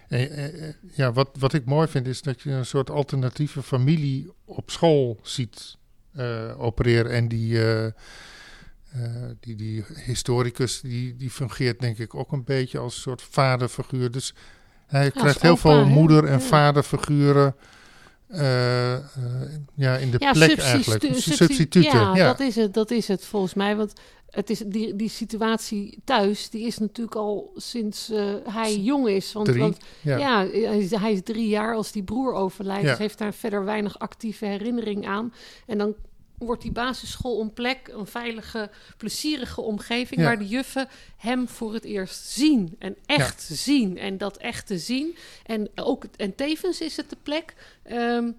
En, 0.08 0.30
eh, 0.30 0.68
eh, 0.68 0.74
ja, 0.94 1.12
wat, 1.12 1.30
wat 1.38 1.52
ik 1.52 1.64
mooi 1.64 1.88
vind 1.88 2.06
is 2.06 2.22
dat 2.22 2.40
je 2.42 2.50
een 2.50 2.66
soort 2.66 2.90
alternatieve 2.90 3.62
familie 3.62 4.32
op 4.44 4.70
school 4.70 5.18
ziet 5.22 5.76
eh, 6.12 6.60
opereren. 6.60 7.10
En 7.12 7.28
die, 7.28 7.58
eh, 7.62 7.86
eh, 7.86 7.92
die, 9.40 9.56
die 9.56 9.84
historicus 10.04 10.80
die, 10.80 11.16
die 11.16 11.30
fungeert 11.30 11.80
denk 11.80 11.98
ik 11.98 12.14
ook 12.14 12.32
een 12.32 12.44
beetje 12.44 12.78
als 12.78 12.94
een 12.94 13.00
soort 13.00 13.22
vaderfiguur. 13.22 14.10
Dus 14.10 14.34
hij 14.86 15.10
krijgt 15.10 15.42
heel 15.42 15.50
opa, 15.50 15.60
veel 15.60 15.86
moeder- 15.86 16.24
en 16.24 16.38
Ja. 16.38 16.40
vaderfiguren 16.40 17.46
eh, 17.46 17.46
eh, 17.48 17.68
ja, 19.74 19.96
in 19.96 20.10
de 20.10 20.16
Ja, 20.18 20.32
plek 20.32 20.58
eigenlijk. 20.58 21.02
substi- 21.04 21.20
Substituten. 21.32 21.82
Ja, 21.98 22.14
Ja, 22.16 22.26
Dat, 22.26 22.40
is 22.40 22.56
het, 22.56 22.74
dat 22.74 22.90
is 22.90 23.08
het 23.08 23.24
volgens 23.24 23.54
mij. 23.54 23.76
Want 23.76 23.92
het 24.30 24.50
is, 24.50 24.58
die, 24.66 24.96
die 24.96 25.08
situatie 25.08 25.98
thuis, 26.04 26.50
die 26.50 26.66
is 26.66 26.78
natuurlijk 26.78 27.16
al 27.16 27.52
sinds 27.56 28.10
eh, 28.10 28.34
hij 28.44 28.76
jong 28.78 29.08
is. 29.08 29.32
Want, 29.32 29.46
Drie, 29.46 29.60
want 29.60 29.76
ja. 30.00 30.16
ja, 30.16 30.38
hij, 30.38 30.78
is, 30.78 30.90
hij 30.90 31.12
is 31.12 31.20
drie 31.24 31.48
jaar 31.48 31.74
als 31.74 31.92
die 31.92 32.02
broer 32.02 32.32
overlijdt. 32.32 32.82
Ja. 32.84 32.88
Dus 32.90 32.98
heeft 32.98 33.18
daar 33.18 33.34
verder 33.34 33.64
weinig 33.64 33.98
actieve 33.98 34.46
herinnering 34.46 35.06
aan. 35.06 35.32
En 35.66 35.78
dan 35.78 35.94
wordt 36.38 36.62
die 36.62 36.72
basisschool 36.72 37.40
een 37.40 37.52
plek, 37.52 37.88
een 37.88 38.06
veilige, 38.06 38.70
plezierige 38.96 39.60
omgeving... 39.60 40.20
Ja. 40.20 40.26
waar 40.26 40.38
de 40.38 40.48
juffen 40.48 40.88
hem 41.16 41.48
voor 41.48 41.74
het 41.74 41.84
eerst 41.84 42.24
zien. 42.24 42.76
En 42.78 42.96
echt 43.06 43.42
zien. 43.42 43.98
En 43.98 44.18
dat 44.18 44.36
echt 44.36 44.66
te 44.66 44.78
zien. 44.78 45.16
En, 45.46 45.68
ook, 45.74 46.04
en 46.16 46.34
tevens 46.34 46.80
is 46.80 46.96
het 46.96 47.10
de 47.10 47.16
plek... 47.22 47.54
ehm, 47.82 48.30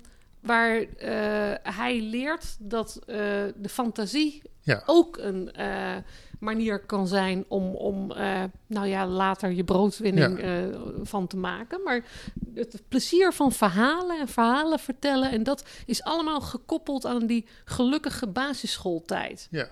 waar 0.45 0.81
eh, 0.81 1.75
hij 1.75 2.01
leert 2.01 2.55
dat 2.59 2.99
eh, 3.05 3.15
de 3.55 3.69
fantasie 3.69 4.41
Ja. 4.61 4.83
ook 4.85 5.17
een 5.17 5.51
eh, 5.53 5.95
manier 6.39 6.79
kan 6.79 7.07
zijn 7.07 7.45
om, 7.47 7.75
om 7.75 8.11
eh, 8.11 8.43
nou 8.67 8.87
ja, 8.87 9.07
later 9.07 9.51
je 9.51 9.63
broodwinning 9.63 10.39
eh, 10.39 10.63
van 11.03 11.27
te 11.27 11.37
maken. 11.37 11.83
Maar 11.83 12.05
het 12.53 12.81
plezier 12.87 13.33
van 13.33 13.51
verhalen 13.51 14.19
en 14.19 14.27
verhalen 14.27 14.79
vertellen, 14.79 15.31
en 15.31 15.43
dat 15.43 15.65
is 15.85 16.03
allemaal 16.03 16.41
gekoppeld 16.41 17.05
aan 17.05 17.25
die 17.25 17.45
gelukkige 17.65 18.27
basisschooltijd. 18.27 19.47
Ja. 19.51 19.67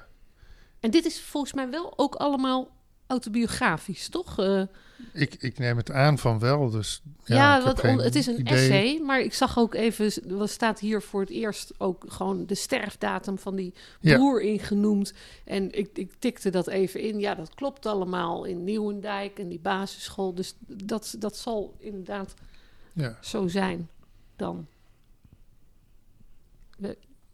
En 0.80 0.92
dit 0.92 1.06
is 1.06 1.22
volgens 1.22 1.54
mij 1.54 1.70
wel 1.70 1.94
ook 1.96 2.16
allemaal 2.16 2.70
autobiografisch, 3.14 4.10
toch? 4.10 4.40
Eh, 4.40 4.62
Ik, 5.12 5.36
ik 5.40 5.58
neem 5.60 5.78
het 5.78 5.92
aan 5.92 6.18
van 6.18 6.40
wel, 6.40 6.70
dus 6.70 7.02
ja, 7.24 7.36
ja, 7.58 7.64
wat, 7.64 7.82
het 7.82 8.16
is 8.16 8.26
een 8.28 8.40
idee. 8.40 8.54
essay, 8.54 9.00
maar 9.00 9.20
ik 9.22 9.34
zag 9.34 9.58
ook 9.58 9.74
even, 9.74 10.40
er 10.40 10.50
staat 10.50 10.80
hier 10.80 11.02
voor 11.02 11.22
het 11.22 11.30
eerst 11.30 11.74
ook 11.78 12.04
gewoon 12.08 12.46
de 12.46 12.56
sterfdatum 12.56 13.38
van 13.40 13.56
die 13.56 13.74
Ja. 14.00 14.16
broer 14.16 14.42
ingenoemd. 14.42 15.14
En 15.46 15.78
ik, 15.78 15.90
ik 15.94 16.12
tikte 16.20 16.50
dat 16.50 16.68
even 16.68 17.00
in. 17.02 17.20
Ja, 17.20 17.36
dat 17.36 17.54
klopt 17.56 17.86
allemaal 17.86 18.44
in 18.46 18.64
Nieuwendijk 18.64 19.40
en 19.40 19.48
die 19.50 19.60
basisschool. 19.60 20.34
Dus 20.34 20.56
dat, 20.68 21.16
dat 21.20 21.38
zal 21.38 21.76
inderdaad 21.80 22.34
Ja. 22.94 23.18
zo 23.22 23.48
zijn 23.48 23.90
dan. 24.36 24.68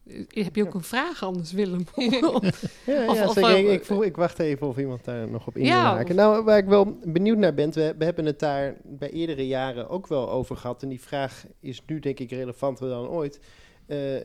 Eh, 0.09 0.43
Heb 0.43 0.55
je 0.55 0.65
ook 0.67 0.73
een 0.73 0.83
vraag 0.83 1.23
anders, 1.23 1.51
Willem? 1.51 1.83
Ja, 1.95 2.29
Of- 2.29 2.61
ja 2.85 3.27
of, 3.27 3.33
zeker. 3.33 3.49
eh, 3.49 3.73
Ik, 3.73 3.87
ik, 3.89 4.15
wacht 4.15 4.39
even 4.39 4.67
of 4.67 4.77
iemand 4.77 5.05
daar 5.05 5.29
nog 5.29 5.47
op 5.47 5.57
in 5.57 5.65
Ja, 5.65 5.81
wil 5.81 5.91
haken. 5.91 6.09
of- 6.09 6.15
Nou, 6.15 6.43
waar 6.43 6.57
ik 6.57 6.65
wel 6.65 6.97
benieuwd 7.03 7.37
naar 7.37 7.53
ben, 7.53 7.73
we, 7.73 7.95
we 7.97 8.03
hebben 8.05 8.25
het 8.25 8.39
daar 8.39 8.75
bij 8.83 9.09
eerdere 9.11 9.47
jaren 9.47 9.89
ook 9.89 10.07
wel 10.07 10.29
over 10.29 10.57
gehad. 10.57 10.83
En 10.83 10.89
die 10.89 11.01
vraag 11.01 11.45
is 11.59 11.81
nu 11.85 11.99
denk 11.99 12.19
ik 12.19 12.31
relevanter 12.31 12.89
dan 12.89 13.07
ooit. 13.07 13.39
Eh, 13.85 14.15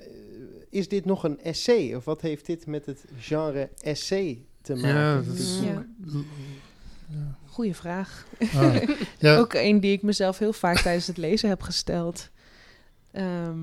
is 0.70 0.88
dit 0.88 1.04
nog 1.04 1.24
een 1.24 1.40
essay? 1.40 1.94
Of 1.94 2.04
wat 2.04 2.20
heeft 2.20 2.46
dit 2.46 2.66
met 2.66 2.86
het 2.86 3.04
genre 3.18 3.68
essay 3.80 4.44
te 4.62 4.74
maken? 4.74 4.88
Ja, 4.98 5.20
dat 5.20 5.34
is... 5.34 5.58
Ja. 5.62 5.86
Ja. 7.08 7.36
Goeie 7.46 7.74
vraag. 7.74 8.26
Ah, 8.54 8.76
ja, 9.18 9.36
Ook 9.36 9.52
een 9.54 9.80
die 9.80 9.92
ik 9.92 10.02
mezelf 10.02 10.38
heel 10.38 10.52
vaak 10.52 10.78
tijdens 10.78 11.06
het 11.06 11.16
lezen 11.16 11.48
heb 11.48 11.62
gesteld. 11.62 12.28
Ehm, 13.12 13.58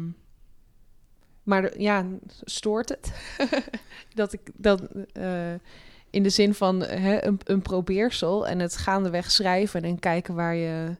maar 1.52 1.80
ja, 1.80 2.06
stoort 2.44 2.90
het? 2.90 3.12
dat 4.16 4.34
ik 4.34 4.42
dat 4.54 4.82
eh, 5.14 5.54
in 6.10 6.24
de 6.24 6.30
zin 6.30 6.54
van 6.54 6.82
hè, 6.82 7.26
een, 7.26 7.40
een 7.44 7.62
probeersel 7.62 8.48
en 8.48 8.60
het 8.60 8.78
gaandeweg 8.78 9.32
schrijven 9.32 9.84
en 9.84 10.00
kijken 10.00 10.36
waar 10.36 10.56
je, 10.56 10.96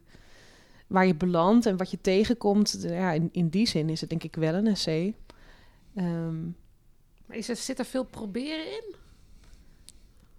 waar 0.86 1.06
je 1.06 1.14
belandt 1.14 1.66
en 1.66 1.76
wat 1.76 1.90
je 1.90 2.00
tegenkomt. 2.00 2.78
Ja, 2.80 3.12
in, 3.12 3.28
in 3.32 3.48
die 3.48 3.66
zin 3.66 3.88
is 3.88 4.00
het 4.00 4.10
denk 4.10 4.22
ik 4.22 4.36
wel 4.36 4.54
een 4.54 4.66
essay. 4.66 5.14
Ehm, 5.94 6.44
Maar 7.26 7.36
is 7.36 7.48
er, 7.48 7.56
zit 7.56 7.78
er 7.78 7.84
veel 7.84 8.04
proberen 8.04 8.66
in? 8.66 8.94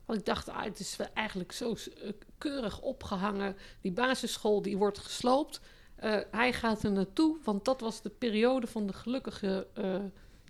Want 0.06 0.20
ik 0.20 0.26
dacht, 0.26 0.50
ah, 0.50 0.64
het 0.64 0.80
is 0.80 0.98
eigenlijk 1.14 1.52
zo 1.52 1.74
eh, 1.74 2.12
keurig 2.38 2.82
opgehangen. 2.82 3.56
Die 3.82 3.92
basisschool 3.92 4.62
die 4.62 4.78
wordt 4.78 5.00
gesloopt. 5.00 5.62
Eh, 5.96 6.18
hij 6.32 6.54
gaat 6.54 6.84
er 6.84 6.92
naartoe, 6.92 7.38
want 7.44 7.66
dat 7.66 7.82
was 7.82 8.02
de 8.02 8.10
periode 8.10 8.68
van 8.68 8.88
de 8.88 8.94
gelukkige 8.94 9.68
eh, 9.74 9.96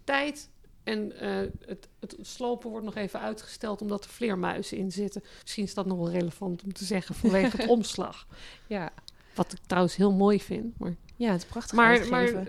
tijd. 0.04 0.50
En 0.84 1.20
eh, 1.20 1.50
het, 1.66 1.88
het 2.00 2.16
slopen 2.22 2.70
wordt 2.70 2.86
nog 2.86 2.96
even 2.96 3.20
uitgesteld 3.20 3.82
omdat 3.82 4.04
er 4.04 4.10
vleermuizen 4.10 4.78
in 4.78 4.92
zitten. 4.92 5.24
Misschien 5.42 5.64
is 5.64 5.74
dat 5.74 5.86
nog 5.86 5.98
wel 5.98 6.10
relevant 6.12 6.64
om 6.64 6.74
te 6.74 6.86
zeggen 6.86 7.16
vanwege 7.16 7.58
het 7.58 7.68
omslag. 7.78 8.28
ja. 8.68 8.92
Wat 9.36 9.52
ik 9.54 9.60
trouwens 9.68 9.96
heel 9.96 10.12
mooi 10.12 10.42
vind. 10.42 10.80
Maar, 10.80 10.96
ja, 11.16 11.32
het 11.32 11.42
is 11.42 11.48
prachtig 11.48 11.76
maar, 11.76 12.08
maar 12.10 12.48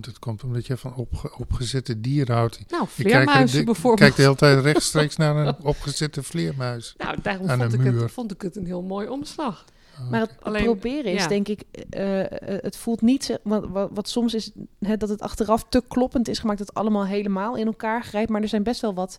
het 0.00 0.18
komt 0.18 0.44
omdat 0.44 0.66
je 0.66 0.76
van 0.76 0.94
opge, 0.94 1.36
opgezette 1.38 2.00
dieren 2.00 2.34
houdt. 2.36 2.70
nou, 2.70 2.82
Je 2.82 2.88
vleermuizen 2.88 3.34
kijkt, 3.34 3.52
de- 3.52 3.64
bijvoorbeeld. 3.64 4.00
Kijk 4.00 4.16
de 4.16 4.22
hele 4.22 4.34
tijd 4.36 4.64
rechtstreeks 4.64 5.16
naar 5.26 5.36
een 5.36 5.56
opgezette 5.62 6.22
vleermuis. 6.22 6.94
Nou, 6.98 7.16
daarom 7.22 7.48
aan 7.48 7.58
vond 7.58 7.72
een 7.72 7.80
ik, 7.80 7.92
muur. 7.92 8.02
het, 8.02 8.10
vond 8.12 8.32
ik 8.32 8.42
het 8.42 8.56
een 8.56 8.66
heel 8.66 8.82
mooi 8.82 9.08
omslag. 9.08 9.64
Oh, 10.00 10.10
Maar 10.10 10.20
het. 10.20 10.36
Alleen- 10.40 10.64
proberen 10.64 11.12
is, 11.12 11.22
ja. 11.22 11.28
denk 11.28 11.48
ik, 11.48 11.62
eh, 11.90 12.20
eh, 12.24 12.62
het 12.62 12.76
voelt 12.76 13.00
niet, 13.02 13.38
wat, 13.42 13.66
wat, 13.68 13.90
wat 13.94 14.08
soms 14.08 14.34
is 14.34 14.50
hè, 14.78 14.96
dat 14.96 15.08
het 15.08 15.20
achteraf 15.20 15.64
te 15.68 15.82
kloppend 15.88 16.28
is 16.28 16.38
gemaakt, 16.38 16.58
dat 16.58 16.66
het 16.68 16.76
allemaal 16.76 17.06
helemaal 17.06 17.56
in 17.56 17.66
elkaar 17.66 18.04
grijpt. 18.04 18.30
Maar 18.30 18.42
er 18.42 18.48
zijn 18.48 18.62
best 18.62 18.80
wel 18.80 18.94
wat 18.94 19.18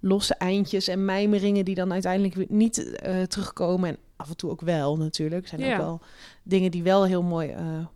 losse 0.00 0.34
eindjes 0.34 0.88
en 0.88 1.04
mijmeringen 1.04 1.64
die 1.64 1.74
dan 1.74 1.92
uiteindelijk 1.92 2.34
weer 2.34 2.46
niet 2.48 2.94
eh, 2.94 3.22
terugkomen. 3.22 3.88
En 3.88 3.96
af 4.16 4.28
en 4.28 4.36
toe 4.36 4.50
ook 4.50 4.60
wel 4.60 4.96
natuurlijk. 4.96 5.42
Er 5.42 5.48
zijn 5.48 5.60
Ja. 5.60 5.72
ook 5.72 5.78
wel 5.82 6.00
dingen 6.42 6.70
die 6.70 6.82
wel 6.82 7.04
heel 7.04 7.22
mooi 7.22 7.48
eh, 7.50 7.86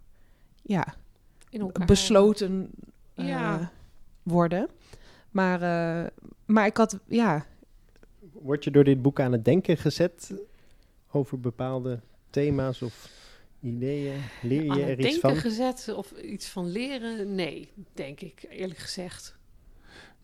ja, 0.62 0.94
In 1.50 1.60
elkaar. 1.60 1.86
besloten 1.86 2.70
eh, 3.14 3.28
Ja. 3.28 3.70
worden. 4.22 4.68
Maar, 5.30 5.62
eh, 5.62 6.06
maar 6.46 6.66
ik 6.66 6.76
had, 6.76 6.98
ja, 7.06 7.44
Word 8.32 8.64
je 8.64 8.70
door 8.70 8.84
dit 8.84 9.02
boek 9.02 9.20
aan 9.20 9.32
het 9.32 9.44
denken 9.44 9.76
gezet 9.76 10.34
over 11.12 11.40
bepaalde 11.40 12.00
thema's 12.30 12.82
of 12.82 13.08
ideeën? 13.60 14.20
Leer 14.42 14.62
je 14.62 14.70
Aan 14.70 14.78
er 14.78 14.88
het 14.88 14.98
iets 14.98 15.08
denken 15.08 15.30
van? 15.30 15.36
gezet 15.50 15.92
of 15.94 16.10
iets 16.10 16.46
van 16.48 16.68
leren? 16.70 17.34
Nee, 17.34 17.68
denk 17.94 18.20
ik, 18.20 18.46
eerlijk 18.50 18.78
gezegd. 18.78 19.38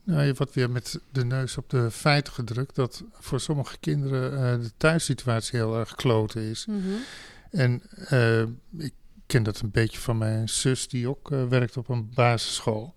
Nou, 0.04 0.22
je 0.22 0.34
wordt 0.34 0.54
weer 0.54 0.70
met 0.70 1.00
de 1.12 1.24
neus 1.24 1.56
op 1.56 1.70
de 1.70 1.90
feiten 1.90 2.32
gedrukt 2.32 2.74
dat 2.74 3.04
voor 3.12 3.40
sommige 3.40 3.78
kinderen 3.78 4.32
eh, 4.32 4.60
de 4.60 4.70
thuissituatie 4.76 5.58
heel 5.58 5.78
erg 5.78 5.94
kloten 5.94 6.42
is. 6.42 6.66
Mhm. 6.66 6.94
En 7.50 7.82
eh, 8.08 8.42
ik 8.78 8.92
ken 9.26 9.42
dat 9.42 9.60
een 9.60 9.70
beetje 9.70 9.98
van 9.98 10.18
mijn 10.18 10.48
zus, 10.48 10.88
die 10.88 11.08
ook 11.08 11.30
eh, 11.30 11.44
werkt 11.44 11.76
op 11.76 11.88
een 11.88 12.10
basisschool. 12.14 12.94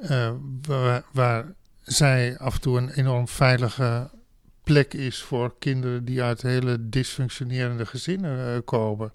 Eh, 0.00 0.32
waar, 0.66 1.04
waar 1.12 1.54
zij 1.82 2.38
af 2.38 2.54
en 2.54 2.60
toe 2.60 2.78
een 2.78 2.90
enorm 2.90 3.28
veilige 3.28 4.10
plek 4.72 4.94
is 4.94 5.22
voor 5.22 5.54
kinderen 5.58 6.04
die 6.04 6.22
uit 6.22 6.42
hele 6.42 6.88
dysfunctionerende 6.88 7.86
gezinnen 7.86 8.54
eh, 8.54 8.60
komen. 8.64 9.12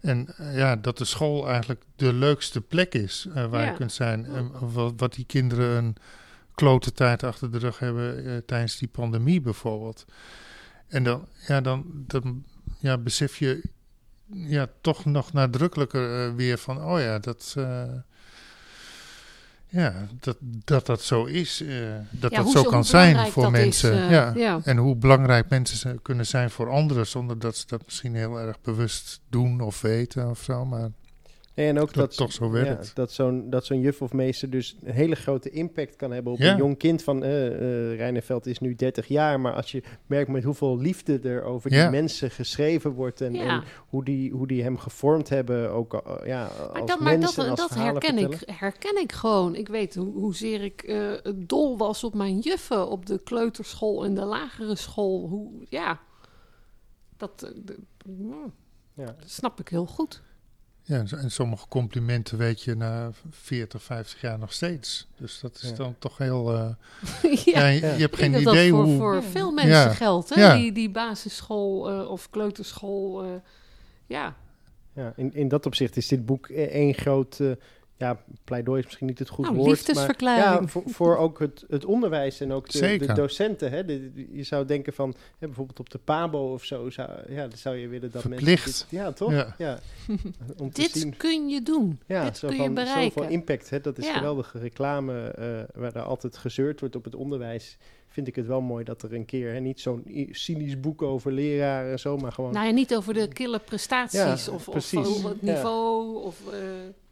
En 0.00 0.36
eh, 0.36 0.56
ja, 0.56 0.76
dat 0.76 0.98
de 0.98 1.04
school 1.04 1.48
eigenlijk 1.48 1.82
de 1.96 2.12
leukste 2.12 2.60
plek 2.60 2.94
is 2.94 3.26
eh, 3.34 3.46
waar 3.46 3.64
Ja. 3.64 3.70
je 3.70 3.76
kunt 3.76 3.92
zijn. 3.92 4.24
En 4.24 4.50
wat, 4.72 4.92
wat 4.96 5.14
die 5.14 5.24
kinderen 5.24 5.76
een 5.84 5.96
klote 6.54 6.92
tijd 6.92 7.22
achter 7.22 7.52
de 7.52 7.58
rug 7.58 7.78
hebben 7.78 8.42
tijdens 8.46 8.78
die 8.78 8.88
pandemie 8.88 9.40
bijvoorbeeld. 9.40 10.04
En 10.88 11.02
dan, 11.02 11.26
ja, 11.46 11.60
dan, 11.60 11.84
dan 12.06 12.44
ja, 12.78 12.98
besef 12.98 13.36
je 13.36 13.62
ja, 14.32 14.68
toch 14.80 15.04
nog 15.04 15.32
nadrukkelijker 15.32 16.34
weer 16.34 16.58
van, 16.58 16.84
oh 16.84 17.00
ja, 17.00 17.18
dat, 17.18 17.56
ja, 19.72 19.94
dat, 20.20 20.36
dat 20.40 20.86
dat 20.86 21.02
zo 21.02 21.24
is. 21.24 21.60
eh, 21.62 21.68
dat 22.10 22.30
Ja, 22.30 22.42
dat 22.42 22.50
zo 22.50 22.62
kan 22.62 22.84
zijn 22.84 23.30
voor 23.32 23.44
is, 23.44 23.50
mensen. 23.50 23.92
eh, 24.02 24.10
ja. 24.10 24.32
ja. 24.36 24.60
En 24.64 24.76
hoe 24.76 24.96
belangrijk 24.96 25.48
mensen 25.48 26.02
kunnen 26.02 26.26
zijn 26.26 26.50
voor 26.50 26.70
anderen, 26.70 27.06
zonder 27.06 27.38
dat 27.38 27.56
ze 27.56 27.64
dat 27.66 27.82
misschien 27.84 28.14
heel 28.14 28.38
erg 28.40 28.60
bewust 28.60 29.20
doen 29.30 29.60
of 29.60 29.80
weten 29.80 30.30
of 30.30 30.42
zo. 30.42 30.64
Maar 30.64 30.90
Nee, 31.54 31.68
en 31.68 31.78
ook 31.78 31.92
dat 31.94 32.08
dat, 32.08 32.16
toch 32.16 32.32
zo 32.32 32.44
ja, 32.44 32.50
werkt. 32.50 32.94
dat 32.94 33.12
zo'n 33.12 33.50
dat 33.50 33.66
zo'n 33.66 33.80
juf 33.80 34.02
of 34.02 34.12
meester 34.12 34.50
dus 34.50 34.76
een 34.82 34.92
hele 34.92 35.14
grote 35.14 35.50
impact 35.50 35.96
kan 35.96 36.10
hebben 36.10 36.32
op 36.32 36.38
Ja. 36.38 36.50
een 36.52 36.56
jong 36.58 36.78
kind 36.78 37.02
van 37.02 37.22
eh 37.24 37.46
eh, 37.46 37.96
Reineveld 37.96 38.46
is 38.46 38.58
nu 38.58 38.74
30 38.74 39.06
jaar, 39.06 39.40
maar 39.40 39.52
als 39.54 39.70
je 39.72 39.82
merkt 40.06 40.30
met 40.30 40.44
hoeveel 40.44 40.78
liefde 40.78 41.18
er 41.18 41.42
over 41.42 41.70
die 41.70 41.78
Ja. 41.78 41.90
mensen 41.90 42.30
geschreven 42.30 42.90
wordt 42.90 43.20
en, 43.20 43.34
Ja. 43.34 43.42
en 43.56 43.62
hoe, 43.88 44.04
die, 44.04 44.30
hoe 44.32 44.46
die 44.46 44.62
hem 44.62 44.78
gevormd 44.78 45.28
hebben, 45.28 45.70
ook 45.70 45.94
eh, 45.94 46.26
ja, 46.26 46.50
Maar 46.58 46.80
als 46.80 46.90
dat, 46.90 47.00
maar 47.00 47.20
dat, 47.20 47.38
als 47.38 47.58
dat 47.58 47.74
herken, 47.74 48.18
ik, 48.18 48.42
herken 48.46 49.00
ik 49.00 49.12
gewoon. 49.12 49.54
Ik 49.54 49.68
weet 49.68 49.94
hoe, 49.94 50.12
hoezeer 50.12 50.62
ik 50.64 50.82
eh, 50.82 51.10
dol 51.34 51.76
was 51.78 52.04
op 52.04 52.14
mijn 52.14 52.38
juffen 52.38 52.88
op 52.88 53.06
de 53.06 53.18
kleuterschool 53.22 54.04
en 54.04 54.14
de 54.14 54.24
lagere 54.24 54.76
school. 54.76 55.28
Hoe, 55.28 55.50
ja, 55.68 56.00
dat, 57.16 57.52
de- 57.64 57.78
Ja. 58.94 59.04
dat 59.04 59.14
snap 59.24 59.60
ik 59.60 59.68
heel 59.68 59.86
goed. 59.86 60.22
Ja, 60.84 61.04
en 61.10 61.30
sommige 61.30 61.68
complimenten 61.68 62.38
weet 62.38 62.62
je 62.62 62.74
na 62.74 63.10
40, 63.30 63.82
50 63.82 64.20
jaar 64.20 64.38
nog 64.38 64.52
steeds. 64.52 65.06
Dus 65.16 65.40
dat 65.40 65.58
is 65.62 65.68
Ja. 65.68 65.74
dan 65.74 65.94
toch 65.98 66.18
heel... 66.18 66.52
eh, 66.54 67.34
ja, 67.54 67.66
ja, 67.66 67.68
je, 67.68 67.80
hebt 67.86 68.00
ik 68.12 68.18
geen 68.18 68.32
denk 68.32 68.44
dat 68.44 68.54
idee 68.54 68.70
dat 68.70 68.78
voor, 68.80 68.86
hoe... 68.88 68.96
voor 68.96 69.22
veel 69.22 69.50
mensen 69.52 69.72
Ja. 69.74 69.92
geldt, 69.94 70.34
hè? 70.34 70.40
Ja. 70.40 70.54
Die, 70.56 70.72
die 70.72 70.90
basisschool 70.90 71.90
eh, 71.90 72.10
of 72.10 72.30
kleuterschool. 72.30 73.22
eh, 73.22 73.28
ja, 74.06 74.36
Ja, 74.94 75.12
in, 75.16 75.34
in 75.34 75.48
dat 75.48 75.66
opzicht 75.66 75.96
is 75.96 76.08
dit 76.08 76.26
boek 76.26 76.46
eh, 76.48 76.62
één 76.64 76.94
groot 76.94 77.40
eh, 77.40 77.50
ja, 78.02 78.22
pleidooi 78.44 78.78
is 78.78 78.84
misschien 78.84 79.06
niet 79.06 79.18
het 79.18 79.28
goede 79.28 79.50
Nou, 79.50 79.62
woord. 79.62 79.76
liefdesverklaring. 79.76 80.44
Maar, 80.44 80.60
ja, 80.60 80.66
voor, 80.68 80.82
voor 80.86 81.16
ook 81.16 81.38
het, 81.38 81.64
het 81.68 81.84
onderwijs 81.84 82.40
en 82.40 82.52
ook 82.52 82.70
de, 82.70 83.12
docenten. 83.14 83.70
Hè? 83.70 83.84
De- 83.84 84.12
de- 84.12 84.28
je 84.36 84.42
zou 84.42 84.64
denken 84.66 84.92
van, 84.92 85.14
hè, 85.38 85.46
bijvoorbeeld 85.46 85.80
op 85.80 85.90
de 85.90 85.98
PABO 85.98 86.52
of 86.52 86.64
zo, 86.64 86.90
zou, 86.90 87.10
ja, 87.28 87.48
dan 87.48 87.58
zou 87.58 87.76
je 87.76 87.88
willen 87.88 88.10
dat 88.10 88.20
Verplicht. 88.22 88.64
mensen... 88.64 88.86
dit- 88.90 88.98
ja, 89.00 89.12
toch? 89.12 89.30
Ja. 89.32 89.54
Ja. 89.58 89.78
Om 90.62 90.70
te 90.72 90.80
Dit 90.80 90.90
zien. 90.90 91.16
kun 91.16 91.48
je 91.48 91.62
doen. 91.62 92.00
Ja, 92.06 92.24
Dit 92.24 92.36
zo 92.38 92.48
kun 92.48 92.62
je 92.62 92.70
bereiken. 92.70 93.12
Zoveel 93.22 93.32
impact, 93.32 93.70
hè? 93.70 93.80
dat 93.80 93.98
is 93.98 94.06
Ja. 94.06 94.14
geweldige 94.14 94.58
reclame 94.58 95.20
eh, 95.28 95.80
waar 95.80 95.94
er 95.96 96.02
altijd 96.02 96.36
gezeurd 96.36 96.80
wordt 96.80 96.96
op 96.96 97.04
het 97.04 97.14
onderwijs. 97.14 97.76
Vind 98.08 98.26
ik 98.26 98.36
het 98.36 98.46
wel 98.46 98.60
mooi 98.60 98.84
dat 98.84 99.02
er 99.02 99.14
een 99.14 99.24
keer, 99.24 99.52
hè, 99.52 99.58
niet 99.60 99.80
zo'n 99.80 100.04
cynisch 100.30 100.80
boek 100.80 101.02
over 101.02 101.32
leraren 101.32 101.90
en 101.92 101.98
zo, 101.98 102.16
maar 102.16 102.32
gewoon... 102.32 102.52
Nou 102.52 102.66
ja, 102.66 102.72
niet 102.72 102.94
over 102.96 103.14
de 103.14 103.28
kille 103.28 103.58
prestaties 103.58 104.18
Ja, 104.18 104.52
of, 104.52 104.68
of 104.68 104.74
het 104.74 104.90
Ja. 104.90 105.32
niveau. 105.40 106.22
Of, 106.22 106.40
eh, 106.52 106.58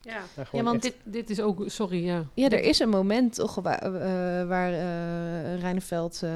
ja. 0.01 0.23
ja, 0.53 0.63
want 0.63 0.85
echt- 0.85 0.95
dit, 1.05 1.13
dit 1.13 1.31
is 1.31 1.41
ook... 1.41 1.63
Sorry, 1.67 2.05
ja. 2.05 2.25
Ja, 2.35 2.49
er 2.49 2.63
is 2.63 2.79
een 2.79 2.89
moment 2.89 3.35
toch 3.35 3.55
waar, 3.55 3.79
eh, 3.83 4.47
waar 4.49 4.73
eh 4.73 5.61
Reineveld 5.61 6.23
eh, 6.23 6.33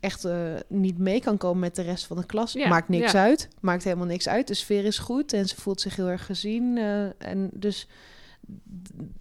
echt 0.00 0.24
eh, 0.24 0.54
niet 0.68 0.98
mee 0.98 1.20
kan 1.20 1.36
komen 1.36 1.58
met 1.58 1.74
de 1.76 1.82
rest 1.82 2.06
van 2.06 2.16
de 2.16 2.26
klas. 2.26 2.52
Ja, 2.52 2.68
Maakt 2.68 2.88
niks 2.88 3.12
ja. 3.12 3.22
uit. 3.22 3.48
Maakt 3.60 3.84
helemaal 3.84 4.06
niks 4.06 4.28
uit. 4.28 4.46
De 4.48 4.54
sfeer 4.54 4.84
is 4.84 4.98
goed 4.98 5.32
en 5.32 5.46
ze 5.48 5.56
voelt 5.56 5.80
zich 5.80 5.96
heel 5.96 6.08
erg 6.08 6.26
gezien. 6.26 6.78
eh, 6.78 7.28
en 7.30 7.50
dus 7.52 7.88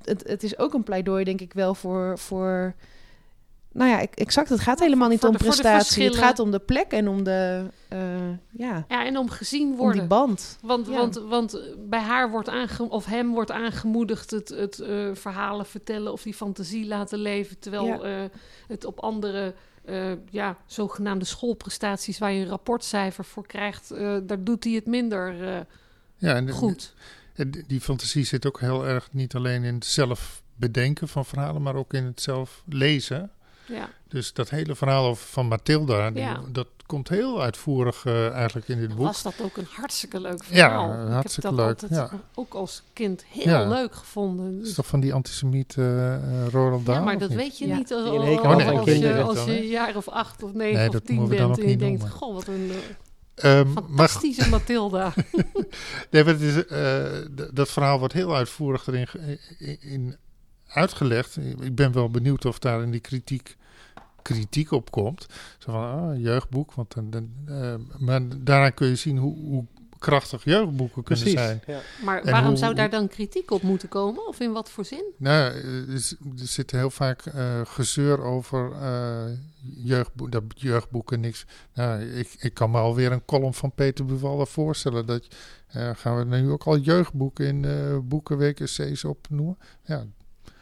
het, 0.02 0.28
het 0.28 0.44
is 0.44 0.58
ook 0.58 0.74
een 0.74 0.84
pleidooi, 0.84 1.24
denk 1.24 1.42
ik 1.42 1.54
wel, 1.54 1.76
voor... 1.76 2.18
voor 2.20 2.76
nou 3.72 3.90
ja, 3.90 4.00
ik- 4.00 4.16
exact. 4.16 4.50
Het 4.50 4.60
gaat 4.60 4.80
helemaal 4.80 5.10
niet 5.10 5.20
voor 5.20 5.30
om 5.30 5.38
prestatie. 5.38 6.04
Het 6.04 6.16
gaat 6.16 6.40
om 6.40 6.52
de 6.52 6.60
plek 6.60 6.92
en 6.92 7.08
om 7.08 7.24
de... 7.24 7.66
eh, 7.90 8.00
ja, 8.52 8.86
Ja, 8.88 9.06
en 9.06 9.18
om 9.18 9.30
gezien 9.30 9.62
om 9.64 9.68
die 9.70 9.78
worden. 9.78 10.08
band. 10.08 10.58
Want, 10.62 10.88
Ja. 10.88 10.94
want, 10.94 11.16
want 11.16 11.62
bij 11.90 12.00
haar 12.00 12.30
wordt 12.32 12.50
aange 12.50 12.90
of 12.90 13.06
hem 13.06 13.34
wordt 13.34 13.52
aangemoedigd 13.52 14.32
het, 14.32 14.50
het 14.50 14.80
eh, 14.80 15.10
verhalen 15.14 15.66
vertellen 15.66 16.12
of 16.12 16.22
die 16.24 16.34
fantasie 16.34 16.86
laten 16.88 17.20
leven. 17.20 17.60
Terwijl 17.60 17.86
Ja. 17.86 18.00
eh, 18.24 18.30
het 18.68 18.86
op 18.86 19.00
andere 19.00 19.54
eh, 19.86 20.12
ja, 20.30 20.58
zogenaamde 20.66 21.26
schoolprestaties 21.26 22.18
waar 22.20 22.32
je 22.32 22.42
een 22.42 22.50
rapportcijfer 22.50 23.26
voor 23.26 23.48
krijgt, 23.48 23.92
eh, 23.92 24.18
daar 24.24 24.44
doet 24.44 24.64
hij 24.64 24.74
het 24.74 24.86
minder 24.86 25.48
eh, 25.48 25.60
Ja, 26.16 26.36
en 26.36 26.46
de- 26.46 26.52
goed. 26.52 26.94
en 27.36 27.52
die 27.68 27.82
fantasie 27.82 28.24
zit 28.24 28.46
ook 28.46 28.60
heel 28.60 28.86
erg 28.88 29.10
niet 29.12 29.36
alleen 29.36 29.64
in 29.64 29.74
het 29.74 29.86
zelf 29.86 30.42
bedenken 30.56 31.08
van 31.08 31.26
verhalen, 31.26 31.62
maar 31.62 31.76
ook 31.76 31.94
in 31.94 32.06
het 32.06 32.22
zelf 32.22 32.64
lezen. 32.68 33.32
Ja. 33.70 33.90
Dus 34.08 34.34
dat 34.34 34.50
hele 34.50 34.76
verhaal 34.76 35.06
over 35.06 35.26
van 35.28 35.48
Mathilda, 35.48 36.12
die- 36.12 36.22
Ja. 36.22 36.42
dat 36.52 36.68
komt 36.86 37.10
heel 37.10 37.42
uitvoerig 37.42 38.06
eh, 38.06 38.30
eigenlijk 38.32 38.68
in 38.68 38.80
dit 38.80 38.96
boek. 38.96 39.06
Was 39.06 39.22
dat 39.22 39.42
ook 39.42 39.58
een 39.58 39.68
hartstikke 39.72 40.20
leuk 40.22 40.44
Ja, 40.44 40.70
verhaal? 40.70 41.06
Ik 41.06 41.12
hartstikke 41.12 41.48
heb 41.48 41.58
dat 41.58 41.66
leuk, 41.66 41.82
altijd 41.82 42.12
ja. 42.12 42.20
ook 42.36 42.54
als 42.54 42.84
kind 42.94 43.24
heel 43.28 43.44
Ja. 43.52 43.68
leuk 43.70 43.96
gevonden. 43.96 44.58
Dat 44.58 44.68
is 44.68 44.74
toch 44.74 44.88
van 44.88 45.00
die 45.00 45.14
antisemiet 45.14 45.76
eh 45.78 46.16
eh, 46.16 46.48
Roald 46.52 46.86
Dahl? 46.86 46.98
ja, 46.98 47.04
maar 47.04 47.18
dat 47.18 47.30
niet? 47.30 47.38
weet 47.38 47.58
je 47.58 47.68
Ja. 47.68 47.76
niet 47.76 47.94
als, 47.94 48.04
hekel 48.04 48.20
als- 48.44 48.64
aan 48.64 48.78
als 48.78 48.86
je, 48.90 49.22
als 49.24 49.44
je 49.46 49.58
een 49.62 49.68
jaar 49.68 49.96
of 49.96 50.08
acht 50.08 50.44
of 50.44 50.54
negen 50.54 50.78
Nee, 50.80 50.90
of 50.90 51.00
tien 51.00 51.28
bent 51.28 51.60
en 51.60 51.70
je 51.70 51.78
denkt, 51.78 52.00
noemen. 52.00 52.18
goh, 52.18 52.34
wat 52.34 52.48
een 52.48 52.72
Ehm, 53.36 53.60
eh, 53.60 53.74
maar 53.74 53.84
fantastische 53.84 54.50
Mathilda. 54.56 55.14
Nee, 56.10 56.24
maar 56.24 56.34
het 56.34 56.42
is, 56.42 56.66
eh, 56.66 57.04
dat 57.54 57.70
verhaal 57.70 58.00
wordt 58.00 58.14
heel 58.14 58.36
uitvoerig 58.36 58.88
erin 58.88 59.08
in 59.80 60.16
uitgelegd. 60.70 61.38
Ik 61.60 61.76
ben 61.76 61.92
wel 61.92 62.10
benieuwd 62.10 62.46
of 62.46 62.60
daar 62.60 62.82
in 62.84 62.92
die 62.92 63.00
kritiek 63.00 63.58
kritiek 64.22 64.72
op 64.72 64.92
komt. 64.92 65.26
Zo 65.58 65.72
van, 65.72 65.82
ah, 65.82 66.22
jeugdboek. 66.22 66.74
Want 66.74 66.94
dan, 66.94 67.10
dan, 67.10 67.30
eh, 67.48 67.74
maar 67.98 68.22
daaraan 68.38 68.74
kun 68.74 68.88
je 68.88 68.96
zien 68.96 69.18
hoe, 69.18 69.36
hoe 69.38 69.66
krachtig 70.00 70.44
jeugdboeken 70.44 71.04
kunnen 71.04 71.24
Precies. 71.24 71.40
zijn. 71.40 71.62
Ja. 71.68 71.80
Maar 72.06 72.22
En 72.22 72.32
waarom 72.32 72.50
hoe- 72.50 72.58
zou 72.58 72.74
daar 72.74 72.90
dan 72.90 73.08
kritiek 73.08 73.52
op 73.52 73.62
moeten 73.62 73.90
komen? 73.90 74.28
Of 74.28 74.40
in 74.40 74.52
wat 74.52 74.70
voor 74.70 74.86
zin? 74.86 75.04
Nou, 75.18 75.54
er, 75.54 75.90
is- 75.90 76.12
er 76.40 76.48
zit 76.48 76.72
heel 76.72 76.90
vaak 76.90 77.26
eh, 77.26 77.62
gezeur 77.64 78.22
over 78.22 78.72
eh 78.72 79.24
jeugdboek, 79.62 80.32
dat 80.32 80.44
jeugdboeken 80.56 81.20
niks. 81.20 81.46
Nou, 81.74 82.02
ik, 82.02 82.36
ik 82.40 82.54
kan 82.54 82.72
me 82.72 82.78
alweer 82.78 83.12
een 83.12 83.26
column 83.26 83.54
van 83.54 83.72
Peter 83.76 84.06
Buwalda 84.06 84.46
voorstellen. 84.46 85.06
Dat 85.06 85.28
eh, 85.68 85.90
gaan 85.96 86.18
we 86.18 86.24
nu 86.38 86.50
ook 86.52 86.64
al 86.64 86.78
jeugdboeken 86.78 87.46
in 87.48 87.66
eh 87.66 87.98
boekenweek 88.04 88.60
essays 88.60 89.04
opnoemen. 89.06 89.58
Ja, 89.84 90.06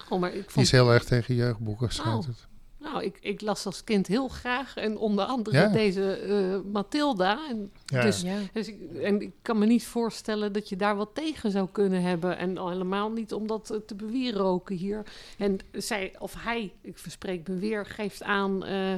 Oh, 0.10 0.20
maar 0.20 0.30
ik 0.34 0.42
die 0.42 0.50
vond... 0.52 0.66
is 0.66 0.72
heel 0.72 0.92
erg 0.94 1.04
tegen 1.04 1.36
jeugdboeken. 1.36 1.92
schijnt 1.92 2.18
Oh. 2.24 2.28
het. 2.28 2.48
Nou, 2.80 3.04
ik, 3.04 3.18
ik 3.22 3.42
las 3.42 3.66
als 3.66 3.84
kind 3.84 4.08
heel 4.08 4.28
graag. 4.28 4.76
En 4.76 4.98
onder 4.98 5.26
andere 5.26 5.58
Ja. 5.58 5.68
deze 5.68 6.12
eh, 6.14 6.72
Mathilda. 6.72 7.48
En, 7.50 7.72
Ja. 7.86 8.02
dus, 8.02 8.22
Ja. 8.22 8.38
dus 8.54 8.68
ik, 8.68 8.92
en 9.02 9.22
ik 9.22 9.32
kan 9.42 9.58
me 9.58 9.66
niet 9.66 9.86
voorstellen 9.86 10.54
dat 10.54 10.70
je 10.70 10.76
daar 10.76 10.96
wat 10.96 11.10
tegen 11.14 11.52
zou 11.52 11.68
kunnen 11.72 12.02
hebben. 12.02 12.38
En 12.38 12.58
al 12.58 12.70
helemaal 12.70 13.12
niet 13.12 13.34
om 13.34 13.48
dat 13.48 13.70
eh, 13.72 13.78
te 13.78 13.96
bewieroken 13.96 14.76
hier. 14.76 15.04
En 15.38 15.58
zij, 15.72 16.16
of 16.20 16.36
hij, 16.38 16.74
ik 16.82 16.98
verspreek 16.98 17.48
me 17.48 17.56
weer, 17.56 17.86
geeft 17.86 18.24
aan... 18.24 18.66
eh, 18.66 18.94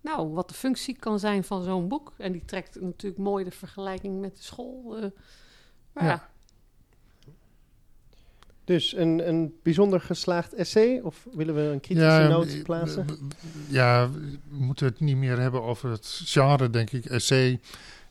nou, 0.00 0.28
wat 0.32 0.48
de 0.48 0.54
functie 0.54 0.96
kan 0.98 1.18
zijn 1.18 1.44
van 1.44 1.62
zo'n 1.62 1.88
boek. 1.88 2.12
En 2.16 2.32
die 2.32 2.44
trekt 2.44 2.80
natuurlijk 2.80 3.22
mooi 3.22 3.44
de 3.44 3.50
vergelijking 3.50 4.20
met 4.20 4.36
de 4.36 4.42
school. 4.42 4.96
eh. 4.96 5.04
maar 5.92 6.04
Ja. 6.04 6.28
Dus 8.64 8.94
een, 8.96 9.28
een 9.28 9.54
bijzonder 9.62 10.00
geslaagd 10.00 10.54
essay? 10.54 11.00
Of 11.02 11.26
willen 11.32 11.54
we 11.54 11.60
een 11.60 11.80
kritische 11.80 12.26
noot 12.28 12.54
eh, 12.54 12.62
plaatsen? 12.62 13.06
w- 13.06 13.10
w- 13.10 13.72
Ja, 13.74 14.10
we 14.10 14.38
moeten 14.48 14.86
het 14.86 15.00
niet 15.00 15.16
meer 15.16 15.38
hebben 15.38 15.62
over 15.62 15.90
het 15.90 16.20
genre, 16.24 16.70
denk 16.70 16.90
ik. 16.90 17.04
Essay, 17.04 17.60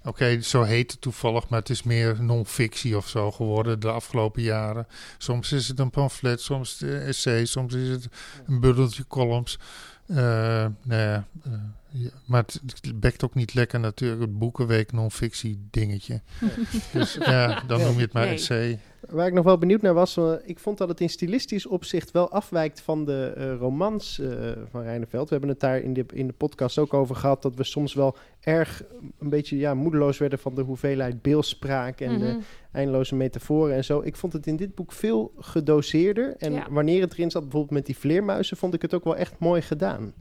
oké, 0.04 0.42
zo 0.42 0.64
heet 0.64 0.92
het 0.92 1.02
toevallig, 1.02 1.50
maar 1.50 1.60
het 1.60 1.70
is 1.70 1.84
meer 1.84 2.24
non-fictie 2.24 2.98
of 2.98 3.08
zo 3.08 3.32
geworden 3.32 3.80
de 3.80 3.90
afgelopen 3.92 4.42
jaren. 4.42 4.88
Soms 5.18 5.52
is 5.52 5.68
het 5.68 5.80
een 5.80 5.90
pamflet, 5.90 6.42
soms 6.42 6.82
een 6.82 7.00
essay, 7.00 7.46
soms 7.46 7.74
is 7.74 7.90
het 7.90 8.08
een 8.48 8.60
bundeltje 8.60 9.08
columns. 9.08 9.60
Eh, 10.08 10.16
nou 10.16 11.02
ja, 11.02 11.26
eh, 11.44 11.52
ja, 11.94 12.10
maar 12.26 12.42
het, 12.42 12.62
het 12.82 13.00
bekt 13.00 13.24
ook 13.24 13.34
niet 13.36 13.54
lekker 13.54 13.80
natuurlijk, 13.80 14.22
het 14.22 14.38
boekenweek 14.40 14.92
non-fictie 14.92 15.68
dingetje. 15.72 16.22
dus 16.94 17.14
ja, 17.14 17.64
dan 17.68 17.82
noem 17.82 17.96
je 17.96 18.02
het 18.02 18.14
maar 18.14 18.26
Nee. 18.26 18.34
essay. 18.34 18.80
Waar 19.10 19.28
ik 19.28 19.34
nog 19.34 19.44
wel 19.46 19.58
benieuwd 19.58 19.82
naar 19.82 19.94
was, 19.94 20.18
eh, 20.18 20.34
ik 20.46 20.60
vond 20.60 20.78
dat 20.78 20.88
het 20.88 21.00
in 21.02 21.10
stilistisch 21.10 21.66
opzicht 21.68 22.12
wel 22.12 22.30
afwijkt 22.32 22.82
van 22.82 23.06
de 23.06 23.34
eh, 23.38 23.56
romans 23.56 24.20
eh, 24.20 24.52
van 24.70 24.82
Reineveld. 24.82 25.24
We 25.30 25.32
hebben 25.32 25.50
het 25.50 25.60
daar 25.60 25.80
in 25.80 25.94
de, 25.94 26.06
in 26.14 26.28
de 26.28 26.34
podcast 26.34 26.78
ook 26.78 26.94
over 26.94 27.16
gehad, 27.16 27.42
dat 27.42 27.56
we 27.56 27.64
soms 27.64 27.94
wel 27.94 28.16
erg 28.40 28.84
een 29.20 29.30
beetje 29.30 29.58
ja, 29.58 29.74
moedeloos 29.74 30.18
werden 30.18 30.40
van 30.40 30.56
de 30.56 30.62
hoeveelheid 30.62 31.22
beeldspraak 31.22 32.00
en 32.02 32.20
de 32.20 32.26
Mhm. 32.26 32.40
eindeloze 32.72 33.16
metaforen 33.16 33.76
en 33.76 33.84
zo. 33.84 34.02
Ik 34.02 34.16
vond 34.16 34.34
het 34.34 34.48
in 34.48 34.56
dit 34.56 34.76
boek 34.76 34.92
veel 34.92 35.32
gedoseerder. 35.38 36.36
En 36.38 36.54
Ja. 36.54 36.68
wanneer 36.70 37.02
het 37.02 37.14
erin 37.14 37.32
zat, 37.32 37.42
bijvoorbeeld 37.42 37.74
met 37.74 37.86
die 37.86 37.98
vleermuizen, 37.98 38.58
vond 38.58 38.74
ik 38.74 38.82
het 38.82 38.94
ook 38.94 39.04
wel 39.04 39.16
echt 39.16 39.34
mooi 39.40 39.62
gedaan. 39.62 40.14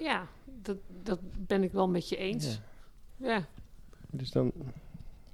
Ja, 0.00 0.26
dat, 0.62 0.76
dat 1.02 1.18
ben 1.46 1.62
ik 1.62 1.72
wel 1.72 1.88
met 1.88 2.08
je 2.08 2.16
eens. 2.16 2.60
Ja. 3.16 3.44
Dus 4.10 4.30
dan, 4.30 4.52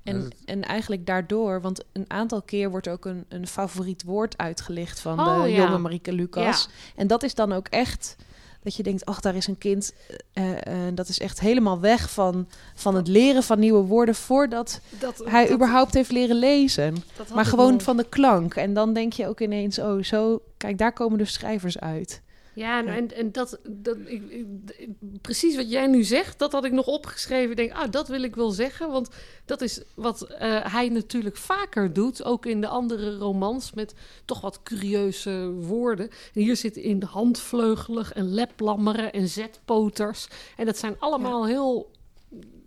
En, 0.03 0.31
en 0.45 0.62
eigenlijk 0.62 1.07
daardoor, 1.07 1.61
want 1.61 1.85
een 1.93 2.11
aantal 2.11 2.43
keer 2.43 2.71
wordt 2.71 2.89
ook 2.89 3.05
een, 3.05 3.25
een 3.29 3.47
favoriet 3.47 4.03
woord 4.03 4.39
uitgelicht 4.39 5.01
van 5.01 5.21
Oh, 5.21 5.43
de 5.43 5.49
ja. 5.49 5.57
jonge 5.57 5.79
Marieke 5.79 6.12
Lucas. 6.12 6.69
En 6.97 7.07
dat 7.07 7.23
is 7.23 7.35
dan 7.35 7.53
ook 7.53 7.69
echt 7.69 8.17
dat 8.62 8.77
je 8.77 8.83
denkt, 8.83 9.05
ach, 9.05 9.21
daar 9.21 9.35
is 9.35 9.47
een 9.47 9.59
kind. 9.59 9.95
eh, 10.33 10.87
eh, 10.89 10.95
dat 10.95 11.09
is 11.09 11.19
echt 11.19 11.41
helemaal 11.41 11.81
weg 11.81 12.11
van, 12.11 12.49
van 12.75 12.95
het 12.95 13.09
leren 13.09 13.43
van 13.43 13.59
nieuwe 13.59 13.83
woorden 13.85 14.15
voordat 14.15 14.81
Dat, 14.99 15.23
hij 15.25 15.45
dat- 15.45 15.55
überhaupt 15.55 15.95
heeft 15.95 16.11
leren 16.12 16.37
lezen. 16.37 16.97
Maar 17.35 17.45
gewoon 17.45 17.73
nog- 17.73 17.83
van 17.83 17.97
de 17.97 18.09
klank. 18.09 18.55
En 18.55 18.75
dan 18.75 18.93
denk 18.93 19.12
je 19.12 19.27
ook 19.29 19.41
ineens, 19.41 19.79
oh, 19.79 20.03
zo, 20.03 20.43
kijk, 20.57 20.79
daar 20.79 20.93
komen 20.93 21.19
de 21.19 21.25
schrijvers 21.25 21.79
uit. 21.81 22.23
Ja, 22.55 22.79
en, 22.79 22.89
en, 22.89 23.15
en 23.17 23.33
dat, 23.33 23.59
dat 23.69 23.97
ik, 24.05 24.23
ik- 24.31 24.47
d- 24.67 25.21
precies 25.23 25.57
wat 25.57 25.71
jij 25.71 25.87
nu 25.87 26.03
zegt, 26.05 26.39
dat 26.39 26.53
had 26.53 26.65
ik 26.65 26.73
nog 26.73 26.87
opgeschreven. 26.87 27.51
Ik 27.51 27.57
denk, 27.57 27.73
ah, 27.73 27.91
dat 27.91 28.09
wil 28.09 28.23
ik 28.23 28.35
wel 28.35 28.51
zeggen. 28.51 28.91
Want 28.91 29.09
dat 29.45 29.61
is 29.61 29.81
wat 29.95 30.23
eh, 30.23 30.73
hij 30.73 30.89
natuurlijk 30.89 31.37
vaker 31.37 31.93
doet, 31.93 32.25
ook 32.25 32.47
in 32.47 32.61
de 32.61 32.69
andere 32.69 33.17
romans, 33.19 33.73
met 33.73 33.95
toch 34.25 34.41
wat 34.41 34.63
curieuze 34.63 35.51
woorden. 35.53 36.09
En 36.35 36.41
hier 36.41 36.57
zit 36.57 36.77
in 36.77 37.03
handvleugelig 37.03 38.13
en 38.13 38.35
leplammeren 38.35 39.13
en 39.13 39.29
zetpoters. 39.29 40.29
En 40.57 40.67
dat 40.67 40.79
zijn 40.79 40.97
allemaal 40.99 41.47
heel. 41.47 41.91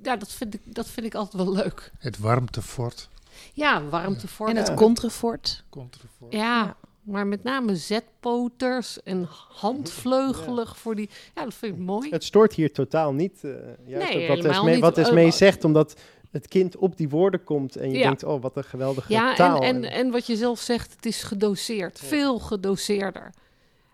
Ja, 0.04 0.16
dat 0.16 0.32
vind, 0.32 0.54
ik, 0.54 0.62
dat 0.66 0.88
vind 0.88 1.06
ik 1.06 1.16
altijd 1.16 1.44
wel 1.44 1.54
leuk. 1.54 1.92
Het 1.98 2.18
warmtefort. 2.20 3.10
Ja, 3.54 3.84
warmtevort. 3.84 4.50
En 4.50 4.56
het 4.56 4.74
contrefort. 4.74 5.64
Contrefort. 5.70 6.34
Ja, 6.34 6.40
Ja. 6.64 6.76
Maar 7.08 7.28
met 7.28 7.44
name 7.44 7.76
zetpoters 7.76 9.04
en 9.04 9.28
handvleugelig 9.50 10.78
voor 10.78 10.96
die... 10.96 11.10
Ja, 11.36 11.44
dat 11.44 11.54
vind 11.54 11.74
ik 11.76 11.80
mooi. 11.80 12.10
het 12.10 12.24
stoort 12.24 12.54
hier 12.54 12.72
totaal 12.74 13.14
niet. 13.14 13.44
eh 13.44 13.52
juist 13.86 14.14
Nee, 14.14 14.28
wat 14.28 14.46
Esmee, 14.46 14.74
niet. 14.74 14.82
wat 14.84 14.98
Eh, 14.98 15.04
Esmee 15.06 15.32
zegt, 15.32 15.64
omdat 15.64 16.00
het 16.32 16.48
kind 16.48 16.76
op 16.78 16.98
die 16.98 17.10
woorden 17.10 17.44
komt 17.44 17.76
en 17.76 17.90
je 17.92 17.98
Ja. 17.98 18.04
denkt, 18.04 18.24
oh, 18.24 18.42
wat 18.42 18.58
een 18.58 18.64
geweldige 18.64 19.14
Ja, 19.14 19.30
en, 19.30 19.36
taal. 19.36 19.62
en, 19.62 19.84
en 19.84 20.12
wat 20.12 20.26
je 20.28 20.36
zelf 20.36 20.60
zegt, 20.60 20.92
het 20.96 21.06
is 21.06 21.24
gedoseerd. 21.24 22.00
Veel 22.00 22.40
gedoseerder. 22.40 23.34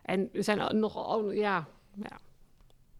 En 0.01 0.29
er 0.33 0.43
zijn 0.43 0.79
nog... 0.79 1.15
oh, 1.15 1.33
ja, 1.33 1.67
ja. 1.95 2.19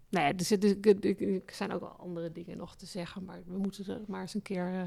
Nee, 0.09 0.33
er, 0.33 0.43
zit, 0.45 0.63
er, 0.63 0.77
er- 1.01 1.21
er 1.33 1.41
zijn 1.53 1.71
ook 1.73 1.79
wel 1.79 1.95
andere 1.99 2.31
dingen 2.31 2.57
nog 2.57 2.75
te 2.75 2.85
zeggen. 2.85 3.23
Maar 3.25 3.39
we 3.45 3.57
moeten 3.57 3.85
er 3.87 4.01
maar 4.07 4.21
eens 4.21 4.33
een 4.33 4.41
keer... 4.41 4.67
eh, 4.73 4.81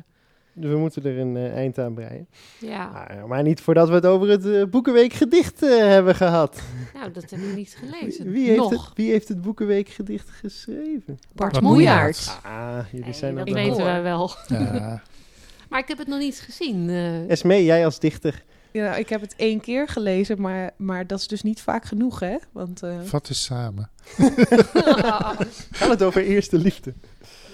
Dus 0.59 0.71
we 0.71 0.77
moeten 0.77 1.05
er 1.05 1.19
een 1.19 1.37
eh, 1.37 1.55
eind 1.55 1.79
aan 1.79 1.95
breien. 1.95 2.29
Ja, 2.59 2.91
Maar, 2.93 3.25
maar 3.29 3.43
niet 3.43 3.61
voordat 3.61 3.89
we 3.89 3.95
het 3.95 4.07
over 4.07 4.29
het 4.29 4.47
eh, 4.47 4.65
Boekenweek 4.65 5.13
gedicht 5.13 5.63
eh, 5.63 5.69
hebben 5.79 6.15
gehad. 6.15 6.61
nou, 6.95 7.13
dat 7.13 7.31
heb 7.31 7.41
ik 7.41 7.55
niet 7.57 7.77
gelezen. 7.81 8.31
Wie 8.31 8.47
heeft, 8.47 8.59
Nog. 8.59 8.71
het, 8.71 8.97
wie 8.97 9.11
heeft 9.11 9.29
het 9.29 9.43
Boekenweek 9.43 9.89
gedicht 9.89 10.31
geschreven? 10.31 11.19
Bart 11.35 11.61
Moejaert. 11.61 12.39
Ah, 12.43 12.79
jullie 12.91 13.05
Nee, 13.05 13.15
zijn 13.15 13.35
dat 13.35 13.49
weten 13.51 13.85
wij 13.85 14.03
wel. 14.03 14.31
Ja, 14.47 15.03
Maar 15.69 15.81
ik 15.81 15.89
heb 15.89 15.99
het 15.99 16.07
nog 16.09 16.19
niet 16.19 16.41
gezien. 16.41 16.89
eh. 16.89 17.31
Esmee, 17.31 17.65
jij 17.65 17.85
als 17.85 17.99
dichter. 17.99 18.45
Ja, 18.71 18.95
ik 18.97 19.09
heb 19.09 19.21
het 19.21 19.35
één 19.37 19.61
keer 19.61 19.89
gelezen, 19.89 20.41
maar, 20.41 20.71
maar 20.77 21.07
dat 21.07 21.19
is 21.19 21.29
dus 21.29 21.43
niet 21.43 21.61
vaak 21.61 21.85
genoeg, 21.85 22.21
hè? 22.21 22.37
Want 22.53 22.83
eh, 22.83 22.99
vat 23.05 23.29
eens 23.29 23.45
samen. 23.45 23.91
Gaat 25.71 25.89
het 25.91 26.03
over 26.03 26.23
eerste 26.23 26.59
liefde? 26.59 26.95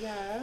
ja, 0.01 0.42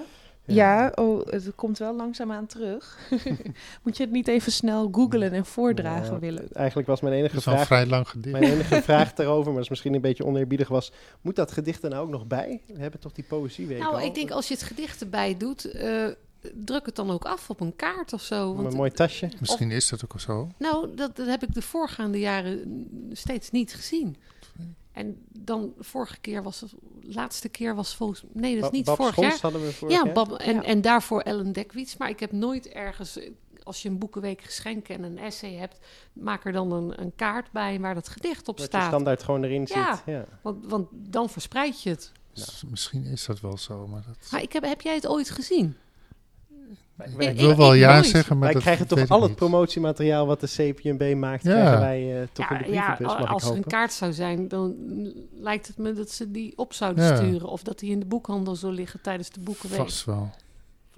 oh, 0.95 1.27
het 1.27 1.51
komt 1.55 1.77
wel 1.77 1.95
langzaamaan 1.95 2.45
terug. 2.45 2.97
Moet 3.83 3.97
je 3.97 4.03
het 4.03 4.11
niet 4.11 4.27
even 4.27 4.51
snel 4.51 4.89
googlen 4.91 5.31
en 5.31 5.45
voordragen 5.45 6.07
Nou, 6.07 6.19
willen? 6.19 6.51
Eigenlijk 6.53 6.87
was 6.87 7.01
mijn 7.01 7.13
Dat 7.13 7.21
enige 7.21 7.37
is 7.37 7.47
al 7.47 7.53
een 7.53 7.59
vraag... 7.59 7.67
vrij 7.67 7.87
lang 7.87 8.09
gedicht. 8.09 8.39
Mijn 8.39 8.51
enige 8.51 8.81
vraag 8.91 9.13
daarover, 9.13 9.45
maar 9.45 9.53
dat 9.53 9.63
is 9.63 9.69
misschien 9.69 9.93
een 9.93 10.01
beetje 10.01 10.25
oneerbiedig, 10.25 10.67
was... 10.67 10.91
Moet 11.21 11.35
dat 11.35 11.51
gedicht 11.51 11.83
er 11.83 11.89
nou 11.89 12.03
ook 12.03 12.11
nog 12.11 12.27
bij? 12.27 12.61
We 12.67 12.81
hebben 12.81 12.99
toch 12.99 13.11
die 13.11 13.23
poëzieweek 13.23 13.79
nou, 13.79 13.93
al? 13.93 14.01
ik 14.01 14.15
denk 14.15 14.31
als 14.31 14.47
je 14.47 14.53
het 14.53 14.63
gedicht 14.63 15.01
erbij 15.01 15.37
doet, 15.37 15.65
eh, 15.65 16.05
druk 16.53 16.85
het 16.85 16.95
dan 16.95 17.11
ook 17.11 17.25
af 17.25 17.49
op 17.49 17.59
een 17.59 17.75
kaart 17.75 18.13
of 18.13 18.21
zo. 18.21 18.55
Want 18.55 18.71
een 18.71 18.77
mooi 18.77 18.91
tasje. 18.91 19.29
Misschien 19.39 19.71
is 19.71 19.89
dat 19.89 20.03
ook 20.03 20.13
al 20.13 20.19
zo. 20.19 20.49
Nou, 20.57 20.95
dat, 20.95 21.15
dat 21.15 21.27
heb 21.27 21.43
ik 21.43 21.53
de 21.53 21.61
voorgaande 21.61 22.19
jaren 22.19 22.87
steeds 23.11 23.51
niet 23.51 23.73
gezien. 23.73 24.15
En 24.99 25.25
dan 25.39 25.73
vorige 25.79 26.19
keer 26.19 26.43
was 26.43 26.61
het, 26.61 26.73
laatste 27.01 27.49
keer 27.49 27.75
was 27.75 27.95
volgens 27.95 28.23
nee, 28.33 28.53
dat 28.55 28.63
is 28.63 28.69
Ba- 28.69 28.75
niet 28.75 28.85
Bab 28.85 28.95
vorig 28.95 29.11
Schons 29.13 29.27
jaar. 29.27 29.39
hadden 29.41 29.61
we 29.61 29.71
vorig 29.73 29.95
Ja, 29.97 30.03
jaar. 30.05 30.13
Bab, 30.13 30.31
en, 30.33 30.53
Ja. 30.55 30.63
en 30.63 30.81
daarvoor 30.81 31.21
Ellen 31.21 31.51
Dekwits. 31.53 31.97
Maar 31.97 32.09
ik 32.09 32.19
heb 32.19 32.31
nooit 32.31 32.67
ergens, 32.67 33.19
als 33.63 33.81
je 33.81 33.89
een 33.89 33.97
boekenweek 33.99 34.41
geschenken 34.41 34.95
en 34.95 35.03
een 35.03 35.17
essay 35.17 35.53
hebt, 35.53 35.79
maak 36.13 36.45
er 36.45 36.51
dan 36.51 36.71
een, 36.71 37.01
een 37.01 37.15
kaart 37.15 37.51
bij 37.51 37.79
waar 37.79 37.93
dat 37.93 38.09
gedicht 38.09 38.47
op 38.47 38.57
Dat 38.57 38.57
je 38.57 38.63
staat. 38.77 38.87
standaard 38.87 39.23
gewoon 39.23 39.43
erin 39.43 39.65
Ja. 39.65 39.95
zit. 39.95 40.03
Ja. 40.05 40.25
Want, 40.41 40.65
want 40.65 40.87
dan 40.91 41.29
verspreid 41.29 41.81
je 41.83 41.89
het. 41.89 42.11
Misschien 42.69 43.05
is 43.05 43.25
dat 43.25 43.39
wel 43.39 43.57
zo, 43.57 43.87
maar 43.87 44.03
dat... 44.07 44.31
Maar 44.31 44.41
ik 44.41 44.53
heb, 44.53 44.63
heb 44.63 44.81
jij 44.81 44.95
het 44.95 45.07
ooit 45.07 45.29
gezien? 45.29 45.77
Wij, 47.17 47.27
Ik- 47.27 47.39
wil 47.39 47.55
wel 47.55 47.73
ik 47.73 47.79
ja 47.79 47.93
nooit. 47.93 48.05
zeggen, 48.05 48.33
maar 48.37 48.43
wij 48.45 48.53
dat 48.53 48.61
krijgen 48.61 48.87
toch 48.87 49.09
al 49.09 49.21
het 49.21 49.35
promotiemateriaal 49.35 50.25
wat 50.25 50.39
de 50.39 50.47
CPNB 50.47 51.15
maakt, 51.15 51.43
Ja. 51.43 51.51
krijgen 51.51 51.79
wij 51.79 52.21
eh, 52.21 52.27
toch 52.31 52.49
ja, 52.49 52.59
in 52.59 52.65
de 52.65 52.71
ja, 52.77 52.85
brievenbus, 52.95 53.19
mag 53.19 53.29
als 53.33 53.43
ik 53.43 53.49
er 53.49 53.55
een 53.57 53.63
kaart 53.63 53.93
zou 53.93 54.13
zijn, 54.13 54.47
dan 54.47 54.75
lijkt 55.41 55.67
het 55.67 55.77
me 55.77 55.93
dat 55.93 56.09
ze 56.11 56.31
die 56.31 56.53
op 56.55 56.73
zouden 56.73 57.03
Ja. 57.03 57.15
sturen. 57.15 57.47
Of 57.49 57.63
dat 57.63 57.79
die 57.79 57.91
in 57.91 57.99
de 57.99 58.05
boekhandel 58.05 58.55
zou 58.55 58.73
liggen 58.73 59.01
tijdens 59.01 59.29
de 59.29 59.39
boekenweek. 59.39 59.79
Vast 59.79 60.05
wel. 60.05 60.29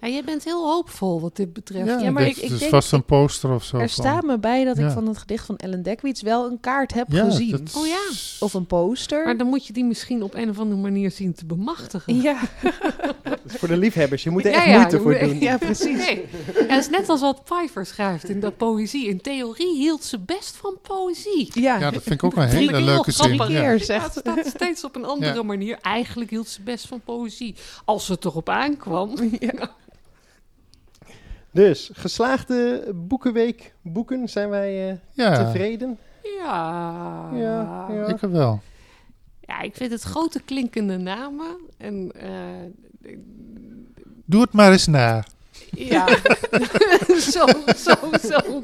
Ja, 0.01 0.07
jij 0.07 0.23
bent 0.23 0.43
heel 0.43 0.65
hoopvol 0.71 1.21
wat 1.21 1.35
dit 1.35 1.53
betreft. 1.53 1.87
Ja, 1.87 1.99
Ja, 1.99 2.11
maar 2.11 2.23
dit 2.23 2.37
ik- 2.37 2.43
ik 2.43 2.49
is 2.51 2.59
denk- 2.59 2.71
vast 2.71 2.91
een 2.91 3.03
poster 3.05 3.49
of 3.53 3.63
zo. 3.63 3.75
Er 3.77 3.89
van- 3.89 4.03
staat 4.05 4.23
me 4.23 4.39
bij 4.39 4.63
dat 4.63 4.77
ik 4.77 4.89
van 4.89 5.07
het 5.07 5.17
gedicht 5.17 5.45
van 5.45 5.57
Ellen 5.57 5.83
Dekwits 5.83 6.21
wel 6.21 6.45
een 6.51 6.59
kaart 6.59 6.93
heb 6.93 7.07
Ja, 7.11 7.23
gezien. 7.25 7.51
dat 7.51 7.75
Oh 7.77 7.87
ja. 7.87 7.99
Of 8.39 8.53
een 8.53 8.65
poster. 8.65 9.25
Maar 9.25 9.37
dan 9.37 9.47
moet 9.47 9.67
je 9.67 9.73
die 9.73 9.83
misschien 9.85 10.23
op 10.23 10.33
een 10.33 10.49
of 10.49 10.59
andere 10.59 10.81
manier 10.81 11.11
zien 11.11 11.33
te 11.33 11.45
bemachtigen. 11.45 12.21
Ja, 12.21 12.39
voor 13.45 13.67
de 13.67 13.77
liefhebbers, 13.77 14.23
je 14.23 14.29
moet 14.29 14.45
er 14.45 14.51
Ja, 14.51 14.57
echt 14.57 14.65
ja, 14.65 14.75
moeite 14.77 14.99
voor 14.99 15.19
doen. 15.19 15.39
ja, 15.39 15.57
precies. 15.57 16.05
Nee. 16.05 16.25
Het 16.53 16.79
is 16.79 16.89
net 16.89 17.09
als 17.09 17.21
wat 17.21 17.43
Pfeiffer 17.43 17.85
schrijft 17.85 18.29
in 18.29 18.39
dat 18.39 18.57
poëzie. 18.57 19.07
In 19.07 19.21
theorie 19.21 19.75
hield 19.77 20.03
ze 20.03 20.19
best 20.19 20.55
van 20.55 20.75
poëzie. 20.81 21.49
Ja, 21.53 21.79
Ja, 21.79 21.91
dat 21.91 22.03
vind 22.03 22.15
ik 22.15 22.23
ook 22.23 22.35
een 22.35 22.47
hele 22.47 22.71
keer 22.71 22.81
leuke 22.81 23.11
zin. 23.11 23.37
keer 23.37 23.51
Ja, 23.71 23.77
zegt. 23.77 24.15
het 24.15 24.23
staat 24.25 24.45
steeds 24.55 24.83
op 24.83 24.95
een 24.95 25.05
andere 25.05 25.33
Ja. 25.33 25.43
manier. 25.43 25.77
Eigenlijk 25.81 26.29
hield 26.29 26.47
ze 26.47 26.61
best 26.61 26.87
van 26.87 27.01
poëzie. 27.05 27.55
Als 27.85 28.07
het 28.07 28.25
erop 28.25 28.49
aankwam. 28.49 29.09
Ja. 29.39 29.71
Dus, 31.51 31.89
geslaagde 31.93 32.91
boekenweek 32.95 33.73
boeken, 33.81 34.29
zijn 34.29 34.49
wij 34.49 34.89
eh, 34.89 34.95
Ja, 35.13 35.43
tevreden? 35.45 35.97
Ja. 36.39 37.29
Ja, 37.33 37.87
ja. 37.91 38.07
ik 38.07 38.17
wel. 38.19 38.61
Ja, 39.41 39.61
ik 39.61 39.75
vind 39.75 39.91
het 39.91 40.01
grote 40.01 40.41
klinkende 40.45 40.97
namen. 40.97 41.57
En 41.77 42.11
eh, 42.15 43.11
Doe 44.25 44.41
het 44.41 44.51
maar 44.53 44.71
eens 44.71 44.87
na. 44.87 45.23
ja, 45.71 46.07
zo, 47.33 47.45
zo, 47.75 47.93
zo. 48.27 48.61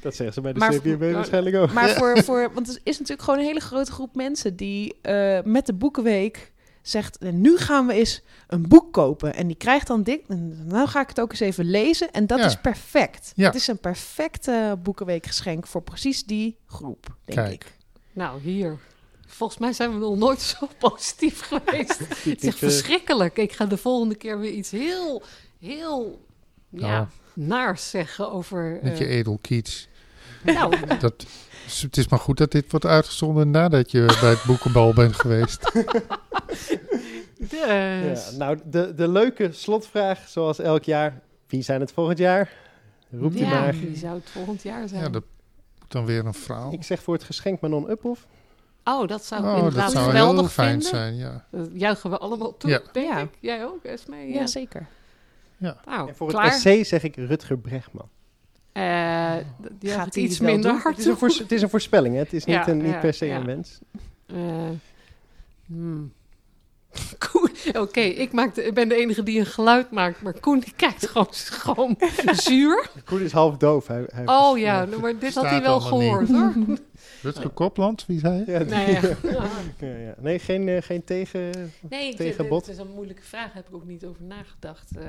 Dat 0.00 0.14
zeggen 0.14 0.32
ze 0.34 0.40
bij 0.40 0.52
de 0.52 0.58
Maar- 0.58 0.74
CPNB 0.74 1.12
waarschijnlijk 1.12 1.56
ook. 1.56 1.72
Maar 1.72 1.88
voor, 1.98 2.22
voor, 2.24 2.50
want 2.54 2.66
het 2.66 2.80
is 2.82 2.92
natuurlijk 2.98 3.22
gewoon 3.22 3.38
een 3.40 3.46
hele 3.46 3.60
grote 3.60 3.92
groep 3.92 4.14
mensen 4.14 4.56
die 4.56 4.94
eh, 5.02 5.38
met 5.44 5.66
de 5.66 5.74
boekenweek 5.74 6.52
zegt, 6.88 7.18
"En 7.18 7.40
nu 7.40 7.56
gaan 7.58 7.86
we 7.86 7.92
eens 7.92 8.22
een 8.46 8.68
boek 8.68 8.92
kopen. 8.92 9.34
En 9.34 9.46
die 9.46 9.56
krijgt 9.56 9.86
dan 9.86 10.02
dik, 10.02 10.22
en 10.28 10.66
nou 10.66 10.88
ga 10.88 11.00
ik 11.00 11.08
het 11.08 11.20
ook 11.20 11.30
eens 11.30 11.40
even 11.40 11.64
lezen. 11.64 12.12
En 12.12 12.26
dat 12.26 12.38
Ja. 12.38 12.44
is 12.44 12.56
perfect. 12.60 13.32
Ja. 13.34 13.46
Het 13.46 13.54
is 13.54 13.66
een 13.66 13.78
perfecte 13.78 14.78
boekenweekgeschenk 14.82 15.66
voor 15.66 15.82
precies 15.82 16.24
die 16.24 16.56
groep, 16.66 17.16
denk 17.24 17.38
Kijk. 17.38 17.52
ik. 17.64 17.76
Nou, 18.12 18.40
hier. 18.40 18.78
Volgens 19.26 19.58
mij 19.58 19.72
zijn 19.72 19.92
we 19.92 19.98
nog 19.98 20.16
nooit 20.16 20.40
zo 20.40 20.68
positief 20.78 21.40
geweest. 21.40 21.98
Het 22.08 22.26
is 22.26 22.32
echt 22.32 22.42
eh, 22.44 22.52
verschrikkelijk. 22.52 23.36
Ik 23.36 23.52
ga 23.52 23.66
de 23.66 23.76
volgende 23.76 24.14
keer 24.14 24.38
weer 24.38 24.52
iets 24.52 24.70
heel, 24.70 25.22
heel 25.60 26.24
ja, 26.68 27.00
Oh. 27.00 27.06
naars 27.34 27.90
zeggen 27.90 28.30
over... 28.32 28.78
Met 28.82 28.98
je 28.98 29.04
eh, 29.04 29.16
edel 29.16 29.38
kiets. 29.40 29.88
nou, 30.44 30.74
Dat, 31.00 31.26
het 31.80 31.96
is 31.96 32.08
maar 32.08 32.18
goed 32.18 32.36
dat 32.38 32.50
dit 32.52 32.70
wordt 32.70 32.86
uitgezonden 32.86 33.50
nadat 33.50 33.90
je 33.90 34.16
bij 34.20 34.30
het 34.30 34.44
boekenbal 34.44 34.92
bent 34.94 35.14
geweest. 35.16 35.72
Dus... 37.38 38.30
Ja, 38.30 38.36
nou, 38.38 38.58
de, 38.64 38.94
de 38.94 39.08
leuke 39.08 39.52
slotvraag, 39.52 40.28
zoals 40.28 40.58
elk 40.58 40.82
jaar. 40.84 41.20
Wie 41.46 41.62
zijn 41.62 41.80
het 41.80 41.92
volgend 41.92 42.18
jaar? 42.18 42.52
Roept 43.10 43.36
u 43.36 43.38
ja, 43.44 43.48
maar. 43.48 43.72
wie 43.72 43.96
zou 43.96 44.14
het 44.14 44.30
volgend 44.30 44.62
jaar 44.62 44.88
zijn? 44.88 45.02
Ja, 45.02 45.08
dat 45.08 45.22
moet 45.80 45.90
dan 45.92 46.04
weer 46.06 46.26
een 46.26 46.34
vrouw. 46.34 46.72
Ik 46.72 46.82
zeg 46.82 47.02
voor 47.02 47.14
het 47.14 47.24
geschenk 47.24 47.60
Manon 47.60 47.90
Uphoff. 47.90 48.26
Oh, 48.84 49.08
dat 49.08 49.24
zou 49.24 49.42
ik 49.42 49.48
Oh, 49.50 49.56
inderdaad 49.56 49.82
dat 49.82 49.92
zou 49.92 50.04
geweldig 50.04 50.40
heel 50.40 50.48
fijn 50.48 50.68
vinden. 50.70 50.88
zijn, 50.88 51.16
ja. 51.16 51.44
Dat 51.50 51.68
juichen 51.72 52.10
we 52.10 52.18
allemaal 52.18 52.56
toe, 52.56 52.70
Ja. 52.70 52.80
denk 52.92 53.08
Ja. 53.08 53.18
ik. 53.18 53.28
Jij 53.40 53.64
ook, 53.66 53.84
Esme? 53.84 54.16
Ja, 54.16 54.34
Ja. 54.40 54.46
zeker. 54.46 54.86
Nou, 55.56 56.08
En 56.08 56.16
voor 56.16 56.28
het 56.28 56.52
essay 56.52 56.84
zeg 56.84 57.02
ik 57.02 57.16
Rutger 57.16 57.58
Bregman. 57.58 58.08
Eh, 58.72 59.34
d- 59.36 59.68
die 59.78 59.90
Gaat 59.90 60.16
iets 60.16 60.40
minder 60.40 60.70
doen? 60.70 60.80
hard 60.80 60.96
Het 60.96 61.06
is 61.06 61.20
een, 61.20 61.42
het 61.42 61.52
is 61.52 61.62
een 61.62 61.68
voorspelling, 61.70 62.14
hè? 62.14 62.20
Het 62.20 62.32
is 62.32 62.44
niet, 62.44 62.56
Ja, 62.56 62.68
een, 62.68 62.76
niet 62.76 62.92
ja, 62.92 62.98
per 63.00 63.14
se 63.14 63.26
ja. 63.26 63.36
een 63.36 63.44
wens. 63.46 63.78
Eh, 64.26 64.36
hmm. 65.66 66.12
Koen, 67.30 67.50
oké, 67.82 68.00
ik, 68.00 68.32
maak 68.32 68.54
de- 68.54 68.64
ik 68.64 68.74
ben 68.74 68.88
de 68.88 68.94
enige 68.94 69.22
die 69.22 69.38
een 69.38 69.46
geluid 69.46 69.90
maakt, 69.90 70.22
maar 70.22 70.40
Koen 70.40 70.58
die 70.60 70.72
kijkt 70.76 71.06
gewoon, 71.08 71.26
gewoon 71.30 71.96
zuur. 72.46 72.90
Koen 73.04 73.20
is 73.20 73.32
half 73.32 73.56
doof. 73.56 73.86
Hij, 73.86 74.04
hij 74.12 74.26
Oh 74.26 74.58
ja, 74.58 74.84
nou, 74.84 75.00
maar 75.00 75.18
dit 75.18 75.34
had 75.34 75.44
hij 75.44 75.62
wel 75.62 75.80
gehoord 75.80 76.28
hoor. 76.28 76.54
Rutger 77.22 77.50
Kopland, 77.50 78.06
wie 78.06 78.18
zei? 78.18 78.42
Ja, 78.46 78.58
Nee, 78.62 78.98
ja. 79.80 80.14
nee 80.18 80.38
geen, 80.38 80.68
eh, 80.68 80.82
geen 80.82 81.04
tegen... 81.04 81.72
nee 81.88 82.08
ik, 82.10 82.16
Tegen 82.16 82.38
dit- 82.38 82.48
bot. 82.48 82.66
het 82.66 82.74
is 82.74 82.80
een 82.80 82.90
moeilijke 82.94 83.22
vraag, 83.22 83.52
heb 83.52 83.68
ik 83.68 83.74
ook 83.74 83.84
niet 83.84 84.04
over 84.04 84.22
nagedacht. 84.22 84.90
eh. 84.96 85.04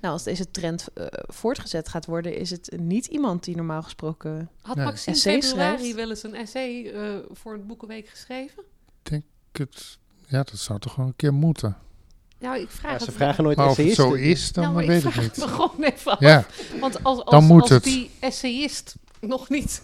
Nou, 0.00 0.12
als 0.12 0.22
deze 0.22 0.50
trend 0.50 0.88
eh, 0.94 1.06
voortgezet 1.10 1.88
gaat 1.88 2.06
worden, 2.06 2.36
is 2.36 2.50
het 2.50 2.74
niet 2.78 3.06
iemand 3.06 3.44
die 3.44 3.56
normaal 3.56 3.82
gesproken... 3.82 4.50
had 4.62 4.76
Nee. 4.76 4.84
Maxime 4.84 5.16
Essay 5.16 5.42
februari 5.42 5.76
schrijft? 5.78 5.94
wel 5.94 6.08
eens 6.08 6.22
een 6.22 6.34
essay 6.34 6.86
eh, 6.90 7.16
voor 7.30 7.52
het 7.52 7.66
Boekenweek 7.66 8.08
geschreven? 8.08 8.62
Ik 9.02 9.58
het, 9.58 9.98
ja, 10.30 10.42
dat 10.42 10.58
zou 10.58 10.78
toch 10.78 10.94
wel 10.96 11.06
een 11.06 11.16
keer 11.16 11.34
moeten. 11.34 11.76
Nou, 12.38 12.58
ik 12.60 12.70
vraag 12.70 12.90
Ja, 12.90 12.96
het 12.96 13.02
ze 13.06 13.12
vragen 13.12 13.44
nooit 13.44 13.56
Maar 13.56 13.68
of 13.68 13.76
het 13.76 13.94
zo 13.94 14.12
is, 14.12 14.52
dan 14.52 14.62
nou, 14.64 14.74
maar 14.76 14.86
weet 14.86 14.98
ik 15.00 15.04
ik 15.06 15.12
vraag 15.12 15.24
het 15.24 15.36
niet. 15.36 15.46
me 15.46 15.52
gewoon 15.52 15.82
even 15.82 16.12
af. 16.12 16.20
Ja, 16.20 16.46
Want 16.80 17.04
als, 17.04 17.18
als, 17.24 17.30
Dan 17.30 17.44
moet 17.44 17.60
als 17.60 17.70
het. 17.70 17.82
die 17.84 18.10
essayist 18.20 18.94
nog 19.20 19.48
niet... 19.48 19.82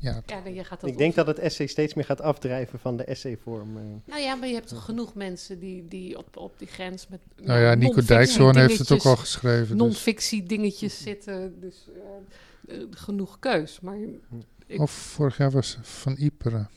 ja, 0.00 0.22
Ja, 0.26 0.40
nee, 0.44 0.54
je 0.54 0.64
gaat 0.64 0.80
dat 0.80 0.90
Ik 0.90 0.98
denk 0.98 1.14
dat 1.14 1.26
het 1.26 1.38
essay 1.38 1.66
steeds 1.66 1.94
meer 1.94 2.04
gaat 2.04 2.20
afdrijven 2.20 2.78
van 2.78 2.96
de 2.96 3.04
essayvorm. 3.04 3.76
eh. 3.76 3.82
Nou 4.04 4.20
ja, 4.20 4.34
maar 4.34 4.48
je 4.48 4.54
hebt 4.54 4.68
toch 4.68 4.84
genoeg 4.84 5.14
mensen 5.14 5.58
die, 5.58 5.88
die 5.88 6.18
op, 6.18 6.36
op 6.36 6.58
die 6.58 6.68
grens 6.68 7.06
met... 7.08 7.20
nou 7.36 7.60
ja, 7.60 7.74
Nico 7.74 8.02
Dijkshoorn 8.02 8.56
heeft 8.56 8.78
het 8.78 8.90
ook 8.92 9.04
al 9.04 9.16
geschreven. 9.16 9.66
Dus. 9.68 9.76
Non-fictie 9.76 10.42
dingetjes 10.46 11.02
zitten, 11.02 11.60
dus 11.60 11.88
eh, 12.68 12.76
eh, 12.76 12.82
genoeg 12.90 13.38
keus. 13.38 13.80
Maar 13.80 13.96
ik- 14.66 14.80
Of 14.80 14.90
vorig 14.90 15.36
jaar 15.36 15.50
was 15.50 15.78
Van 15.82 16.16
Iperen. 16.18 16.68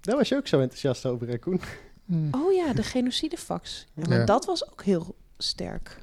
Daar 0.00 0.16
was 0.16 0.28
je 0.28 0.36
ook 0.36 0.46
zo 0.46 0.60
enthousiast 0.60 1.06
over, 1.06 1.28
hè, 1.28 1.38
Koen. 1.38 1.60
Hm. 2.06 2.28
Oh 2.34 2.52
ja, 2.52 2.72
de 2.72 2.82
genocidefax. 2.82 3.86
Ja, 4.08 4.24
dat 4.24 4.44
was 4.44 4.70
ook 4.70 4.82
heel 4.84 5.14
sterk. 5.38 5.98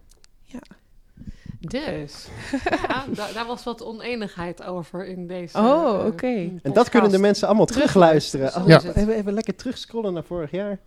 dus, 1.60 2.28
ja, 2.88 3.06
da- 3.14 3.32
daar 3.32 3.46
was 3.46 3.64
wat 3.64 3.84
oneenigheid 3.84 4.64
over 4.64 5.06
in 5.06 5.28
deze 5.28 5.58
Oh, 5.58 6.00
eh, 6.00 6.06
oké. 6.06 6.28
En 6.28 6.60
En 6.64 6.74
dat 6.74 6.90
kunnen 6.90 7.12
de 7.12 7.18
mensen 7.18 7.48
allemaal 7.48 7.66
terugluisteren. 7.66 8.56
Oh. 8.56 8.68
Even, 8.68 9.10
even 9.10 9.34
lekker 9.34 9.56
terugscrollen 9.56 10.14
naar 10.14 10.24
vorig 10.24 10.52
jaar. 10.52 10.80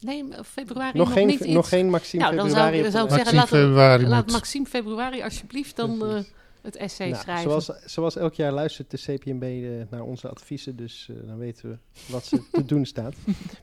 Nee, 0.00 0.24
februari 0.44 0.98
Nog, 0.98 1.06
nog, 1.06 1.16
geen, 1.16 1.26
niet 1.26 1.40
iets. 1.40 1.48
nog 1.54 1.68
geen 1.68 1.90
Maxime 1.90 2.22
Nou, 2.22 2.36
dan 2.36 2.46
februari. 2.46 2.76
zou, 2.76 2.86
op 2.86 2.92
zou 2.92 3.04
ik 3.06 3.14
zeggen, 3.14 3.34
laat, 3.34 3.48
februari 3.48 4.06
laat 4.06 4.24
moet. 4.24 4.32
Maxime 4.32 4.66
februari 4.66 5.22
alsjeblieft 5.22 5.76
dan 5.76 6.04
eh. 6.06 6.18
Het 6.64 6.76
essay 6.76 7.08
Nou, 7.10 7.22
schrijven. 7.22 7.42
zoals, 7.62 7.70
zoals 7.84 8.16
elk 8.16 8.34
jaar 8.34 8.52
luistert 8.52 8.90
de 8.90 8.96
CPNB 8.96 9.42
eh, 9.42 9.70
naar 9.90 10.02
onze 10.02 10.28
adviezen, 10.28 10.76
dus 10.76 11.08
eh, 11.10 11.28
dan 11.28 11.38
weten 11.38 11.68
we 11.70 11.76
wat 12.12 12.24
ze 12.24 12.42
te 12.52 12.64
doen 12.64 12.84
staat. 12.86 13.14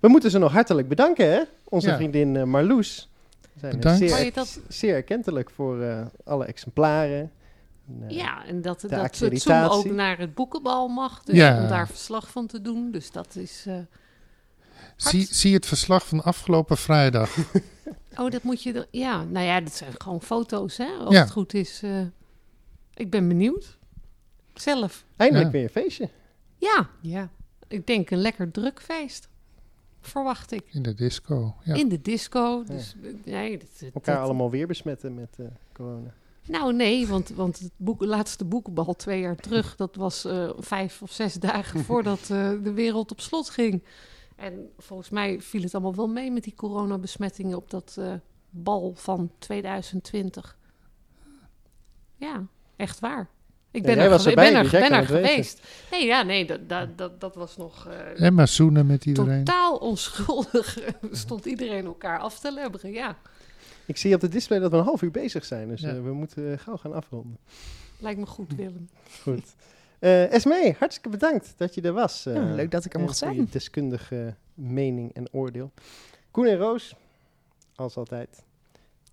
We 0.01 0.07
moeten 0.07 0.31
ze 0.31 0.37
nog 0.37 0.51
hartelijk 0.51 0.87
bedanken, 0.87 1.31
hè? 1.31 1.41
Onze 1.69 1.87
Ja. 1.87 1.95
vriendin 1.95 2.35
eh, 2.35 2.43
Marloes. 2.43 3.09
We 3.53 3.59
zijn 3.59 3.75
Bedankt. 3.75 4.09
zeer, 4.09 4.33
dat- 4.33 4.59
zeer 4.67 4.95
erkentelijk 4.95 5.49
voor 5.49 5.81
eh, 5.81 6.05
alle 6.23 6.45
exemplaren. 6.45 7.31
En, 7.87 8.03
eh, 8.07 8.15
Ja, 8.15 8.45
en 8.45 8.61
dat, 8.61 8.81
dat 8.81 8.91
het 9.19 9.41
Zoom 9.41 9.63
ook 9.63 9.91
naar 9.91 10.17
het 10.17 10.33
boekenbal 10.33 10.87
mag. 10.87 11.23
Dus 11.23 11.35
Ja. 11.35 11.61
om 11.61 11.67
daar 11.67 11.87
verslag 11.87 12.29
van 12.31 12.47
te 12.47 12.61
doen. 12.61 12.91
Dus 12.91 13.11
dat 13.11 13.35
is... 13.35 13.63
eh, 13.67 13.75
Zie, 14.95 15.27
zie 15.31 15.53
het 15.53 15.65
verslag 15.65 16.07
van 16.07 16.23
afgelopen 16.23 16.77
vrijdag. 16.77 17.35
Oh, 18.17 18.29
dat 18.31 18.43
moet 18.43 18.63
je... 18.63 18.73
dan- 18.73 18.85
Ja, 18.91 19.23
nou 19.23 19.45
ja, 19.45 19.61
dat 19.61 19.73
zijn 19.73 19.91
gewoon 19.97 20.21
foto's, 20.21 20.77
hè? 20.77 20.85
Als 20.99 21.13
Ja. 21.13 21.21
het 21.21 21.31
goed 21.31 21.53
is. 21.53 21.81
Ik 23.01 23.09
ben 23.09 23.27
benieuwd. 23.27 23.77
Zelf. 24.53 25.05
Eindelijk 25.15 25.45
Ja. 25.47 25.51
weer 25.53 25.63
een 25.63 25.69
feestje. 25.69 26.09
Ja, 26.57 26.89
Ja. 27.01 27.29
ik 27.67 27.87
denk 27.87 28.09
een 28.09 28.17
lekker 28.21 28.51
druk 28.51 28.81
feest. 28.81 29.29
Verwacht 30.01 30.51
ik. 30.51 30.63
In 30.73 30.81
de 30.81 30.93
disco. 30.93 31.55
Ja. 31.63 31.73
In 31.75 31.89
de 31.89 32.01
disco. 32.01 32.63
Dus, 32.63 32.95
eh, 33.03 33.13
nee, 33.25 33.57
dat, 33.57 33.67
dat- 33.79 33.91
Elkaar 33.93 34.15
dat- 34.15 34.23
allemaal 34.25 34.49
weer 34.49 34.67
besmetten 34.67 35.13
met 35.13 35.35
eh, 35.39 35.45
corona. 35.73 36.13
Nou 36.47 36.73
nee, 36.73 37.07
want, 37.07 37.29
want 37.29 37.59
het 37.59 37.71
boek, 37.77 38.01
laatste 38.05 38.45
boekenbal 38.45 38.93
twee 38.95 39.19
jaar 39.21 39.35
terug... 39.35 39.75
dat 39.75 39.95
was 39.95 40.25
eh, 40.25 40.49
vijf 40.57 41.01
of 41.01 41.11
zes 41.11 41.33
dagen 41.33 41.79
voordat 41.89 42.19
eh, 42.19 42.27
de 42.63 42.71
wereld 42.73 43.11
op 43.11 43.19
slot 43.19 43.49
ging. 43.49 43.83
En 44.35 44.69
volgens 44.77 45.09
mij 45.09 45.41
viel 45.41 45.61
het 45.61 45.73
allemaal 45.73 45.95
wel 45.95 46.07
mee 46.07 46.31
met 46.31 46.43
die 46.43 46.55
coronabesmettingen... 46.55 47.57
op 47.57 47.69
dat 47.69 47.95
eh, 47.99 48.13
bal 48.49 48.93
van 48.95 49.31
2020. 49.37 50.57
Ja, 52.15 52.45
echt 52.81 52.99
waar. 52.99 53.27
Ik 53.71 53.83
ben 53.83 53.97
er, 53.97 54.11
erbij, 54.11 54.33
ben 54.35 54.55
er, 54.55 54.61
dus 54.61 54.71
ben 54.71 54.91
er 54.91 55.05
geweest. 55.05 55.61
Nee, 55.91 56.05
ja, 56.05 56.21
nee, 56.23 56.45
dat, 56.45 56.69
dat, 56.69 56.97
dat, 56.97 57.21
dat 57.21 57.35
was 57.35 57.57
nog... 57.57 57.87
eh, 57.87 58.25
En 58.25 58.33
maar 58.33 58.47
zoenen 58.47 58.85
met 58.85 59.05
iedereen. 59.05 59.43
Totaal 59.43 59.77
onschuldig 59.77 60.77
stond 61.11 61.45
iedereen 61.45 61.85
elkaar 61.85 62.19
af 62.19 62.39
te 62.39 62.51
lebberen, 62.53 62.91
ja. 62.91 63.17
Ik 63.85 63.97
zie 63.97 64.15
op 64.15 64.21
het 64.21 64.31
display 64.31 64.59
dat 64.59 64.71
we 64.71 64.77
een 64.77 64.83
half 64.83 65.01
uur 65.01 65.11
bezig 65.11 65.45
zijn. 65.45 65.67
Dus 65.67 65.81
Ja. 65.81 65.89
eh, 65.89 66.01
we 66.03 66.13
moeten 66.13 66.51
eh, 66.51 66.57
gauw 66.59 66.77
gaan 66.77 66.93
afronden. 66.93 67.37
Lijkt 67.99 68.19
me 68.19 68.25
goed, 68.25 68.55
Willem. 68.55 68.89
Goed. 69.23 69.55
Eh 69.99 70.33
Esmee, 70.33 70.75
hartstikke 70.79 71.09
bedankt 71.09 71.53
dat 71.57 71.75
je 71.75 71.81
er 71.81 71.93
was. 71.93 72.25
eh, 72.25 72.33
Ja, 72.35 72.53
leuk 72.55 72.71
dat 72.71 72.85
ik 72.85 72.93
er 72.93 72.99
eh, 72.99 73.05
mocht 73.05 73.19
voor 73.19 73.27
je 73.29 73.33
zijn. 73.35 73.47
deskundige 73.51 74.35
mening 74.53 75.13
en 75.13 75.27
oordeel. 75.31 75.71
Koen 76.31 76.47
en 76.47 76.57
Roos, 76.57 76.95
als 77.75 77.95
altijd. 77.95 78.43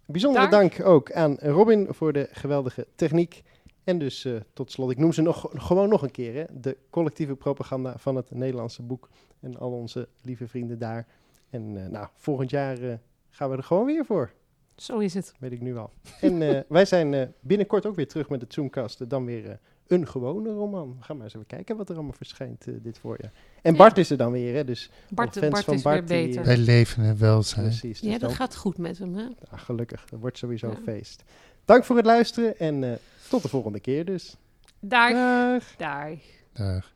Bijzondere 0.06 0.48
Dank. 0.48 0.76
dank 0.76 0.88
ook 0.88 1.12
aan 1.12 1.36
Robin 1.40 1.86
voor 1.90 2.12
de 2.12 2.28
geweldige 2.32 2.86
techniek. 2.94 3.42
En 3.88 3.98
dus 3.98 4.24
eh, 4.24 4.34
tot 4.52 4.72
slot, 4.72 4.90
ik 4.90 4.98
noem 4.98 5.12
ze 5.12 5.22
nog, 5.22 5.48
gewoon 5.52 5.88
nog 5.88 6.02
een 6.02 6.10
keer, 6.10 6.34
hè, 6.34 6.44
de 6.60 6.76
collectieve 6.90 7.36
propaganda 7.36 7.94
van 7.98 8.16
het 8.16 8.30
Nederlandse 8.30 8.82
boek. 8.82 9.08
En 9.40 9.58
al 9.58 9.70
onze 9.72 10.08
lieve 10.22 10.48
vrienden 10.48 10.78
daar. 10.78 11.06
En 11.50 11.84
eh, 11.84 11.90
nou, 11.90 12.06
volgend 12.16 12.50
jaar 12.50 12.78
eh, 12.82 12.94
gaan 13.30 13.50
we 13.50 13.56
er 13.56 13.62
gewoon 13.62 13.86
weer 13.86 14.04
voor. 14.04 14.32
Zo 14.76 14.98
is 14.98 15.14
het. 15.14 15.32
Weet 15.38 15.52
ik 15.52 15.60
nu 15.60 15.76
al. 15.76 15.90
En 16.20 16.42
eh, 16.42 16.60
wij 16.78 16.84
zijn 16.84 17.14
eh, 17.14 17.26
binnenkort 17.40 17.86
ook 17.86 17.94
weer 17.96 18.08
terug 18.08 18.28
met 18.28 18.40
de 18.40 18.46
Zoomcast. 18.48 19.10
Dan 19.10 19.24
weer 19.24 19.50
eh, 19.50 19.56
een 19.86 20.06
gewone 20.08 20.50
roman. 20.52 20.96
We 20.98 21.04
gaan 21.04 21.16
maar 21.16 21.24
eens 21.24 21.34
even 21.34 21.46
kijken 21.46 21.76
wat 21.76 21.88
er 21.88 21.94
allemaal 21.94 22.12
verschijnt 22.12 22.64
dit 22.82 22.98
voorjaar. 22.98 23.32
En 23.62 23.72
Ja. 23.72 23.78
Bart 23.78 23.98
is 23.98 24.10
er 24.10 24.16
dan 24.16 24.32
weer, 24.32 24.54
hè? 24.54 24.64
Dus 24.64 24.90
Bart, 25.10 25.38
fans 25.38 25.50
Bart 25.50 25.64
van 25.64 25.74
is 25.74 25.82
Bart 25.82 26.08
weer 26.08 26.26
beter. 26.26 26.42
Bij 26.42 26.56
leven 26.56 27.04
en 27.04 27.18
welzijn. 27.18 27.64
precies. 27.66 28.00
Dus 28.00 28.10
Ja, 28.12 28.18
dat 28.18 28.20
dan- 28.20 28.30
gaat 28.38 28.56
goed 28.56 28.78
met 28.78 28.98
hem, 28.98 29.14
hè? 29.14 29.22
ja, 29.22 29.56
gelukkig, 29.56 30.04
dat 30.04 30.20
wordt 30.20 30.38
sowieso 30.38 30.66
Ja. 30.68 30.76
een 30.76 30.82
feest. 30.82 31.22
Dank 31.68 31.84
voor 31.84 31.96
het 31.96 32.06
luisteren 32.06 32.58
en 32.58 32.84
eh, 32.84 32.90
tot 33.28 33.42
de 33.42 33.48
volgende 33.48 33.80
keer 33.80 34.04
dus. 34.04 34.36
Daar, 34.80 35.12
Dag. 35.12 35.76
daar. 35.76 36.16
Dag. 36.52 36.92